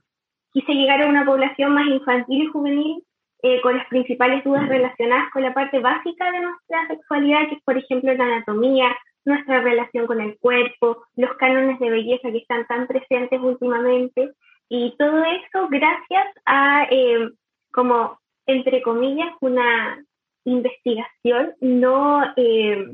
quise 0.51 0.73
llegar 0.73 1.01
a 1.01 1.07
una 1.07 1.25
población 1.25 1.73
más 1.73 1.87
infantil 1.87 2.43
y 2.43 2.47
juvenil 2.47 3.03
eh, 3.43 3.59
con 3.61 3.77
las 3.77 3.87
principales 3.87 4.43
dudas 4.43 4.67
relacionadas 4.67 5.31
con 5.31 5.41
la 5.41 5.53
parte 5.53 5.79
básica 5.79 6.31
de 6.31 6.41
nuestra 6.41 6.87
sexualidad, 6.87 7.49
que 7.49 7.55
es, 7.55 7.63
por 7.63 7.77
ejemplo, 7.77 8.13
la 8.13 8.23
anatomía, 8.23 8.95
nuestra 9.25 9.61
relación 9.61 10.07
con 10.07 10.21
el 10.21 10.37
cuerpo, 10.39 11.03
los 11.15 11.33
cánones 11.37 11.79
de 11.79 11.89
belleza 11.89 12.31
que 12.31 12.37
están 12.37 12.65
tan 12.67 12.87
presentes 12.87 13.39
últimamente, 13.39 14.31
y 14.69 14.95
todo 14.97 15.23
eso 15.23 15.67
gracias 15.69 16.27
a, 16.45 16.87
eh, 16.89 17.29
como, 17.71 18.19
entre 18.45 18.81
comillas, 18.81 19.33
una 19.41 20.03
investigación 20.45 21.53
no, 21.59 22.23
eh, 22.35 22.87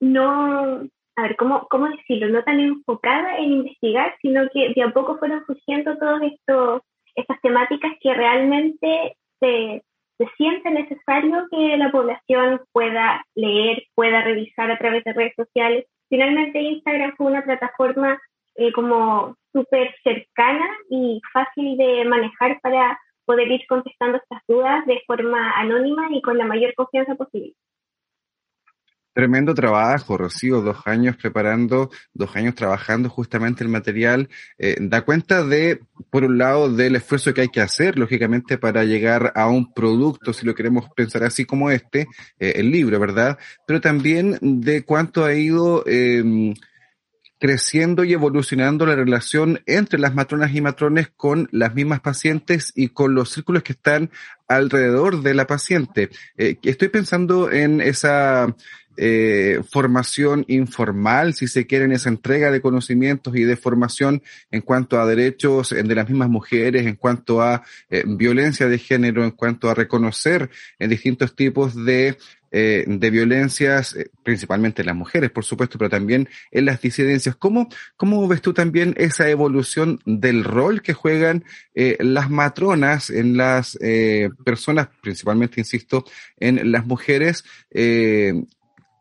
no, 0.00 0.88
a 1.16 1.22
ver, 1.22 1.36
¿cómo, 1.36 1.66
¿cómo 1.68 1.88
decirlo? 1.88 2.28
No 2.28 2.42
tan 2.42 2.60
enfocada 2.60 3.38
en 3.38 3.52
investigar, 3.52 4.14
sino 4.20 4.48
que 4.52 4.72
de 4.74 4.82
a 4.82 4.90
poco 4.90 5.18
fueron 5.18 5.44
surgiendo 5.46 5.96
todas 5.96 6.22
estas 7.14 7.40
temáticas 7.40 7.92
que 8.00 8.14
realmente 8.14 9.16
se, 9.40 9.82
siente 10.36 10.70
necesario 10.70 11.46
que 11.50 11.76
la 11.76 11.90
población 11.90 12.60
pueda 12.72 13.24
leer, 13.34 13.84
pueda 13.94 14.22
revisar 14.22 14.70
a 14.70 14.78
través 14.78 15.04
de 15.04 15.12
redes 15.12 15.34
sociales. 15.36 15.86
Finalmente 16.08 16.60
Instagram 16.60 17.14
fue 17.16 17.26
una 17.26 17.42
plataforma 17.42 18.20
eh, 18.56 18.72
como 18.72 19.36
súper 19.52 19.94
cercana 20.02 20.66
y 20.90 21.20
fácil 21.32 21.76
de 21.76 22.04
manejar 22.04 22.60
para 22.60 22.98
poder 23.24 23.50
ir 23.50 23.66
contestando 23.68 24.18
estas 24.18 24.42
dudas 24.46 24.86
de 24.86 25.00
forma 25.06 25.52
anónima 25.56 26.08
y 26.10 26.22
con 26.22 26.38
la 26.38 26.46
mayor 26.46 26.74
confianza 26.74 27.14
posible. 27.14 27.54
Tremendo 29.14 29.54
trabajo, 29.54 30.18
Rocío, 30.18 30.60
dos 30.60 30.78
años 30.86 31.16
preparando, 31.16 31.88
dos 32.12 32.34
años 32.34 32.56
trabajando 32.56 33.08
justamente 33.08 33.62
el 33.62 33.70
material. 33.70 34.28
Eh, 34.58 34.74
da 34.80 35.02
cuenta 35.02 35.44
de, 35.44 35.78
por 36.10 36.24
un 36.24 36.36
lado, 36.36 36.68
del 36.68 36.96
esfuerzo 36.96 37.32
que 37.32 37.42
hay 37.42 37.48
que 37.48 37.60
hacer, 37.60 37.96
lógicamente, 37.96 38.58
para 38.58 38.82
llegar 38.82 39.32
a 39.36 39.46
un 39.46 39.72
producto, 39.72 40.32
si 40.32 40.44
lo 40.44 40.56
queremos 40.56 40.86
pensar 40.96 41.22
así 41.22 41.44
como 41.44 41.70
este, 41.70 42.08
eh, 42.40 42.54
el 42.56 42.72
libro, 42.72 42.98
¿verdad? 42.98 43.38
Pero 43.68 43.80
también 43.80 44.36
de 44.40 44.84
cuánto 44.84 45.24
ha 45.24 45.32
ido 45.32 45.84
eh, 45.86 46.52
creciendo 47.44 48.04
y 48.04 48.14
evolucionando 48.14 48.86
la 48.86 48.96
relación 48.96 49.60
entre 49.66 49.98
las 49.98 50.14
matronas 50.14 50.54
y 50.54 50.62
matrones 50.62 51.10
con 51.14 51.46
las 51.52 51.74
mismas 51.74 52.00
pacientes 52.00 52.72
y 52.74 52.88
con 52.88 53.14
los 53.14 53.32
círculos 53.32 53.62
que 53.62 53.74
están 53.74 54.10
alrededor 54.48 55.20
de 55.20 55.34
la 55.34 55.46
paciente. 55.46 56.08
Eh, 56.38 56.56
estoy 56.62 56.88
pensando 56.88 57.52
en 57.52 57.82
esa 57.82 58.56
eh, 58.96 59.60
formación 59.70 60.44
informal, 60.48 61.34
si 61.34 61.46
se 61.46 61.66
quiere, 61.66 61.84
en 61.84 61.92
esa 61.92 62.08
entrega 62.08 62.50
de 62.50 62.60
conocimientos 62.60 63.36
y 63.36 63.44
de 63.44 63.56
formación 63.56 64.22
en 64.50 64.60
cuanto 64.60 65.00
a 65.00 65.06
derechos 65.06 65.70
de 65.70 65.94
las 65.94 66.08
mismas 66.08 66.28
mujeres, 66.28 66.86
en 66.86 66.96
cuanto 66.96 67.42
a 67.42 67.62
eh, 67.90 68.04
violencia 68.06 68.68
de 68.68 68.78
género, 68.78 69.24
en 69.24 69.32
cuanto 69.32 69.68
a 69.68 69.74
reconocer 69.74 70.50
en 70.78 70.90
distintos 70.90 71.34
tipos 71.34 71.74
de 71.84 72.16
eh, 72.56 72.84
de 72.86 73.10
violencias, 73.10 73.96
eh, 73.96 74.12
principalmente 74.22 74.82
en 74.82 74.86
las 74.86 74.94
mujeres, 74.94 75.32
por 75.32 75.44
supuesto, 75.44 75.76
pero 75.76 75.90
también 75.90 76.28
en 76.52 76.66
las 76.66 76.80
disidencias. 76.80 77.34
¿Cómo, 77.34 77.68
cómo 77.96 78.28
ves 78.28 78.42
tú 78.42 78.54
también 78.54 78.94
esa 78.96 79.28
evolución 79.28 79.98
del 80.06 80.44
rol 80.44 80.80
que 80.80 80.92
juegan 80.92 81.42
eh, 81.74 81.96
las 81.98 82.30
matronas 82.30 83.10
en 83.10 83.36
las 83.36 83.76
personas, 84.44 84.86
principalmente, 85.02 85.60
insisto, 85.60 86.04
en 86.38 86.70
las 86.70 86.86
mujeres, 86.86 87.44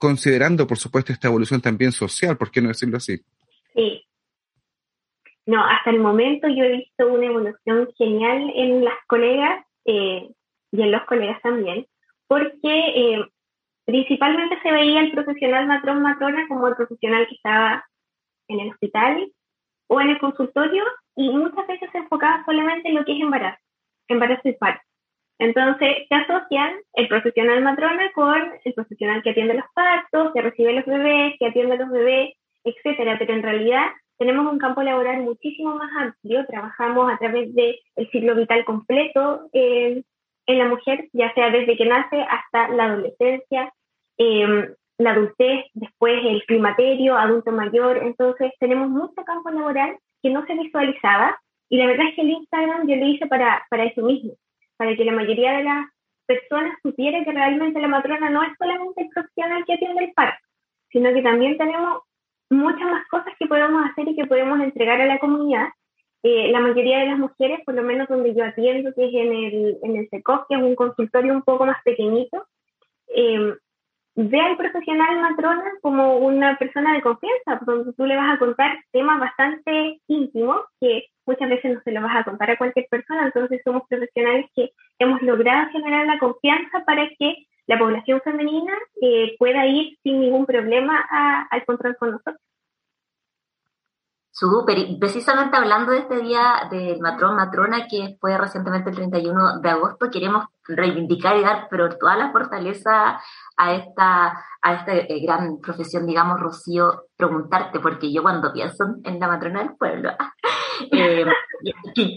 considerando, 0.04 0.68
por 0.68 0.78
supuesto, 0.78 1.14
esta 1.14 1.30
evolución 1.30 1.62
también 1.62 1.94
social, 1.94 2.38
¿por 2.38 2.52
qué 2.52 2.62
no 2.62 2.68
decirlo 2.68 2.98
así? 2.98 3.22
Sí. 3.74 4.06
No, 5.46 5.64
hasta 5.66 5.92
el 5.92 6.00
momento 6.00 6.48
yo 6.50 6.66
he 6.66 6.78
visto 6.78 7.08
una 7.08 7.26
evolución 7.26 7.90
genial 7.98 8.52
en 8.54 8.84
las 8.84 8.96
colegas 9.08 9.66
y 9.86 10.30
en 10.72 10.92
los 10.92 11.04
colegas 11.06 11.42
también, 11.42 11.88
porque 12.28 13.30
Principalmente 13.86 14.58
se 14.62 14.72
veía 14.72 15.02
el 15.02 15.12
profesional 15.12 15.68
matrón 15.68 16.02
matrona 16.02 16.48
como 16.48 16.68
el 16.68 16.76
profesional 16.76 17.28
que 17.28 17.36
estaba 17.36 17.86
en 18.48 18.62
el 18.62 18.70
hospital 18.70 19.32
o 19.88 20.00
en 20.00 20.10
el 20.10 20.20
consultorio 20.20 20.84
y 21.16 21.30
muchas 21.30 21.68
veces 21.68 21.90
se 21.92 21.98
enfocaba 21.98 22.46
solamente 22.46 22.88
en 22.88 22.96
lo 22.96 23.04
que 23.04 23.14
es 23.14 23.22
embarazo, 23.22 23.62
embarazo 24.08 24.48
y 24.48 24.54
parto. 24.54 24.84
Entonces 25.40 26.08
se 26.08 26.16
asocian 26.16 26.74
el 26.94 27.08
profesional 27.08 27.62
matrona 27.62 28.12
con 28.14 28.54
el 28.64 28.74
profesional 28.74 29.24
que 29.24 29.32
atiende 29.32 29.56
los 29.56 29.66
partos, 29.74 30.32
que 30.34 30.42
recibe 30.42 30.74
los 30.74 30.86
bebés, 30.86 31.36
que 31.40 31.48
atiende 31.48 31.76
a 31.76 31.78
los 31.78 31.90
bebés, 31.90 32.34
etcétera. 32.64 33.18
Pero 33.20 33.34
en 33.34 33.44
realidad 33.44 33.88
tenemos 34.18 34.52
un 34.52 34.60
campo 34.60 34.84
laboral 34.84 35.22
muchísimo 35.22 35.76
más 35.76 35.92
amplio. 35.98 36.46
Trabajamos 36.46 37.12
a 37.12 37.18
través 37.18 37.54
del 37.54 37.76
ciclo 38.12 38.36
vital 38.36 38.64
completo 38.66 39.50
eh, 39.54 40.04
en 40.46 40.58
la 40.58 40.68
mujer, 40.68 41.10
ya 41.14 41.34
sea 41.34 41.50
desde 41.50 41.78
que 41.78 41.86
nace 41.86 42.22
hasta 42.22 42.70
la 42.70 42.86
adolescencia, 42.86 43.74
eh, 44.18 44.70
la 44.98 45.12
adultez, 45.12 45.66
después 45.74 46.24
el 46.26 46.44
climaterio, 46.46 47.18
adulto 47.18 47.52
mayor. 47.52 47.98
Entonces, 47.98 48.52
tenemos 48.60 48.90
mucho 48.90 49.24
campo 49.26 49.50
laboral 49.50 49.98
que 50.22 50.30
no 50.30 50.46
se 50.46 50.54
visualizaba 50.54 51.38
y 51.70 51.78
la 51.78 51.88
verdad 51.88 52.08
es 52.08 52.16
que 52.16 52.22
el 52.22 52.30
Instagram 52.30 52.88
yo 52.88 52.96
lo 52.96 53.06
hice 53.08 53.26
para, 53.28 53.66
para 53.70 53.86
eso 53.86 54.04
mismo, 54.04 54.34
para 54.84 54.98
que 54.98 55.06
la 55.06 55.14
mayoría 55.14 55.54
de 55.54 55.64
las 55.64 55.86
personas 56.26 56.78
supiera 56.84 57.24
que 57.24 57.32
realmente 57.32 57.80
la 57.80 57.88
matrona 57.88 58.30
no 58.30 58.44
es 58.44 58.50
solamente 58.60 59.04
el 59.04 59.08
profesional 59.08 59.64
que 59.66 59.76
atiende 59.76 60.04
el 60.04 60.14
parto, 60.14 60.46
sino 60.92 61.14
que 61.14 61.22
también 61.22 61.58
tenemos 61.58 62.02
muchas 62.50 62.82
más 62.82 63.08
cosas 63.08 63.34
que 63.40 63.48
podemos 63.48 63.82
hacer 63.90 64.10
y 64.10 64.16
que 64.18 64.26
podemos 64.26 64.60
entregar 64.60 65.00
a 65.00 65.06
la 65.06 65.20
comunidad. 65.20 65.70
Eh, 66.22 66.52
la 66.52 66.60
mayoría 66.60 67.00
de 67.00 67.06
las 67.06 67.18
mujeres, 67.18 67.62
por 67.66 67.76
lo 67.76 67.84
menos 67.84 68.10
donde 68.10 68.36
yo 68.36 68.44
atiendo, 68.44 68.94
que 68.94 69.06
es 69.06 69.14
en 69.14 69.32
el, 69.32 69.78
en 69.84 69.96
el 69.96 70.10
SECOF, 70.10 70.48
que 70.50 70.56
es 70.56 70.62
un 70.62 70.76
consultorio 70.76 71.32
un 71.32 71.44
poco 71.44 71.66
más 71.66 71.82
pequeñito, 71.84 72.46
eh, 73.16 73.54
ve 74.16 74.42
al 74.42 74.58
profesional 74.58 75.22
matrona 75.22 75.64
como 75.82 76.18
una 76.18 76.58
persona 76.58 76.94
de 76.94 77.02
confianza, 77.02 77.62
donde 77.66 77.94
tú 77.94 78.06
le 78.06 78.18
vas 78.18 78.36
a 78.36 78.40
contar 78.40 78.78
temas 78.92 79.18
bastante 79.18 80.02
íntimos 80.08 80.58
que 80.82 81.06
muchas 81.26 81.50
veces 81.50 81.76
no 81.76 81.82
se 81.82 81.92
los 81.92 82.04
vas 82.04 82.18
a 82.18 82.24
contar 82.24 82.52
a 82.52 82.58
cualquier 82.58 82.88
persona, 82.90 83.26
entonces 83.26 83.62
somos 83.64 83.84
profesionales 83.88 84.50
que 84.56 84.72
hemos 85.00 85.22
logrado 85.22 85.72
generar 85.72 86.06
la 86.06 86.20
confianza 86.20 86.84
para 86.86 87.08
que 87.18 87.48
la 87.66 87.80
población 87.80 88.22
femenina 88.22 88.74
eh, 89.02 89.36
pueda 89.40 89.66
ir 89.66 89.98
sin 90.04 90.20
ningún 90.20 90.46
problema 90.46 91.00
al 91.50 91.66
control 91.66 91.96
con 91.98 92.12
nosotros. 92.12 92.42
Súper, 94.36 94.76
precisamente 95.00 95.56
hablando 95.56 95.92
de 95.92 96.00
este 96.00 96.20
día 96.20 96.68
del 96.72 97.00
matrón 97.00 97.36
matrona 97.36 97.88
que 97.88 98.18
fue 98.20 98.36
recientemente 98.36 98.90
el 98.90 98.96
31 98.96 99.60
de 99.62 99.70
agosto, 99.70 100.10
queremos 100.10 100.46
reivindicar 100.68 101.38
y 101.38 101.44
dar 101.44 101.68
pero 101.70 101.96
toda 102.00 102.16
la 102.16 102.32
fortaleza 102.32 103.22
a 103.58 103.74
esta, 103.74 104.46
a 104.62 104.74
esta 104.74 104.96
eh, 104.96 105.20
gran 105.22 105.60
profesión, 105.62 106.06
digamos, 106.06 106.40
Rocío, 106.40 107.06
preguntarte, 107.16 107.80
porque 107.80 108.12
yo 108.12 108.22
cuando 108.22 108.52
pienso 108.52 108.86
en 109.04 109.20
la 109.20 109.28
matrona 109.28 109.60
del 109.60 109.76
pueblo, 109.76 110.12
eh, 110.92 111.26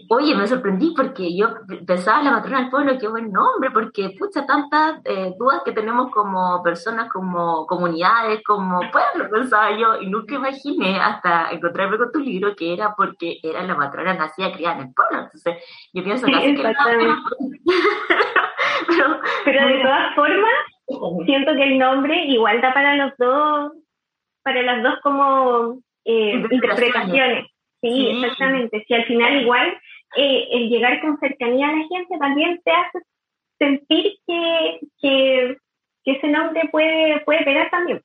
oye, 0.09 0.35
me 0.35 0.46
sorprendí 0.46 0.94
porque 0.96 1.37
yo 1.37 1.49
pensaba 1.87 2.20
en 2.20 2.25
la 2.25 2.31
matrona 2.33 2.61
del 2.61 2.70
pueblo, 2.70 2.99
qué 2.99 3.09
buen 3.09 3.31
nombre, 3.31 3.70
porque 3.70 4.14
pucha, 4.18 4.46
tantas 4.46 5.01
eh, 5.05 5.35
dudas 5.38 5.61
que 5.64 5.72
tenemos 5.72 6.11
como 6.12 6.62
personas, 6.62 7.12
como 7.12 7.66
comunidades, 7.66 8.42
como 8.44 8.81
pueblo, 8.90 9.31
pensaba 9.31 9.77
yo, 9.77 10.01
y 10.01 10.09
nunca 10.09 10.37
imaginé 10.37 10.99
hasta 10.99 11.51
encontrarme 11.51 11.99
con 11.99 12.12
tu 12.12 12.20
libro 12.20 12.57
que 12.57 12.72
era 12.72 12.94
porque 12.96 13.38
era 13.42 13.62
la 13.62 13.75
matrona 13.75 14.14
nacida 14.14 14.53
criada 14.53 14.77
en 14.77 14.88
el 14.88 14.94
pueblo. 14.94 15.25
Entonces, 15.25 15.57
yo 15.92 16.03
pienso 16.03 16.27
que... 16.27 16.33
pero, 18.87 19.20
pero 19.44 19.66
de 19.66 19.83
todas 19.83 20.14
formas, 20.14 20.76
siento 21.25 21.55
que 21.55 21.62
el 21.62 21.79
nombre 21.79 22.25
igual 22.25 22.61
da 22.61 22.72
para 22.72 22.96
los 22.96 23.12
dos, 23.18 23.72
para 24.42 24.62
las 24.62 24.83
dos 24.83 24.94
como 25.03 25.81
eh, 26.05 26.44
interpretaciones. 26.51 27.46
Sí, 27.81 28.09
exactamente. 28.11 28.85
Si 28.87 28.94
al 28.94 29.05
final 29.05 29.42
igual 29.42 29.79
eh, 30.16 30.49
el 30.51 30.68
llegar 30.68 31.01
con 31.01 31.18
cercanía 31.18 31.68
a 31.68 31.72
la 31.72 31.87
gente 31.88 32.18
también 32.18 32.61
te 32.64 32.70
hace 32.70 32.99
sentir 33.59 34.12
que, 34.27 34.81
que, 35.01 35.57
que 36.05 36.12
ese 36.12 36.29
nombre 36.29 36.68
puede, 36.70 37.20
puede 37.25 37.44
pegar 37.44 37.70
también. 37.70 38.03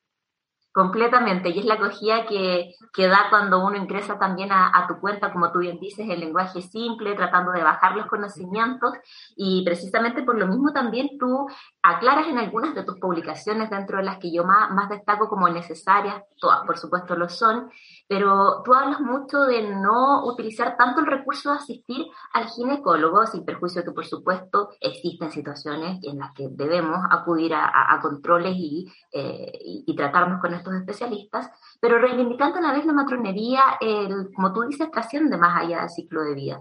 Completamente, 0.72 1.50
y 1.50 1.58
es 1.58 1.66
la 1.66 1.74
acogida 1.74 2.24
que, 2.26 2.72
que 2.94 3.06
da 3.06 3.26
cuando 3.28 3.62
uno 3.62 3.76
ingresa 3.76 4.18
también 4.18 4.48
a, 4.52 4.86
tu 4.88 5.00
cuenta, 5.00 5.30
como 5.30 5.52
tú 5.52 5.58
bien 5.58 5.78
dices, 5.78 6.08
el 6.08 6.20
lenguaje 6.20 6.62
simple, 6.62 7.14
tratando 7.14 7.52
de 7.52 7.62
bajar 7.62 7.94
los 7.94 8.06
conocimientos, 8.06 8.94
y 9.36 9.62
precisamente 9.66 10.22
por 10.22 10.38
lo 10.38 10.46
mismo 10.46 10.72
también 10.72 11.18
tú 11.18 11.46
aclaras 11.82 12.28
en 12.28 12.38
algunas 12.38 12.74
de 12.74 12.84
tus 12.84 12.98
publicaciones, 13.00 13.68
dentro 13.68 13.98
de 13.98 14.04
las 14.04 14.18
que 14.18 14.32
yo 14.32 14.44
más, 14.44 14.88
destaco 14.88 15.28
como 15.28 15.48
necesarias, 15.48 16.22
todas 16.38 16.64
por 16.64 16.78
supuesto 16.78 17.16
lo 17.16 17.28
son, 17.28 17.70
pero 18.08 18.62
tú 18.64 18.72
hablas 18.74 19.00
mucho 19.00 19.40
de 19.44 19.74
no 19.74 20.24
utilizar 20.26 20.76
tanto 20.76 21.00
el 21.00 21.06
recurso 21.06 21.50
de 21.50 21.56
asistir 21.56 22.06
al 22.34 22.48
ginecólogo, 22.48 23.26
sin 23.26 23.44
perjuicio 23.44 23.82
que 23.82 23.90
por 23.90 24.06
supuesto 24.06 24.70
existen 24.80 25.32
situaciones 25.32 25.98
en 26.02 26.18
las 26.18 26.32
que 26.34 26.48
debemos 26.50 26.98
acudir 27.10 27.52
a, 27.54 27.98
controles 28.00 28.54
y, 28.56 28.92
eh, 29.12 29.52
y, 29.86 29.96
tratarnos 29.96 30.40
con 30.40 30.54
estos 30.54 30.74
especialistas, 30.74 31.50
pero 31.80 31.98
reivindicando 31.98 32.58
a 32.58 32.62
la 32.62 32.72
vez 32.72 32.84
la 32.84 32.92
matronería, 32.92 33.62
el, 33.80 34.30
como 34.34 34.52
tú 34.52 34.62
dices, 34.62 34.90
trasciende 34.90 35.36
más 35.36 35.62
allá 35.62 35.80
del 35.80 35.90
ciclo 35.90 36.22
de 36.22 36.34
vida, 36.34 36.60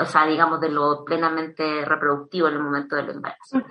o 0.00 0.04
sea, 0.06 0.26
digamos, 0.26 0.60
de 0.60 0.68
lo 0.68 1.04
plenamente 1.04 1.84
reproductivo 1.84 2.48
en 2.48 2.54
el 2.54 2.62
momento 2.62 2.96
del 2.96 3.10
embarazo. 3.10 3.62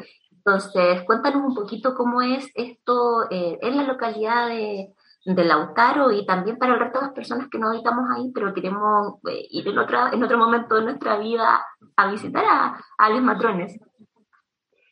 Entonces, 0.46 1.02
cuéntanos 1.06 1.42
un 1.44 1.56
poquito 1.56 1.96
cómo 1.96 2.22
es 2.22 2.52
esto 2.54 3.24
eh, 3.32 3.58
en 3.64 3.78
la 3.78 3.84
localidad 3.84 4.48
de, 4.48 4.90
de, 5.26 5.44
Lautaro 5.44 6.12
y 6.12 6.24
también 6.24 6.58
para 6.58 6.76
el 6.76 6.80
resto 6.80 7.00
de 7.00 7.06
las 7.08 7.16
personas 7.16 7.50
que 7.50 7.58
no 7.58 7.70
habitamos 7.70 8.06
ahí, 8.16 8.32
pero 8.32 8.54
queremos 8.54 9.16
eh, 9.28 9.48
ir 9.50 9.68
en, 9.68 9.80
otra, 9.80 10.12
en 10.14 10.24
otro 10.24 10.38
momento 10.38 10.76
de 10.76 10.84
nuestra 10.84 11.18
vida 11.18 11.66
a 11.96 12.12
visitar 12.12 12.46
a, 12.46 12.80
a 13.00 13.10
los 13.10 13.24
matrones. 13.24 13.80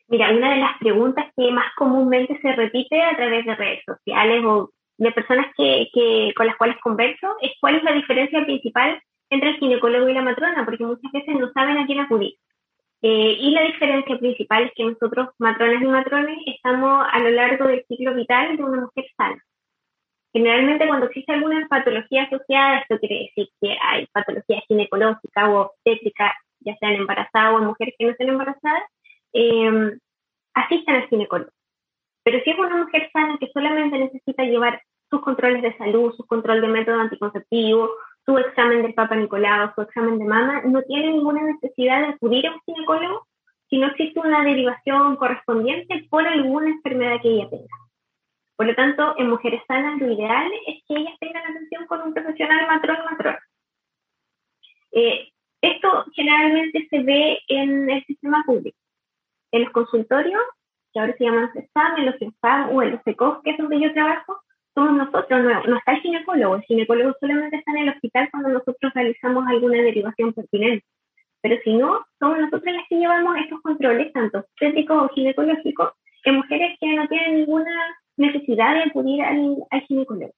Mira, 0.08 0.32
una 0.32 0.56
de 0.56 0.62
las 0.62 0.78
preguntas 0.80 1.26
que 1.38 1.52
más 1.52 1.68
comúnmente 1.78 2.40
se 2.42 2.52
repite 2.54 3.00
a 3.04 3.16
través 3.16 3.46
de 3.46 3.56
redes 3.56 3.84
sociales 3.86 4.44
o 4.44 4.72
de 4.98 5.12
personas 5.12 5.48
que, 5.56 5.88
que, 5.94 6.34
con 6.36 6.48
las 6.48 6.58
cuales 6.58 6.78
converso 6.82 7.28
es 7.42 7.52
cuál 7.62 7.76
es 7.76 7.84
la 7.84 7.94
diferencia 7.94 8.44
principal 8.44 9.00
entre 9.30 9.50
el 9.50 9.58
ginecólogo 9.58 10.10
y 10.10 10.14
la 10.14 10.24
matrona, 10.24 10.66
porque 10.66 10.84
muchas 10.84 11.12
veces 11.12 11.36
no 11.36 11.52
saben 11.52 11.78
a 11.78 11.86
quién 11.86 12.00
acudir. 12.00 12.34
Eh, 13.06 13.36
y 13.38 13.52
la 13.52 13.64
diferencia 13.64 14.18
principal 14.18 14.64
es 14.64 14.72
que 14.76 14.86
nosotros, 14.86 15.28
matronas 15.38 15.84
y 15.84 15.88
matrones, 15.88 16.38
estamos 16.46 17.06
a 17.12 17.20
lo 17.20 17.32
largo 17.32 17.68
del 17.68 17.84
ciclo 17.86 18.16
vital 18.16 18.56
de 18.56 18.64
una 18.64 18.82
mujer 18.84 19.06
sana. 19.18 19.44
Generalmente 20.32 20.88
cuando 20.88 21.08
existe 21.08 21.34
alguna 21.34 21.68
patología 21.68 22.24
asociada, 22.24 22.80
esto 22.80 22.98
quiere 23.00 23.26
decir 23.26 23.50
que 23.60 23.78
hay 23.82 24.08
patología 24.08 24.64
ginecológica 24.70 25.50
o 25.50 25.62
obstétrica, 25.64 26.34
ya 26.62 26.78
sean 26.78 26.94
embarazadas 26.94 27.56
o 27.56 27.66
mujeres 27.66 27.94
que 28.00 28.06
no 28.06 28.12
estén 28.12 28.30
embarazadas, 28.30 28.84
eh, 29.34 29.98
asistan 30.54 30.96
al 30.96 31.10
ginecólogo. 31.10 31.52
Pero 32.24 32.42
si 32.42 32.52
es 32.52 32.58
una 32.58 32.78
mujer 32.78 33.10
sana 33.12 33.38
que 33.38 33.52
solamente 33.54 34.00
necesita 34.00 34.44
llevar 34.46 34.82
sus 35.10 35.22
controles 35.22 35.62
de 35.62 35.78
salud, 35.78 36.14
su 36.16 36.26
control 36.26 36.62
de 36.62 36.68
método 36.70 37.02
anticonceptivo, 37.02 37.90
su 38.26 38.38
examen 38.38 38.82
del 38.82 38.94
Papa 38.94 39.16
Nicolau, 39.16 39.74
su 39.76 39.82
examen 39.82 40.20
de 40.20 40.26
mama, 40.26 40.62
no 40.66 40.82
tiene 40.84 41.12
ninguna 41.12 41.44
necesidad 41.44 42.02
de 42.02 42.08
acudir 42.14 42.48
a 42.48 42.54
un 42.54 42.62
ginecólogo 42.66 43.28
si 43.70 43.78
no 43.78 43.88
existe 43.88 44.20
una 44.20 44.44
derivación 44.44 45.16
correspondiente 45.16 46.06
por 46.10 46.26
alguna 46.26 46.70
enfermedad 46.70 47.22
que 47.22 47.30
ella 47.30 47.50
tenga. 47.50 47.76
Por 48.56 48.68
lo 48.68 48.76
tanto, 48.76 49.16
en 49.18 49.30
mujeres 49.30 49.62
sanas 49.68 50.00
lo 50.00 50.12
ideal 50.12 50.52
es 50.68 50.84
que 50.88 50.96
ellas 50.96 51.16
tengan 51.20 51.44
atención 51.44 51.86
con 51.88 52.02
un 52.02 52.14
profesional 52.14 52.68
matrón 52.68 52.98
matrón. 53.10 53.38
Eh, 54.92 55.30
esto 55.62 56.06
generalmente 56.14 56.88
se 56.90 57.00
ve 57.02 57.40
en 57.48 57.90
el 57.90 58.04
sistema 58.06 58.44
público. 58.46 58.78
En 59.52 59.64
los 59.64 59.72
consultorios, 59.72 60.42
que 60.94 61.00
ahora 61.00 61.16
se 61.18 61.24
llaman 61.24 61.52
CESAM, 61.54 61.98
en 61.98 62.06
los 62.06 62.16
CESAM 62.20 62.76
o 62.76 62.84
en 62.84 62.92
los 62.92 63.02
ECOS, 63.06 63.42
que 63.44 63.52
es 63.52 63.58
donde 63.58 63.80
yo 63.80 63.94
trabajo, 63.94 64.40
somos 64.74 64.94
nosotros, 64.94 65.44
no, 65.68 65.78
está 65.78 65.94
el 65.94 66.02
ginecólogo. 66.02 66.56
El 66.56 66.62
ginecólogo 66.64 67.16
solamente 67.20 67.58
está 67.58 67.72
en 67.72 67.78
el 67.78 67.90
hospital 67.90 68.30
cuando 68.32 68.50
nosotros 68.50 68.92
realizamos 68.94 69.48
alguna 69.48 69.82
derivación 69.82 70.34
pertinente. 70.34 70.86
Pero 71.42 71.58
si 71.64 71.74
no, 71.76 72.06
somos 72.20 72.40
nosotros 72.40 72.74
las 72.74 72.88
que 72.90 72.98
llevamos 72.98 73.38
estos 73.38 73.62
controles, 73.62 74.14
tanto 74.14 74.40
estéticos 74.40 75.04
o 75.04 75.10
ginecológicos, 75.10 75.92
en 76.24 76.36
mujeres 76.36 76.78
que 76.80 76.96
no 76.96 77.08
tienen 77.08 77.40
ninguna 77.40 77.98
necesidad 78.18 78.76
de 78.76 78.84
acudir 78.84 79.24
al, 79.24 79.84
ginecólogo. 79.88 80.34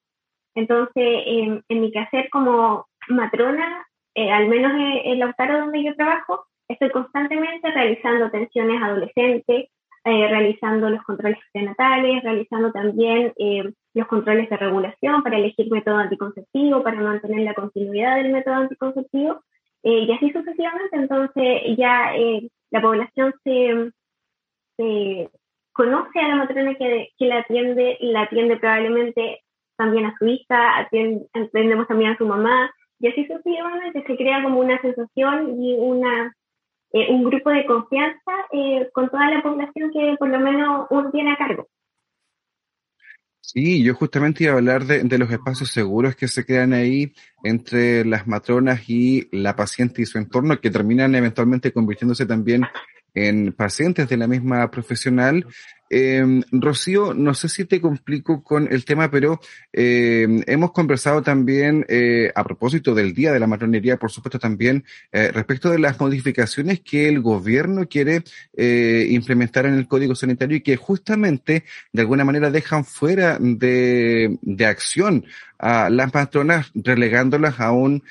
Entonces, 0.54 1.22
en, 1.26 1.62
mi 1.68 1.92
quehacer 1.92 2.28
como 2.30 2.86
matrona, 3.08 3.86
eh, 4.14 4.30
al 4.30 4.48
menos 4.48 4.72
en 4.72 5.12
el 5.12 5.18
Lautaro 5.18 5.60
donde 5.60 5.84
yo 5.84 5.94
trabajo, 5.94 6.46
estoy 6.68 6.90
constantemente 6.90 7.70
realizando 7.70 8.26
atenciones 8.26 8.82
adolescentes, 8.82 9.68
eh, 10.08 10.28
realizando 10.28 10.88
los 10.88 11.02
controles 11.02 11.36
prenatales, 11.52 12.22
realizando 12.22 12.70
también 12.70 13.32
eh, 13.38 13.72
los 13.92 14.06
controles 14.06 14.48
de 14.48 14.56
regulación 14.56 15.20
para 15.24 15.36
elegir 15.36 15.68
método 15.68 15.96
anticonceptivo, 15.96 16.84
para 16.84 17.00
mantener 17.00 17.40
la 17.40 17.54
continuidad 17.54 18.14
del 18.14 18.32
método 18.32 18.54
anticonceptivo, 18.54 19.40
eh, 19.82 20.04
y 20.06 20.12
así 20.12 20.30
sucesivamente. 20.30 20.96
Entonces 20.96 21.76
ya 21.76 22.12
la 22.70 22.80
población 22.80 23.34
se, 23.42 25.28
conoce 25.72 26.20
a 26.20 26.28
la 26.28 26.36
matrona 26.36 26.76
que, 26.76 27.08
la 27.18 27.38
atiende 27.38 27.98
la 28.00 28.22
atiende 28.22 28.58
probablemente 28.58 29.40
también 29.76 30.06
a 30.06 30.14
su 30.20 30.26
hija, 30.28 30.86
atendemos 31.32 31.88
también 31.88 32.12
a 32.12 32.16
su 32.16 32.26
mamá, 32.26 32.70
y 33.00 33.08
así 33.08 33.26
sucesivamente 33.26 34.04
se 34.06 34.16
crea 34.16 34.40
como 34.44 34.60
una 34.60 34.80
sensación 34.82 35.60
y 35.60 35.74
una 35.74 36.32
eh, 36.96 37.12
un 37.12 37.24
grupo 37.24 37.50
de 37.50 37.66
confianza 37.66 38.32
eh, 38.52 38.88
con 38.92 39.10
toda 39.10 39.28
la 39.28 39.42
población 39.42 39.90
que 39.92 40.16
por 40.18 40.28
lo 40.28 40.40
menos 40.40 40.86
uno 40.88 41.10
tiene 41.10 41.32
a 41.32 41.36
cargo. 41.36 41.68
Sí, 43.42 43.84
yo 43.84 43.94
justamente 43.94 44.44
iba 44.44 44.54
a 44.54 44.56
hablar 44.56 44.84
de, 44.84 45.04
de, 45.04 45.18
los 45.18 45.30
espacios 45.30 45.70
seguros 45.70 46.16
que 46.16 46.26
se 46.26 46.44
crean 46.44 46.72
ahí 46.72 47.12
entre 47.44 48.04
las 48.04 48.26
matronas 48.26 48.88
y 48.88 49.28
la 49.30 49.54
paciente 49.54 50.02
y 50.02 50.06
su 50.06 50.18
entorno, 50.18 50.58
que 50.60 50.70
terminan 50.70 51.14
eventualmente 51.14 51.70
convirtiéndose 51.70 52.26
también 52.26 52.62
en 53.16 53.52
pacientes 53.52 54.08
de 54.08 54.16
la 54.18 54.28
misma 54.28 54.70
profesional. 54.70 55.46
Eh, 55.88 56.42
Rocío, 56.50 57.14
no 57.14 57.32
sé 57.32 57.48
si 57.48 57.64
te 57.64 57.80
complico 57.80 58.42
con 58.42 58.68
el 58.70 58.84
tema, 58.84 59.10
pero 59.10 59.40
eh, 59.72 60.26
hemos 60.46 60.72
conversado 60.72 61.22
también 61.22 61.86
eh, 61.88 62.30
a 62.34 62.44
propósito 62.44 62.94
del 62.94 63.14
Día 63.14 63.32
de 63.32 63.40
la 63.40 63.46
Matronería, 63.46 63.96
por 63.96 64.10
supuesto 64.10 64.38
también 64.38 64.84
eh, 65.12 65.30
respecto 65.32 65.70
de 65.70 65.78
las 65.78 65.98
modificaciones 65.98 66.80
que 66.80 67.08
el 67.08 67.20
gobierno 67.20 67.88
quiere 67.88 68.22
eh, 68.56 69.06
implementar 69.10 69.64
en 69.64 69.74
el 69.74 69.88
Código 69.88 70.14
Sanitario 70.14 70.56
y 70.56 70.62
que 70.62 70.76
justamente 70.76 71.64
de 71.92 72.02
alguna 72.02 72.24
manera 72.24 72.50
dejan 72.50 72.84
fuera 72.84 73.38
de, 73.40 74.36
de 74.42 74.66
acción 74.66 75.24
a 75.58 75.88
las 75.88 76.12
matronas, 76.12 76.70
relegándolas 76.74 77.60
a 77.60 77.70
un 77.70 78.02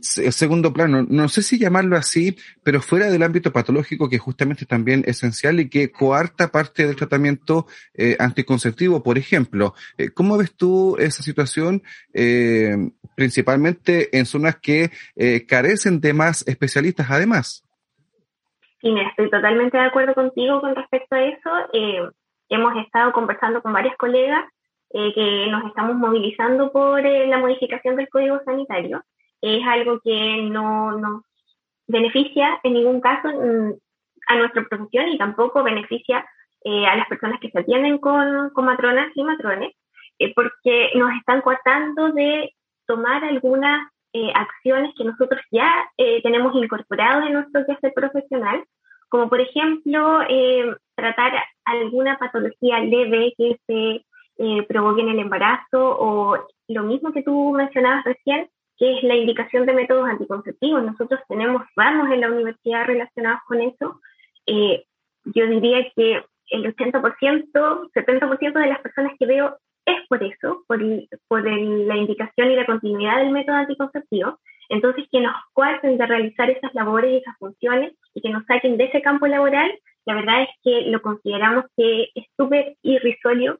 segundo 0.00 0.72
plano, 0.72 1.04
no 1.08 1.28
sé 1.28 1.42
si 1.42 1.58
llamarlo 1.58 1.96
así, 1.96 2.36
pero 2.64 2.80
fuera 2.80 3.06
del 3.06 3.22
ámbito 3.22 3.52
patológico 3.52 4.08
que 4.08 4.18
justamente 4.18 4.66
también 4.66 5.02
esencial 5.06 5.60
y 5.60 5.68
que 5.68 5.90
coarta 5.90 6.48
parte 6.48 6.86
del 6.86 6.96
tratamiento 6.96 7.66
eh, 7.94 8.16
anticonceptivo, 8.18 9.02
por 9.02 9.18
ejemplo. 9.18 9.74
Eh, 9.98 10.10
¿Cómo 10.10 10.38
ves 10.38 10.56
tú 10.56 10.96
esa 10.98 11.22
situación, 11.22 11.82
eh, 12.14 12.76
principalmente 13.16 14.16
en 14.16 14.26
zonas 14.26 14.56
que 14.56 14.90
eh, 15.16 15.46
carecen 15.46 16.00
de 16.00 16.14
más 16.14 16.46
especialistas 16.46 17.10
además? 17.10 17.64
Sí, 18.80 18.94
estoy 19.10 19.30
totalmente 19.30 19.76
de 19.76 19.84
acuerdo 19.84 20.14
contigo 20.14 20.60
con 20.60 20.74
respecto 20.74 21.14
a 21.14 21.22
eso. 21.22 21.50
hemos 22.48 22.84
estado 22.84 23.12
conversando 23.12 23.62
con 23.62 23.72
varias 23.72 23.96
colegas 23.96 24.44
que 24.90 25.46
nos 25.50 25.64
estamos 25.64 25.96
movilizando 25.96 26.70
por 26.70 27.02
la 27.02 27.38
modificación 27.38 27.96
del 27.96 28.10
Código 28.10 28.40
Sanitario 28.44 29.02
es 29.42 29.66
algo 29.66 30.00
que 30.00 30.42
no 30.42 30.92
nos 30.92 31.22
beneficia 31.86 32.60
en 32.62 32.74
ningún 32.74 33.00
caso 33.00 33.28
mm, 33.28 33.72
a 34.28 34.36
nuestra 34.36 34.64
profesión 34.64 35.08
y 35.08 35.18
tampoco 35.18 35.62
beneficia 35.62 36.24
eh, 36.64 36.86
a 36.86 36.94
las 36.96 37.08
personas 37.08 37.40
que 37.40 37.50
se 37.50 37.58
atienden 37.58 37.98
con, 37.98 38.50
con 38.50 38.64
matronas 38.64 39.10
y 39.16 39.24
matrones, 39.24 39.72
eh, 40.20 40.32
porque 40.34 40.90
nos 40.94 41.10
están 41.18 41.40
cortando 41.40 42.12
de 42.12 42.54
tomar 42.86 43.24
algunas 43.24 43.88
eh, 44.12 44.30
acciones 44.34 44.94
que 44.96 45.04
nosotros 45.04 45.40
ya 45.50 45.90
tenemos 46.22 46.54
incorporados 46.54 47.26
en 47.26 47.32
nuestro 47.32 47.64
quehacer 47.64 47.92
profesional, 47.94 48.62
como 49.08 49.28
por 49.28 49.40
ejemplo 49.40 50.20
tratar 50.94 51.32
alguna 51.64 52.18
patología 52.18 52.80
leve 52.80 53.32
que 53.38 53.58
se 53.66 54.64
provoque 54.68 55.00
en 55.00 55.08
el 55.08 55.18
embarazo 55.20 55.96
o 55.98 56.46
lo 56.68 56.82
mismo 56.82 57.12
que 57.12 57.22
tú 57.22 57.52
mencionabas 57.52 58.04
recién, 58.04 58.48
que 58.78 58.98
es 58.98 59.02
la 59.02 59.16
indicación 59.16 59.66
de 59.66 59.74
métodos 59.74 60.08
anticonceptivos. 60.08 60.82
Nosotros 60.82 61.20
tenemos 61.28 61.62
ramos 61.76 62.10
en 62.10 62.20
la 62.20 62.30
universidad 62.30 62.86
relacionados 62.86 63.40
con 63.46 63.60
eso. 63.60 64.00
Eh, 64.46 64.84
yo 65.24 65.46
diría 65.46 65.90
que 65.94 66.24
el 66.50 66.74
80%, 66.74 67.90
70% 67.94 68.52
de 68.52 68.66
las 68.66 68.80
personas 68.80 69.12
que 69.18 69.26
veo 69.26 69.56
es 69.86 70.06
por 70.08 70.22
eso, 70.22 70.64
por, 70.66 70.80
por 71.28 71.44
la 71.44 71.96
indicación 71.96 72.50
y 72.50 72.56
la 72.56 72.66
continuidad 72.66 73.18
del 73.18 73.30
método 73.30 73.56
anticonceptivo. 73.56 74.38
Entonces, 74.68 75.06
que 75.10 75.20
nos 75.20 75.34
cuarten 75.52 75.98
de 75.98 76.06
realizar 76.06 76.48
esas 76.50 76.72
labores 76.74 77.12
y 77.12 77.16
esas 77.16 77.36
funciones 77.38 77.92
y 78.14 78.20
que 78.20 78.30
nos 78.30 78.44
saquen 78.46 78.76
de 78.76 78.84
ese 78.84 79.02
campo 79.02 79.26
laboral, 79.26 79.70
la 80.06 80.14
verdad 80.14 80.42
es 80.42 80.48
que 80.64 80.90
lo 80.90 81.02
consideramos 81.02 81.66
que 81.76 82.08
es 82.14 82.26
súper 82.36 82.76
irrisorio, 82.82 83.58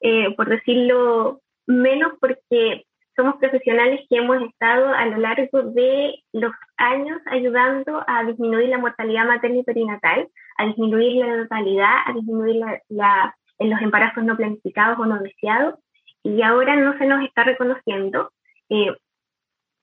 eh, 0.00 0.34
por 0.34 0.48
decirlo 0.48 1.40
menos, 1.66 2.14
porque 2.20 2.84
somos 3.16 3.36
profesionales 3.36 4.00
que 4.08 4.16
hemos 4.16 4.42
estado 4.42 4.88
a 4.88 5.06
lo 5.06 5.18
largo 5.18 5.62
de 5.62 6.16
los 6.32 6.52
años 6.76 7.20
ayudando 7.26 8.02
a 8.06 8.24
disminuir 8.24 8.68
la 8.68 8.78
mortalidad 8.78 9.26
materna 9.26 9.58
y 9.58 9.62
perinatal, 9.62 10.28
a 10.56 10.66
disminuir 10.66 11.24
la 11.24 11.36
natalidad, 11.36 11.94
a 12.06 12.12
disminuir 12.12 12.62
la, 12.88 13.36
en 13.58 13.70
los 13.70 13.80
embarazos 13.80 14.24
no 14.24 14.36
planificados 14.36 14.98
o 14.98 15.06
no 15.06 15.18
deseados, 15.18 15.76
y 16.22 16.42
ahora 16.42 16.76
no 16.76 16.96
se 16.98 17.06
nos 17.06 17.24
está 17.24 17.44
reconociendo. 17.44 18.30
Eh, 18.68 18.96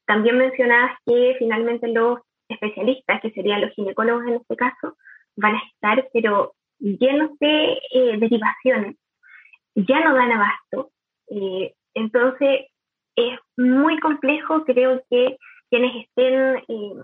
también 0.05 0.37
mencionabas 0.37 0.97
que 1.05 1.35
finalmente 1.39 1.87
los 1.87 2.19
especialistas, 2.49 3.21
que 3.21 3.31
serían 3.31 3.61
los 3.61 3.71
ginecólogos 3.71 4.25
en 4.27 4.35
este 4.35 4.55
caso, 4.55 4.97
van 5.37 5.55
a 5.55 5.63
estar, 5.71 6.09
pero 6.11 6.53
llenos 6.79 7.37
de 7.39 7.79
eh, 7.93 8.17
derivaciones. 8.17 8.97
ya 9.75 10.01
no 10.01 10.13
dan 10.13 10.31
abasto. 10.31 10.91
Eh, 11.29 11.73
entonces, 11.93 12.70
es 13.15 13.39
muy 13.57 13.99
complejo, 13.99 14.63
creo 14.65 15.03
que 15.09 15.37
quienes 15.69 16.05
estén 16.05 16.57
eh, 16.67 17.03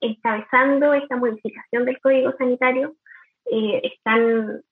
encabezando 0.00 0.94
esta 0.94 1.16
modificación 1.16 1.84
del 1.84 2.00
Código 2.00 2.32
Sanitario 2.38 2.94
eh, 3.50 3.80
están 3.84 4.62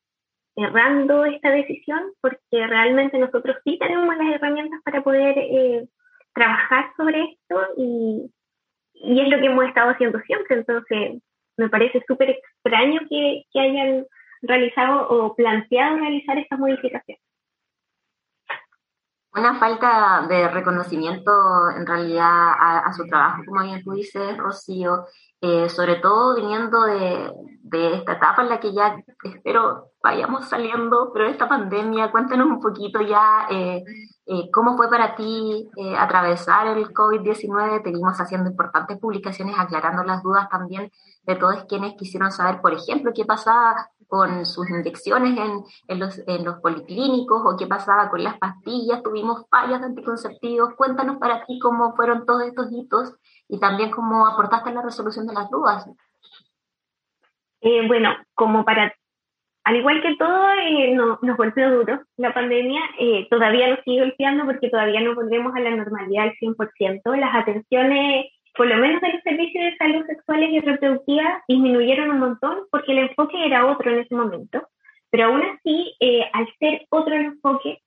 errando 0.57 1.25
esta 1.25 1.51
decisión 1.51 2.13
porque 2.21 2.67
realmente 2.67 3.19
nosotros 3.19 3.57
sí 3.65 3.79
tenemos 3.79 4.17
las 4.17 4.35
herramientas 4.35 4.81
para 4.85 5.03
poder 5.03 5.37
eh, 5.39 5.89
trabajar 6.33 6.93
sobre 6.97 7.23
esto 7.23 7.61
y, 7.77 8.31
es 8.95 9.29
lo 9.29 9.39
que 9.39 9.47
hemos 9.47 9.67
estado 9.67 9.91
haciendo 9.91 10.19
siempre. 10.21 10.57
Entonces, 10.57 11.21
me 11.59 11.69
parece 11.69 12.03
súper 12.07 12.31
extraño 12.31 13.01
que, 13.11 13.43
que 13.53 13.61
hayan 13.61 14.07
realizado 14.43 15.09
o 15.09 15.35
planteado 15.35 15.99
realizar 15.99 16.39
esta 16.39 16.57
modificación 16.57 17.19
una 19.35 19.59
falta 19.59 20.27
de 20.29 20.49
reconocimiento 20.49 21.33
en 21.77 21.87
realidad 21.87 22.53
a, 22.59 22.93
su 22.93 23.05
trabajo, 23.07 23.43
como 23.47 23.63
bien 23.63 23.83
tú 23.83 23.93
dices, 23.93 24.37
Rocío, 24.39 25.07
eh, 25.41 25.69
sobre 25.69 25.97
todo 25.97 26.37
viniendo 26.37 26.83
de, 26.83 27.31
de, 27.63 27.95
esta 27.95 28.13
etapa 28.13 28.43
en 28.43 28.49
la 28.49 28.61
que 28.61 28.73
ya 28.73 28.97
espero 29.25 29.91
vayamos 30.03 30.49
saliendo, 30.49 31.11
pero 31.13 31.27
esta 31.27 31.49
pandemia, 31.49 32.13
cuéntanos 32.13 32.47
un 32.47 32.61
poquito 32.61 33.01
ya 33.01 33.47
eh, 33.51 33.83
eh, 34.27 34.51
cómo 34.53 34.77
fue 34.77 34.89
para 34.89 35.15
ti 35.17 35.69
atravesar 35.99 36.67
el 36.67 36.89
COVID-19, 36.89 37.83
te 37.83 37.91
vimos 37.91 38.19
haciendo 38.21 38.51
importantes 38.51 38.99
publicaciones 38.99 39.57
aclarando 39.59 40.03
las 40.05 40.23
dudas 40.23 40.49
también 40.49 40.91
de 41.25 41.37
todos 41.37 41.65
quienes 41.65 41.95
quisieron 41.95 42.33
saber, 42.33 42.61
por 42.61 42.73
ejemplo, 42.73 43.13
qué 43.15 43.25
pasaba 43.25 43.91
con 44.15 44.47
sus 44.47 44.69
inyecciones 44.71 45.37
en, 45.89 45.99
los, 45.99 46.61
policlínicos 46.61 47.43
o 47.45 47.57
qué 47.57 47.67
pasaba 47.67 48.11
con 48.11 48.23
las 48.23 48.39
pastillas, 48.39 49.03
tuvimos 49.03 49.45
fallas 49.51 49.81
de 49.81 49.87
anticonceptivos. 49.87 50.75
Cuéntanos 50.77 51.17
para 51.19 51.45
ti 51.45 51.59
cómo 51.59 51.95
fueron 51.97 52.25
todos 52.25 52.43
estos 52.43 52.69
hitos 52.71 53.15
y 53.49 53.59
también 53.59 53.91
cómo 53.91 54.27
aportaste 54.27 54.69
en 54.69 54.77
la 54.77 54.83
resolución 54.83 55.27
de 55.27 55.35
las 55.35 55.51
dudas. 55.51 55.89
Eh, 57.61 57.87
bueno, 57.89 58.11
como 58.35 58.65
para, 58.65 58.95
al 59.65 59.77
igual 59.77 60.03
que 60.03 60.15
todo, 60.17 60.51
eh, 60.61 60.93
no, 60.95 61.19
nos 61.23 61.37
golpeó 61.39 61.71
duro 61.71 62.03
la 62.19 62.35
pandemia, 62.35 62.83
eh, 62.99 63.27
todavía 63.31 63.69
nos 63.69 63.81
sigue 63.85 64.01
golpeando 64.01 64.45
porque 64.45 64.69
todavía 64.69 65.01
no 65.01 65.15
volvemos 65.15 65.55
a 65.57 65.61
la 65.61 65.71
normalidad 65.71 66.25
al 66.25 66.35
100%. 66.37 67.17
Las 67.17 67.35
atenciones 67.35 68.27
por 68.55 68.67
lo 68.67 68.77
menos 68.77 69.03
los 69.03 69.23
servicios 69.23 69.65
de 69.65 69.77
salud 69.79 70.07
sexuales 70.07 70.51
y 70.53 70.61
reproductivas 70.61 71.43
disminuyeron 71.49 72.11
un 72.11 72.21
montón 72.21 72.59
porque 72.71 72.93
el 72.93 72.99
enfoque 72.99 73.45
era 73.45 73.67
otro 73.67 73.91
en 73.91 74.01
ese 74.01 74.15
momento. 74.15 74.69
Pero 75.11 75.27
aún 75.27 75.43
así, 75.43 75.95
eh, 75.99 76.29
al 76.33 76.47
ser 76.59 76.87
otro 76.91 77.15
el 77.15 77.25
enfoque, 77.25 77.81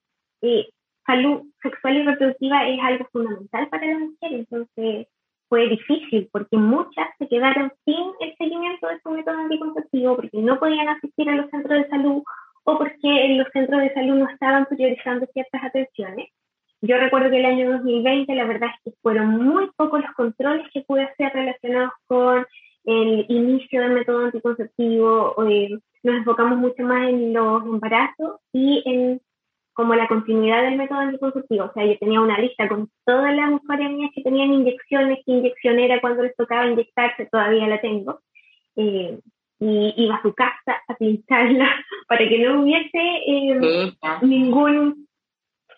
salud 1.06 1.44
sexual 1.62 1.98
y 1.98 2.04
reproductiva 2.04 2.68
es 2.68 2.80
algo 2.82 3.08
fundamental 3.14 3.70
para 3.70 3.86
la 3.86 4.00
mujer. 4.00 4.34
Entonces 4.34 5.08
fue 5.50 5.70
difícil 5.70 6.30
porque 6.32 6.58
muchas 6.58 7.08
se 7.18 7.28
quedaron 7.28 7.72
sin 7.86 8.12
el 8.20 8.36
seguimiento 8.38 8.88
de 8.88 9.00
su 9.02 9.10
método 9.10 9.38
anticonceptivo 9.38 10.16
porque 10.16 10.38
no 10.42 10.60
podían 10.60 10.90
asistir 10.90 11.30
a 11.30 11.36
los 11.36 11.50
centros 11.50 11.84
de 11.84 11.90
salud 11.90 12.24
o 12.64 12.78
porque 12.78 12.98
en 13.04 13.38
los 13.38 13.48
centros 13.54 13.82
de 13.82 13.94
salud 13.94 14.16
no 14.16 14.30
estaban 14.30 14.66
priorizando 14.66 15.26
ciertas 15.34 15.64
atenciones. 15.64 16.30
Yo 16.82 16.98
recuerdo 16.98 17.30
que 17.30 17.40
el 17.40 17.46
año 17.46 17.72
2020 17.72 18.36
la 18.36 18.46
verdad 18.46 18.70
es 18.76 18.84
que 18.84 19.00
fueron 19.02 19.44
muy 19.44 19.70
pocos 19.76 20.02
los 20.02 20.12
controles 20.14 20.68
que 20.74 20.82
pude 20.82 21.04
hacer 21.04 21.32
relacionados 21.34 21.94
con 22.08 22.46
el 22.84 23.26
inicio 23.30 23.82
del 23.82 23.94
método 23.94 24.26
anticonceptivo. 24.26 25.36
Eh, 25.50 25.80
nos 26.04 26.16
enfocamos 26.16 26.60
mucho 26.60 26.84
más 26.84 27.10
en 27.10 27.34
los 27.34 27.64
embarazos 27.64 28.40
y 28.54 28.84
en 28.86 29.22
como 29.78 29.94
la 29.94 30.08
continuidad 30.08 30.64
del 30.64 30.76
método 30.76 31.02
anticonceptivo. 31.02 31.66
O 31.66 31.72
sea, 31.72 31.86
yo 31.86 31.96
tenía 32.00 32.20
una 32.20 32.40
lista 32.40 32.68
con 32.68 32.90
todas 33.06 33.34
las 33.36 33.52
mujeres 33.52 33.92
mías 33.92 34.10
que 34.16 34.24
tenían 34.24 34.52
inyecciones, 34.52 35.20
qué 35.24 35.34
inyección 35.34 35.78
era, 35.78 36.02
cuando 36.02 36.24
les 36.24 36.36
tocaba 36.36 36.66
inyectarse, 36.66 37.28
todavía 37.32 37.68
la 37.68 37.80
tengo. 37.80 38.20
Eh, 38.76 39.20
y 39.60 39.94
iba 39.98 40.16
a 40.16 40.22
su 40.24 40.34
casa 40.34 40.82
a 40.88 40.96
pincharla 40.96 41.70
para 42.08 42.28
que 42.28 42.40
no 42.40 42.62
hubiese 42.62 42.90
eh, 42.92 43.94
ningún 44.24 45.08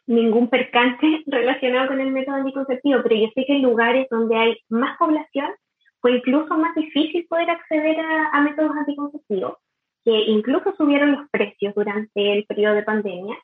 ningún 0.08 0.50
percance 0.50 1.24
relacionado 1.28 1.89
con 1.89 2.00
el 2.00 2.12
método 2.12 2.38
anticonceptivo, 2.38 3.02
pero 3.04 3.16
yo 3.16 3.28
sé 3.36 3.45
que 3.45 3.56
en 3.58 3.64
lugares 3.64 4.08
donde 4.10 4.36
hay 4.36 4.58
más 4.70 4.97
población 4.97 5.50
fue 6.00 6.14
incluso 6.14 6.58
más 6.58 6.74
difícil 6.74 7.28
poder 7.28 7.50
acceder 7.50 8.00
a, 8.00 8.41
métodos 8.41 8.72
anticonceptivos, 8.78 9.58
que 10.06 10.12
incluso 10.12 10.74
subieron 10.78 11.12
los 11.12 11.30
precios 11.30 11.76
durante 11.76 12.34
el 12.34 12.45
periodo 12.45 12.76
de 12.76 12.84
pandemia 12.84 13.38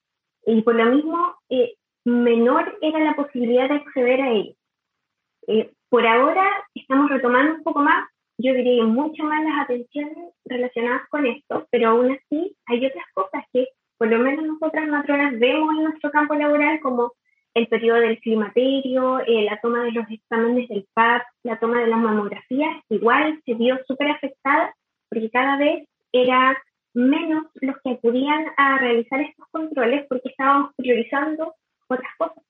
y 0.45 0.61
por 0.61 0.75
lo 0.75 0.85
mismo 0.85 1.35
eh, 1.49 1.75
menor 2.05 2.77
era 2.81 2.99
la 2.99 3.15
posibilidad 3.15 3.69
de 3.69 3.75
acceder 3.75 4.21
a 4.21 4.31
ellos. 4.31 4.55
Eh, 5.47 5.71
por 5.89 6.05
ahora 6.05 6.47
estamos 6.73 7.09
retomando 7.09 7.55
un 7.55 7.63
poco 7.63 7.81
más, 7.81 8.07
yo 8.37 8.53
diría 8.53 8.83
mucho 8.83 9.23
más 9.23 9.43
las 9.43 9.63
atenciones 9.63 10.33
relacionadas 10.45 11.07
con 11.09 11.25
esto, 11.25 11.67
pero 11.71 11.89
aún 11.89 12.11
así 12.11 12.55
hay 12.65 12.85
otras 12.85 13.05
cosas 13.13 13.43
que 13.53 13.67
por 13.97 14.09
lo 14.09 14.19
menos 14.19 14.45
nosotras 14.45 14.87
matronas 14.87 15.39
vemos 15.39 15.73
en 15.75 15.83
nuestro 15.85 16.11
campo 16.11 16.35
laboral 16.35 16.79
como 16.81 17.13
el 17.53 17.67
periodo 17.67 18.01
del 18.01 18.19
climaterio, 18.19 19.19
eh, 19.21 19.45
la 19.49 19.59
toma 19.61 19.83
de 19.83 19.93
los 19.93 20.05
exámenes 20.09 20.67
del 20.67 20.85
PAP, 20.93 21.23
la 21.43 21.57
toma 21.57 21.79
de 21.79 21.87
las 21.87 21.99
mamografías, 21.99 22.83
igual 22.89 23.41
se 23.45 23.53
vio 23.53 23.79
súper 23.87 24.09
afectada 24.09 24.75
porque 25.09 25.29
cada 25.29 25.57
vez 25.57 25.87
era 26.11 26.57
menos 26.95 27.45
los 27.55 27.75
que 27.83 27.91
acudían 27.91 28.45
a 28.57 28.77
realizar 28.77 29.21
estos 29.21 29.45
controles 29.51 30.05
porque 30.07 30.29
estábamos 30.29 30.71
priorizando 30.75 31.53
otras 31.87 32.11
cosas. 32.17 32.43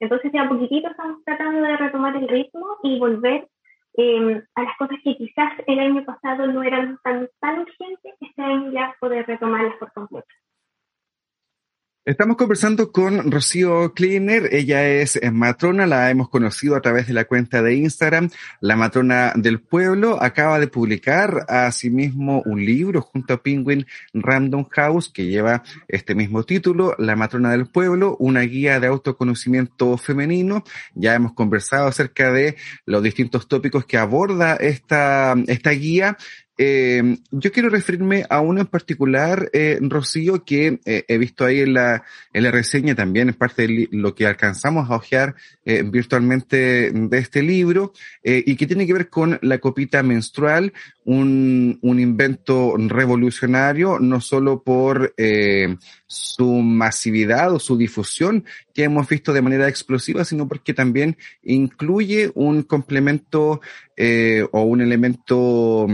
Entonces 0.00 0.30
ya 0.32 0.42
a 0.42 0.48
poquitito 0.48 0.88
estamos 0.90 1.24
tratando 1.24 1.62
de 1.62 1.76
retomar 1.76 2.16
el 2.16 2.28
ritmo 2.28 2.66
y 2.82 2.98
volver 2.98 3.48
eh, 3.96 4.42
a 4.54 4.62
las 4.62 4.76
cosas 4.76 4.98
que 5.02 5.16
quizás 5.16 5.52
el 5.66 5.78
año 5.78 6.04
pasado 6.04 6.46
no 6.46 6.62
eran 6.62 6.98
tan, 7.02 7.28
tan 7.40 7.60
urgentes, 7.60 8.14
este 8.20 8.42
año 8.42 8.70
ya 8.72 8.94
poder 9.00 9.26
retomarlas 9.26 9.76
por 9.76 9.92
completo. 9.92 10.28
Estamos 12.06 12.36
conversando 12.36 12.92
con 12.92 13.32
Rocío 13.32 13.92
Kleiner, 13.92 14.54
ella 14.54 14.86
es 14.86 15.18
matrona, 15.32 15.88
la 15.88 16.08
hemos 16.08 16.28
conocido 16.28 16.76
a 16.76 16.80
través 16.80 17.08
de 17.08 17.14
la 17.14 17.24
cuenta 17.24 17.62
de 17.62 17.74
Instagram, 17.74 18.30
la 18.60 18.76
matrona 18.76 19.32
del 19.34 19.58
pueblo, 19.60 20.22
acaba 20.22 20.60
de 20.60 20.68
publicar 20.68 21.44
asimismo 21.48 22.44
un 22.46 22.64
libro 22.64 23.00
junto 23.00 23.34
a 23.34 23.42
Penguin 23.42 23.86
Random 24.14 24.68
House 24.70 25.10
que 25.12 25.26
lleva 25.26 25.64
este 25.88 26.14
mismo 26.14 26.44
título, 26.44 26.94
La 26.96 27.16
matrona 27.16 27.50
del 27.50 27.66
pueblo, 27.66 28.16
una 28.20 28.42
guía 28.42 28.78
de 28.78 28.86
autoconocimiento 28.86 29.98
femenino. 29.98 30.62
Ya 30.94 31.12
hemos 31.12 31.32
conversado 31.32 31.88
acerca 31.88 32.30
de 32.30 32.54
los 32.84 33.02
distintos 33.02 33.48
tópicos 33.48 33.84
que 33.84 33.98
aborda 33.98 34.54
esta, 34.54 35.34
esta 35.48 35.70
guía 35.70 36.16
eh, 36.58 37.18
yo 37.30 37.52
quiero 37.52 37.68
referirme 37.68 38.24
a 38.30 38.40
uno 38.40 38.62
en 38.62 38.66
particular, 38.66 39.50
eh, 39.52 39.78
Rocío, 39.82 40.42
que 40.44 40.80
eh, 40.86 41.04
he 41.06 41.18
visto 41.18 41.44
ahí 41.44 41.60
en 41.60 41.74
la, 41.74 42.02
en 42.32 42.42
la 42.44 42.50
reseña 42.50 42.94
también, 42.94 43.28
es 43.28 43.36
parte 43.36 43.66
de 43.66 43.88
lo 43.92 44.14
que 44.14 44.26
alcanzamos 44.26 44.90
a 44.90 44.96
ojear 44.96 45.34
eh, 45.66 45.82
virtualmente 45.84 46.90
de 46.92 47.18
este 47.18 47.42
libro, 47.42 47.92
y 48.22 48.56
que 48.56 48.66
tiene 48.66 48.86
que 48.86 48.92
ver 48.92 49.08
con 49.08 49.38
la 49.42 49.58
copita 49.58 50.02
menstrual, 50.02 50.72
un, 51.04 51.78
un 51.82 52.00
invento 52.00 52.74
revolucionario, 52.76 53.98
no 54.00 54.20
solo 54.20 54.62
por 54.62 55.14
su 56.06 56.48
masividad 56.52 57.52
o 57.52 57.58
su 57.58 57.76
difusión 57.76 58.44
que 58.74 58.84
hemos 58.84 59.08
visto 59.08 59.32
de 59.32 59.42
manera 59.42 59.68
explosiva, 59.68 60.24
sino 60.24 60.48
porque 60.48 60.74
también 60.74 61.16
incluye 61.42 62.32
un 62.34 62.62
complemento 62.62 63.60
o 64.50 64.62
un 64.62 64.80
elemento 64.80 65.86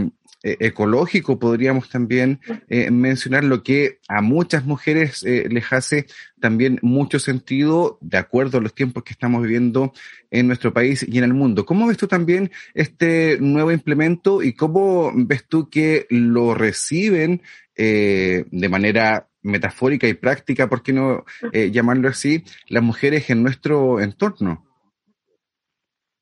eh, 0.45 0.57
ecológico, 0.59 1.39
podríamos 1.39 1.89
también 1.89 2.41
eh, 2.67 2.91
mencionar 2.91 3.45
lo 3.45 3.63
que 3.63 3.99
a 4.09 4.21
muchas 4.21 4.65
mujeres 4.65 5.23
eh, 5.23 5.47
les 5.49 5.71
hace 5.71 6.05
también 6.41 6.79
mucho 6.81 7.17
sentido 7.17 7.97
de 8.01 8.17
acuerdo 8.17 8.57
a 8.57 8.61
los 8.61 8.75
tiempos 8.75 9.03
que 9.03 9.13
estamos 9.13 9.41
viviendo 9.41 9.93
en 10.31 10.47
nuestro 10.47 10.73
país 10.73 11.07
y 11.07 11.17
en 11.17 11.23
el 11.23 11.33
mundo. 11.33 11.65
¿Cómo 11.65 11.87
ves 11.87 11.95
tú 11.95 12.07
también 12.07 12.51
este 12.73 13.37
nuevo 13.39 13.71
implemento 13.71 14.43
y 14.43 14.51
cómo 14.51 15.13
ves 15.15 15.47
tú 15.47 15.69
que 15.69 16.07
lo 16.09 16.53
reciben 16.53 17.41
de 17.75 18.69
manera 18.69 19.29
metafórica 19.43 20.09
y 20.09 20.13
práctica, 20.13 20.67
por 20.67 20.83
qué 20.83 20.91
no 20.91 21.23
llamarlo 21.53 22.09
así, 22.09 22.43
las 22.67 22.83
mujeres 22.83 23.29
en 23.29 23.43
nuestro 23.43 24.01
entorno? 24.01 24.65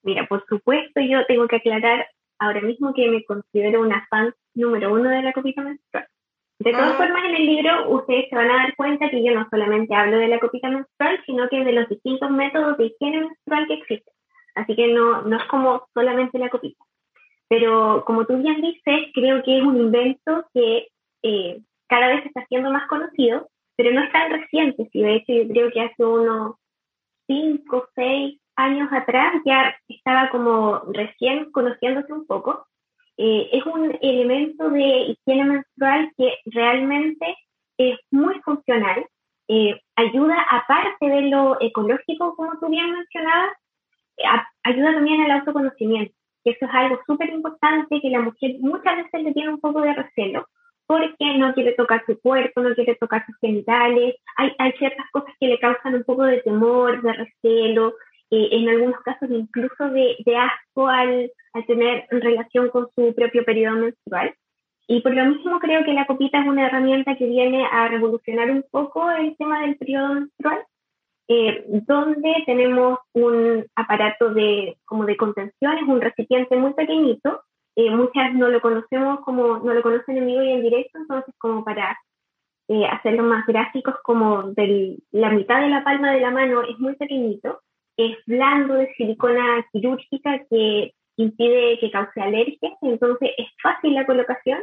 Mira, 0.04 0.28
por 0.28 0.46
supuesto, 0.48 1.02
yo 1.02 1.26
tengo 1.28 1.48
que 1.48 1.56
aclarar 1.58 2.06
ahora 2.42 2.62
mismo 2.62 2.94
que 2.94 3.10
me 3.10 3.24
considero 3.24 3.82
una 3.82 4.06
fan 4.10 4.34
número 4.54 4.94
uno 4.94 5.10
de 5.10 5.22
la 5.22 5.34
copita 5.34 5.62
menstrual. 5.62 6.08
De 6.60 6.72
todas 6.72 6.92
ah. 6.92 6.98
formas, 6.98 7.24
en 7.26 7.36
el 7.36 7.46
libro 7.46 7.90
ustedes 7.90 8.30
se 8.30 8.36
van 8.36 8.52
a 8.52 8.58
dar 8.58 8.76
cuenta 8.76 9.10
que 9.10 9.24
yo 9.24 9.34
no 9.34 9.48
solamente 9.50 9.96
hablo 9.96 10.18
de 10.18 10.28
la 10.28 10.40
copita 10.40 10.70
menstrual, 10.70 11.22
sino 11.26 11.48
que 11.50 11.64
de 11.64 11.72
los 11.72 11.90
distintos 11.90 12.30
métodos 12.30 12.78
de 12.78 12.88
higiene 12.88 13.22
menstrual 13.22 13.68
que 13.68 13.74
existen. 13.76 14.14
Así 14.56 14.76
que 14.76 14.88
no, 14.90 15.22
no 15.22 15.38
es 15.38 15.44
como 15.46 15.88
solamente 15.94 16.38
la 16.38 16.50
copita. 16.50 16.84
Pero 17.48 18.04
como 18.06 18.26
tú 18.26 18.38
bien 18.38 18.62
dices, 18.62 19.12
creo 19.14 19.42
que 19.44 19.58
es 19.58 19.64
un 19.64 19.78
invento 19.78 20.46
que 20.54 20.88
eh, 21.24 21.62
cada 21.88 22.08
vez 22.08 22.26
está 22.26 22.46
siendo 22.48 22.72
más 22.72 22.88
conocido 22.88 23.48
pero 23.82 23.96
no 23.96 24.04
es 24.04 24.12
tan 24.12 24.32
reciente, 24.32 24.88
sí, 24.92 25.02
de 25.02 25.16
hecho 25.16 25.34
yo 25.34 25.48
creo 25.48 25.72
que 25.72 25.82
hace 25.82 26.06
unos 26.06 26.56
5, 27.28 27.90
6 27.96 28.41
años 28.56 28.90
atrás 28.92 29.34
ya 29.46 29.76
estaba 29.88 30.30
como 30.30 30.82
recién 30.94 31.52
conociéndose 31.52 32.12
un 32.14 32.26
poco. 32.26 32.68
Eh, 33.18 33.50
es 33.52 33.66
un 33.66 33.98
elemento 34.02 34.70
de 34.70 35.16
higiene 35.16 35.46
menstrual 35.46 36.12
que 36.18 36.38
realmente 36.46 37.36
es 37.78 38.00
muy 38.12 38.40
funcional, 38.42 39.06
eh, 39.48 39.80
ayuda 39.96 40.42
aparte 40.50 41.06
de 41.08 41.22
lo 41.24 41.60
ecológico, 41.60 42.36
como 42.36 42.58
tú 42.60 42.70
bien 42.70 42.92
mencionabas, 42.92 43.52
eh, 44.18 44.24
ayuda 44.64 44.94
también 44.94 45.22
al 45.22 45.32
autoconocimiento, 45.32 46.14
eso 46.44 46.66
es 46.66 46.72
algo 46.74 47.00
súper 47.06 47.30
importante 47.30 48.02
que 48.02 48.10
la 48.10 48.22
mujer 48.22 48.56
muchas 48.60 48.98
veces 48.98 49.24
le 49.24 49.34
tiene 49.34 49.50
un 49.50 49.60
poco 49.60 49.82
de 49.82 49.94
recelo, 49.94 50.48
porque 50.88 51.38
no 51.38 51.54
quiere 51.54 51.74
tocar 51.74 52.04
su 52.06 52.20
cuerpo, 52.20 52.62
no 52.62 52.74
quiere 52.74 52.96
tocar 52.96 53.26
sus 53.26 53.38
genitales, 53.40 54.16
hay, 54.38 54.54
hay 54.58 54.72
ciertas 54.74 55.06
cosas 55.12 55.34
que 55.40 55.48
le 55.48 55.60
causan 55.60 55.96
un 55.96 56.04
poco 56.04 56.24
de 56.24 56.42
temor, 56.42 57.02
de 57.02 57.14
recelo, 57.14 57.94
eh, 58.32 58.50
en 58.52 58.70
algunos 58.70 59.00
casos 59.02 59.30
incluso 59.30 59.90
de, 59.90 60.16
de 60.26 60.38
asco 60.38 60.88
al, 60.88 61.32
al, 61.54 61.66
tener 61.66 62.08
relación 62.10 62.70
con 62.70 62.88
su 62.96 63.14
propio 63.14 63.44
periodo 63.44 63.78
menstrual. 63.78 64.34
Y 64.88 65.02
por 65.02 65.14
lo 65.14 65.26
mismo 65.26 65.60
creo 65.60 65.86
que 65.86 65.94
la 65.94 66.06
copita 66.06 66.42
es 66.42 66.48
una 66.48 66.68
herramienta 66.68 67.16
que 67.16 67.28
viene 67.28 67.66
a 67.72 67.88
revolucionar 67.88 68.50
un 68.50 68.66
poco 68.72 69.10
el 69.12 69.38
tema 69.38 69.62
del 69.62 69.78
periodo 69.78 70.16
menstrual, 70.16 70.66
eh, 71.28 71.64
donde 71.88 72.44
tenemos 72.46 73.00
un 73.14 73.66
aparato 73.76 74.34
de, 74.34 74.78
como 74.86 75.06
de 75.06 75.16
contención, 75.16 75.78
es 75.78 75.88
un 75.88 76.02
recipiente 76.02 76.58
muy 76.58 76.74
pequeñito, 76.74 77.44
eh, 77.76 77.90
muchas 77.90 78.34
no 78.34 78.50
lo 78.50 78.60
conocemos 78.60 79.22
como, 79.22 79.60
no 79.60 79.74
lo 79.74 79.82
conocen 79.82 80.18
en 80.18 80.26
vivo 80.26 80.44
y 80.44 80.52
en 80.52 80.62
directo, 80.62 81.00
entonces 81.00 81.34
como 81.38 81.64
para 81.64 81.98
eh, 82.68 82.86
hacerlo 82.86 83.24
más 83.24 83.46
gráficos, 83.46 83.96
como 84.04 84.44
de 84.44 84.98
la 85.12 85.30
mitad 85.30 85.62
de 85.62 85.70
la 85.70 85.84
palma 85.84 86.12
de 86.12 86.20
la 86.20 86.32
mano 86.32 86.64
es 86.64 86.78
muy 86.80 86.96
pequeñito, 86.96 87.62
es 88.08 88.18
blando 88.26 88.76
de 88.76 88.94
silicona 88.96 89.66
quirúrgica 89.72 90.42
que 90.50 90.94
impide 91.18 91.80
que 91.80 91.92
cause 91.92 92.20
alergias, 92.22 92.74
entonces 92.82 93.32
es 93.38 93.48
fácil 93.62 93.94
la 93.94 94.06
colocación, 94.06 94.60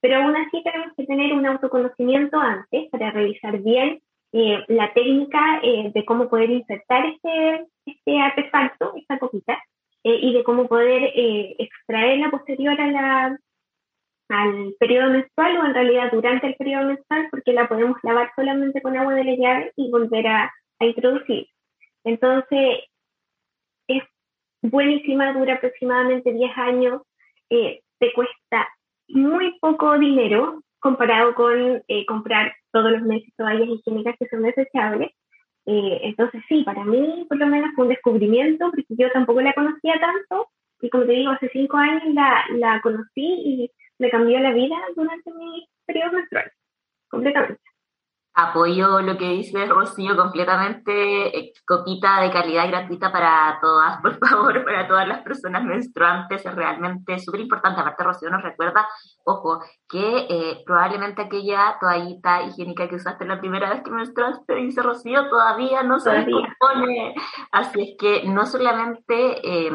pero 0.00 0.16
aún 0.16 0.36
así 0.36 0.62
tenemos 0.62 0.94
que 0.96 1.06
tener 1.06 1.32
un 1.32 1.46
autoconocimiento 1.46 2.38
antes 2.38 2.88
para 2.90 3.10
revisar 3.10 3.58
bien 3.60 4.00
eh, 4.32 4.64
la 4.68 4.92
técnica 4.92 5.60
eh, 5.62 5.90
de 5.94 6.04
cómo 6.04 6.28
poder 6.28 6.50
insertar 6.50 7.06
este, 7.06 7.66
este 7.86 8.20
artefacto, 8.20 8.92
esta 8.96 9.18
copita, 9.18 9.58
eh, 10.04 10.18
y 10.22 10.32
de 10.32 10.44
cómo 10.44 10.68
poder 10.68 11.02
eh, 11.14 11.56
extraerla 11.58 12.30
posterior 12.30 12.80
a 12.80 12.86
la, 12.86 13.38
al 14.28 14.74
periodo 14.78 15.10
menstrual 15.10 15.58
o 15.58 15.66
en 15.66 15.74
realidad 15.74 16.10
durante 16.12 16.46
el 16.46 16.54
periodo 16.54 16.86
menstrual 16.86 17.26
porque 17.30 17.52
la 17.52 17.68
podemos 17.68 17.98
lavar 18.04 18.30
solamente 18.36 18.80
con 18.80 18.96
agua 18.96 19.14
de 19.14 19.24
la 19.24 19.34
llave 19.34 19.72
y 19.76 19.90
volver 19.90 20.26
a, 20.28 20.52
a 20.78 20.84
introducir. 20.86 21.48
Entonces, 22.08 22.84
es 23.86 24.02
buenísima, 24.62 25.34
dura 25.34 25.54
aproximadamente 25.54 26.32
10 26.32 26.56
años, 26.56 27.02
eh, 27.50 27.82
te 27.98 28.12
cuesta 28.14 28.66
muy 29.08 29.58
poco 29.60 29.98
dinero 29.98 30.62
comparado 30.78 31.34
con 31.34 31.82
eh, 31.86 32.06
comprar 32.06 32.54
todos 32.72 32.92
los 32.92 33.02
meses 33.02 33.30
toallas 33.36 33.68
higiénicas 33.68 34.16
que 34.18 34.28
son 34.28 34.42
desechables. 34.42 35.10
Eh, 35.66 36.00
entonces 36.04 36.42
sí, 36.48 36.62
para 36.64 36.82
mí 36.82 37.26
por 37.28 37.36
lo 37.36 37.46
menos 37.46 37.72
fue 37.74 37.84
un 37.84 37.90
descubrimiento, 37.90 38.70
porque 38.70 38.86
yo 38.88 39.10
tampoco 39.12 39.42
la 39.42 39.52
conocía 39.52 40.00
tanto, 40.00 40.48
y 40.80 40.88
como 40.88 41.04
te 41.04 41.12
digo, 41.12 41.32
hace 41.32 41.50
cinco 41.50 41.76
años 41.76 42.04
la, 42.14 42.42
la 42.54 42.80
conocí 42.80 43.10
y 43.16 43.70
me 43.98 44.08
cambió 44.08 44.38
la 44.38 44.52
vida 44.52 44.76
durante 44.96 45.30
mi 45.34 45.68
periodo 45.84 46.12
menstrual, 46.12 46.50
completamente. 47.10 47.67
Apoyo 48.40 49.00
lo 49.00 49.18
que 49.18 49.30
dice 49.30 49.66
Rocío 49.66 50.16
completamente. 50.16 51.36
Eh, 51.36 51.52
copita 51.66 52.20
de 52.20 52.30
calidad 52.30 52.68
gratuita 52.68 53.10
para 53.10 53.58
todas, 53.60 54.00
por 54.02 54.16
favor, 54.16 54.64
para 54.64 54.86
todas 54.86 55.08
las 55.08 55.22
personas 55.22 55.64
menstruantes. 55.64 56.46
Es 56.46 56.54
realmente 56.54 57.18
súper 57.18 57.40
importante. 57.40 57.80
Aparte, 57.80 58.04
Rocío 58.04 58.30
nos 58.30 58.44
recuerda, 58.44 58.86
ojo, 59.24 59.60
que 59.88 60.26
eh, 60.30 60.62
probablemente 60.64 61.22
aquella 61.22 61.78
toallita 61.80 62.44
higiénica 62.44 62.88
que 62.88 62.94
usaste 62.94 63.24
la 63.24 63.40
primera 63.40 63.70
vez 63.70 63.82
que 63.82 63.90
menstruaste, 63.90 64.54
dice 64.54 64.82
Rocío, 64.82 65.28
todavía 65.28 65.82
no 65.82 65.98
se 65.98 66.10
descompone. 66.10 67.16
Así 67.50 67.82
es 67.82 67.96
que 67.98 68.28
no 68.28 68.46
solamente 68.46 69.66
eh, 69.66 69.72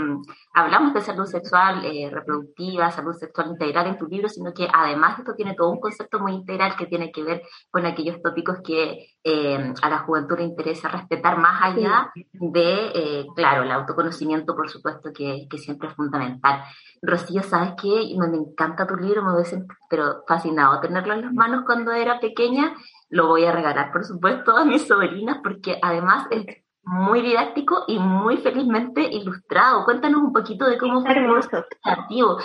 hablamos 0.53 0.93
de 0.93 1.01
salud 1.01 1.25
sexual 1.25 1.83
eh, 1.83 2.09
reproductiva, 2.09 2.91
salud 2.91 3.13
sexual 3.13 3.49
integral 3.49 3.87
en 3.87 3.97
tu 3.97 4.07
libro, 4.07 4.29
sino 4.29 4.53
que 4.53 4.69
además 4.71 5.19
esto 5.19 5.33
tiene 5.35 5.53
todo 5.53 5.69
un 5.69 5.81
concepto 5.81 6.19
muy 6.19 6.31
integral 6.31 6.77
que 6.77 6.85
tiene 6.85 7.11
que 7.11 7.23
ver 7.23 7.41
con 7.69 7.85
aquellos 7.85 8.21
tópicos 8.21 8.52
que 8.61 9.07
eh, 9.23 9.73
a 9.81 9.89
la 9.89 9.99
juventud 9.99 10.37
le 10.37 10.43
interesa 10.43 10.89
respetar 10.89 11.37
más 11.37 11.61
allá 11.63 12.11
de, 12.33 12.91
eh, 12.93 13.25
claro, 13.35 13.63
el 13.63 13.71
autoconocimiento, 13.71 14.55
por 14.55 14.69
supuesto, 14.69 15.11
que, 15.13 15.47
que, 15.49 15.57
siempre 15.57 15.89
es 15.89 15.95
fundamental. 15.95 16.63
Rocío, 17.01 17.41
¿sabes 17.43 17.73
qué? 17.81 18.13
Me, 18.17 18.27
me 18.27 18.37
encanta 18.37 18.85
tu 18.85 18.95
libro, 18.95 19.23
me 19.23 19.33
hubiese 19.33 19.65
pero 19.89 20.23
fascinado 20.27 20.79
tenerlo 20.81 21.13
en 21.13 21.21
las 21.21 21.33
manos 21.33 21.63
cuando 21.65 21.91
era 21.91 22.19
pequeña. 22.19 22.73
Lo 23.09 23.27
voy 23.27 23.45
a 23.45 23.51
regalar, 23.51 23.91
por 23.91 24.03
supuesto, 24.03 24.57
a 24.57 24.65
mis 24.65 24.87
sobrinas, 24.87 25.39
porque 25.43 25.79
además 25.81 26.27
es 26.31 26.45
muy 26.85 27.21
didáctico 27.21 27.85
y 27.87 27.97
muy 27.97 28.37
felizmente 28.37 29.01
ilustrado. 29.01 29.85
Cuéntanos 29.85 30.21
un 30.21 30.33
poquito 30.33 30.65
de 30.65 30.77
cómo 30.77 31.01
fue 31.01 31.13
el 31.13 31.47
creativo. 31.81 32.37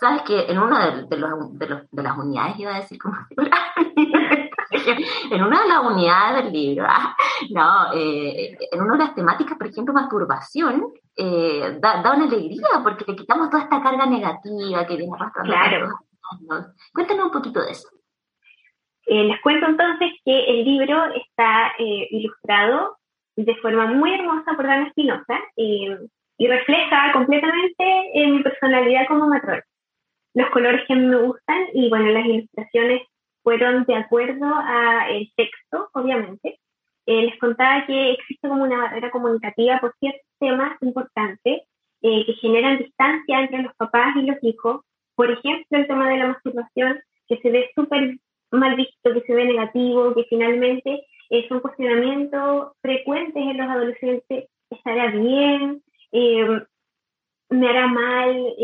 Sabes 0.00 0.22
que 0.22 0.50
en 0.50 0.58
una 0.58 0.90
de, 0.90 1.06
de, 1.06 1.16
los, 1.16 1.58
de, 1.58 1.66
los, 1.68 1.90
de, 1.90 2.02
las 2.02 2.18
unidades, 2.18 2.58
iba 2.58 2.74
a 2.74 2.80
decir 2.80 2.98
como 2.98 3.16
en 5.30 5.42
una 5.42 5.62
de 5.62 5.68
las 5.68 5.80
unidades 5.84 6.44
del 6.44 6.52
libro, 6.52 6.86
no, 7.50 7.92
eh, 7.94 8.56
en 8.70 8.80
una 8.80 8.92
de 8.92 8.98
las 8.98 9.14
temáticas, 9.14 9.56
por 9.56 9.66
ejemplo, 9.66 9.94
masturbación, 9.94 10.92
eh, 11.16 11.78
da, 11.80 12.02
da, 12.02 12.14
una 12.14 12.24
alegría 12.24 12.66
porque 12.82 13.04
le 13.06 13.16
quitamos 13.16 13.50
toda 13.50 13.64
esta 13.64 13.82
carga 13.82 14.06
negativa 14.06 14.86
que 14.86 14.96
viene 14.96 15.12
arrastrando. 15.14 15.52
Claro. 15.52 15.88
Cuéntanos 16.92 17.26
un 17.26 17.32
poquito 17.32 17.62
de 17.62 17.70
eso. 17.70 17.88
Eh, 19.06 19.24
les 19.24 19.40
cuento 19.40 19.66
entonces 19.66 20.10
que 20.24 20.44
el 20.46 20.64
libro 20.64 21.04
está 21.14 21.72
ilustrado 21.78 22.96
de 23.36 23.54
forma 23.56 23.86
muy 23.86 24.12
hermosa 24.14 24.54
por 24.56 24.66
Dana 24.66 24.88
Espinosa 24.88 25.38
y 25.54 25.88
refleja 26.38 27.12
completamente 27.12 28.10
mi 28.14 28.42
personalidad 28.42 29.06
como 29.06 29.28
matrón. 29.28 29.62
Los 30.34 30.50
colores 30.50 30.82
que 30.86 30.94
a 30.94 30.96
mí 30.96 31.06
me 31.06 31.22
gustan 31.22 31.66
y 31.72 31.88
bueno, 31.88 32.06
las 32.06 32.26
ilustraciones 32.26 33.02
fueron 33.46 33.84
de 33.84 33.94
acuerdo 33.94 34.44
al 34.44 35.30
texto, 35.36 35.88
obviamente. 35.92 36.58
Eh, 37.06 37.26
les 37.26 37.38
contaba 37.38 37.86
que 37.86 38.14
existe 38.14 38.48
como 38.48 38.64
una 38.64 38.78
barrera 38.78 39.12
comunicativa 39.12 39.78
por 39.78 39.94
ciertos 40.00 40.26
temas 40.40 40.76
importantes 40.82 41.62
eh, 42.02 42.26
que 42.26 42.32
generan 42.40 42.78
distancia 42.78 43.38
entre 43.38 43.62
los 43.62 43.72
papás 43.76 44.16
y 44.16 44.22
los 44.22 44.36
hijos. 44.42 44.80
Por 45.14 45.30
ejemplo, 45.30 45.78
el 45.78 45.86
tema 45.86 46.10
de 46.10 46.16
la 46.16 46.26
masturbación, 46.26 46.98
que 47.28 47.36
se 47.36 47.50
ve 47.52 47.70
súper 47.76 48.16
mal 48.50 48.74
visto, 48.74 49.14
que 49.14 49.20
se 49.20 49.32
ve 49.32 49.44
negativo, 49.44 50.12
que 50.12 50.24
finalmente 50.24 51.06
es 51.30 51.48
un 51.48 51.60
cuestionamiento 51.60 52.74
frecuente 52.82 53.38
en 53.38 53.58
los 53.58 53.68
adolescentes, 53.68 54.48
¿estará 54.70 55.12
bien? 55.12 55.84
Eh, 56.10 56.62
¿Me 57.50 57.68
hará 57.68 57.86
mal? 57.86 58.54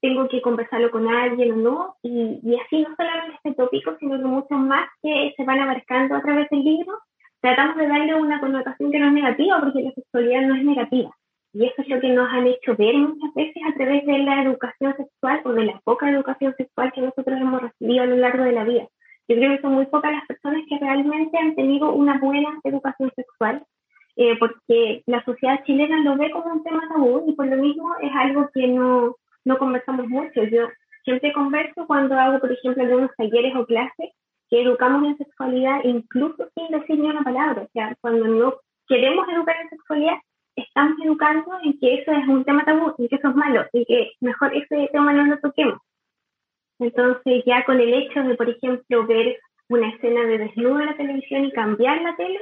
¿Tengo 0.00 0.28
que 0.28 0.40
conversarlo 0.40 0.90
con 0.90 1.08
alguien 1.08 1.52
o 1.52 1.56
no? 1.56 1.96
Y, 2.02 2.40
y, 2.42 2.56
así 2.60 2.82
no 2.82 2.94
solamente 2.96 3.36
este 3.36 3.54
tópico, 3.54 3.96
sino 3.98 4.16
que 4.16 4.24
muchos 4.24 4.58
más 4.58 4.88
que 5.02 5.34
se 5.36 5.44
van 5.44 5.60
abarcando 5.60 6.14
a 6.14 6.22
través 6.22 6.48
del 6.50 6.62
libro, 6.62 6.98
tratamos 7.40 7.76
de 7.76 7.88
darle 7.88 8.14
una 8.14 8.40
connotación 8.40 8.90
que 8.92 8.98
no 8.98 9.08
es 9.08 9.12
negativa, 9.12 9.60
porque 9.60 9.82
la 9.82 9.92
sexualidad 9.92 10.42
no 10.42 10.54
es 10.54 10.64
negativa. 10.64 11.10
Y 11.52 11.64
eso 11.64 11.82
es 11.82 11.88
lo 11.88 12.00
que 12.00 12.10
nos 12.10 12.28
han 12.30 12.46
hecho 12.46 12.76
ver 12.76 12.94
muchas 12.94 13.34
veces 13.34 13.62
a 13.66 13.74
través 13.74 14.04
de 14.04 14.18
la 14.18 14.42
educación 14.42 14.94
sexual 14.96 15.40
o 15.44 15.52
de 15.52 15.64
la 15.64 15.80
poca 15.82 16.10
educación 16.10 16.54
sexual 16.56 16.92
que 16.92 17.00
nosotros 17.00 17.40
hemos 17.40 17.62
recibido 17.62 18.02
a 18.02 18.06
lo 18.06 18.16
largo 18.16 18.44
de 18.44 18.52
la 18.52 18.64
vida. 18.64 18.86
Yo 19.28 19.36
creo 19.36 19.56
que 19.56 19.62
son 19.62 19.74
muy 19.74 19.86
pocas 19.86 20.12
las 20.12 20.26
personas 20.26 20.62
que 20.68 20.78
realmente 20.78 21.36
han 21.38 21.54
tenido 21.54 21.92
una 21.92 22.18
buena 22.18 22.58
educación 22.64 23.10
sexual, 23.16 23.62
eh, 24.16 24.36
porque 24.38 25.02
la 25.06 25.24
sociedad 25.24 25.62
chilena 25.64 26.02
lo 26.02 26.16
ve 26.16 26.30
como 26.30 26.52
un 26.52 26.62
tema 26.64 26.88
tabú 26.88 27.24
y 27.26 27.32
por 27.32 27.46
lo 27.46 27.56
mismo 27.56 27.94
es 28.00 28.10
algo 28.14 28.48
que 28.52 28.66
no, 28.68 29.16
no 29.44 29.58
conversamos 29.58 30.08
mucho. 30.08 30.44
Yo 30.44 30.68
siempre 31.04 31.32
converso 31.32 31.86
cuando 31.86 32.18
hago, 32.18 32.38
por 32.38 32.52
ejemplo, 32.52 32.82
algunos 32.82 33.10
talleres 33.16 33.54
o 33.56 33.66
clases 33.66 34.10
que 34.50 34.62
educamos 34.62 35.04
en 35.04 35.16
sexualidad 35.18 35.80
incluso 35.84 36.48
sin 36.54 36.68
decir 36.68 36.98
ni 36.98 37.08
una 37.08 37.22
palabra. 37.22 37.62
O 37.62 37.68
sea, 37.72 37.94
cuando 38.00 38.26
no 38.26 38.54
queremos 38.86 39.28
educar 39.28 39.56
en 39.60 39.68
sexualidad, 39.70 40.16
estamos 40.56 40.98
educando 41.04 41.50
en 41.62 41.78
que 41.78 41.94
eso 41.94 42.12
es 42.12 42.26
un 42.26 42.44
tema 42.44 42.64
tabú, 42.64 42.94
y 42.98 43.08
que 43.08 43.16
eso 43.16 43.28
es 43.28 43.34
malo, 43.34 43.64
y 43.72 43.84
que 43.84 44.12
mejor 44.20 44.54
ese 44.54 44.88
tema 44.92 45.12
no 45.12 45.24
lo 45.24 45.38
toquemos. 45.38 45.78
Entonces 46.80 47.42
ya 47.46 47.64
con 47.64 47.80
el 47.80 47.92
hecho 47.92 48.22
de, 48.22 48.34
por 48.34 48.48
ejemplo, 48.48 49.06
ver 49.06 49.38
una 49.68 49.90
escena 49.90 50.22
de 50.22 50.38
desnudo 50.38 50.80
en 50.80 50.86
la 50.86 50.96
televisión 50.96 51.44
y 51.44 51.52
cambiar 51.52 52.00
la 52.02 52.16
tele, 52.16 52.40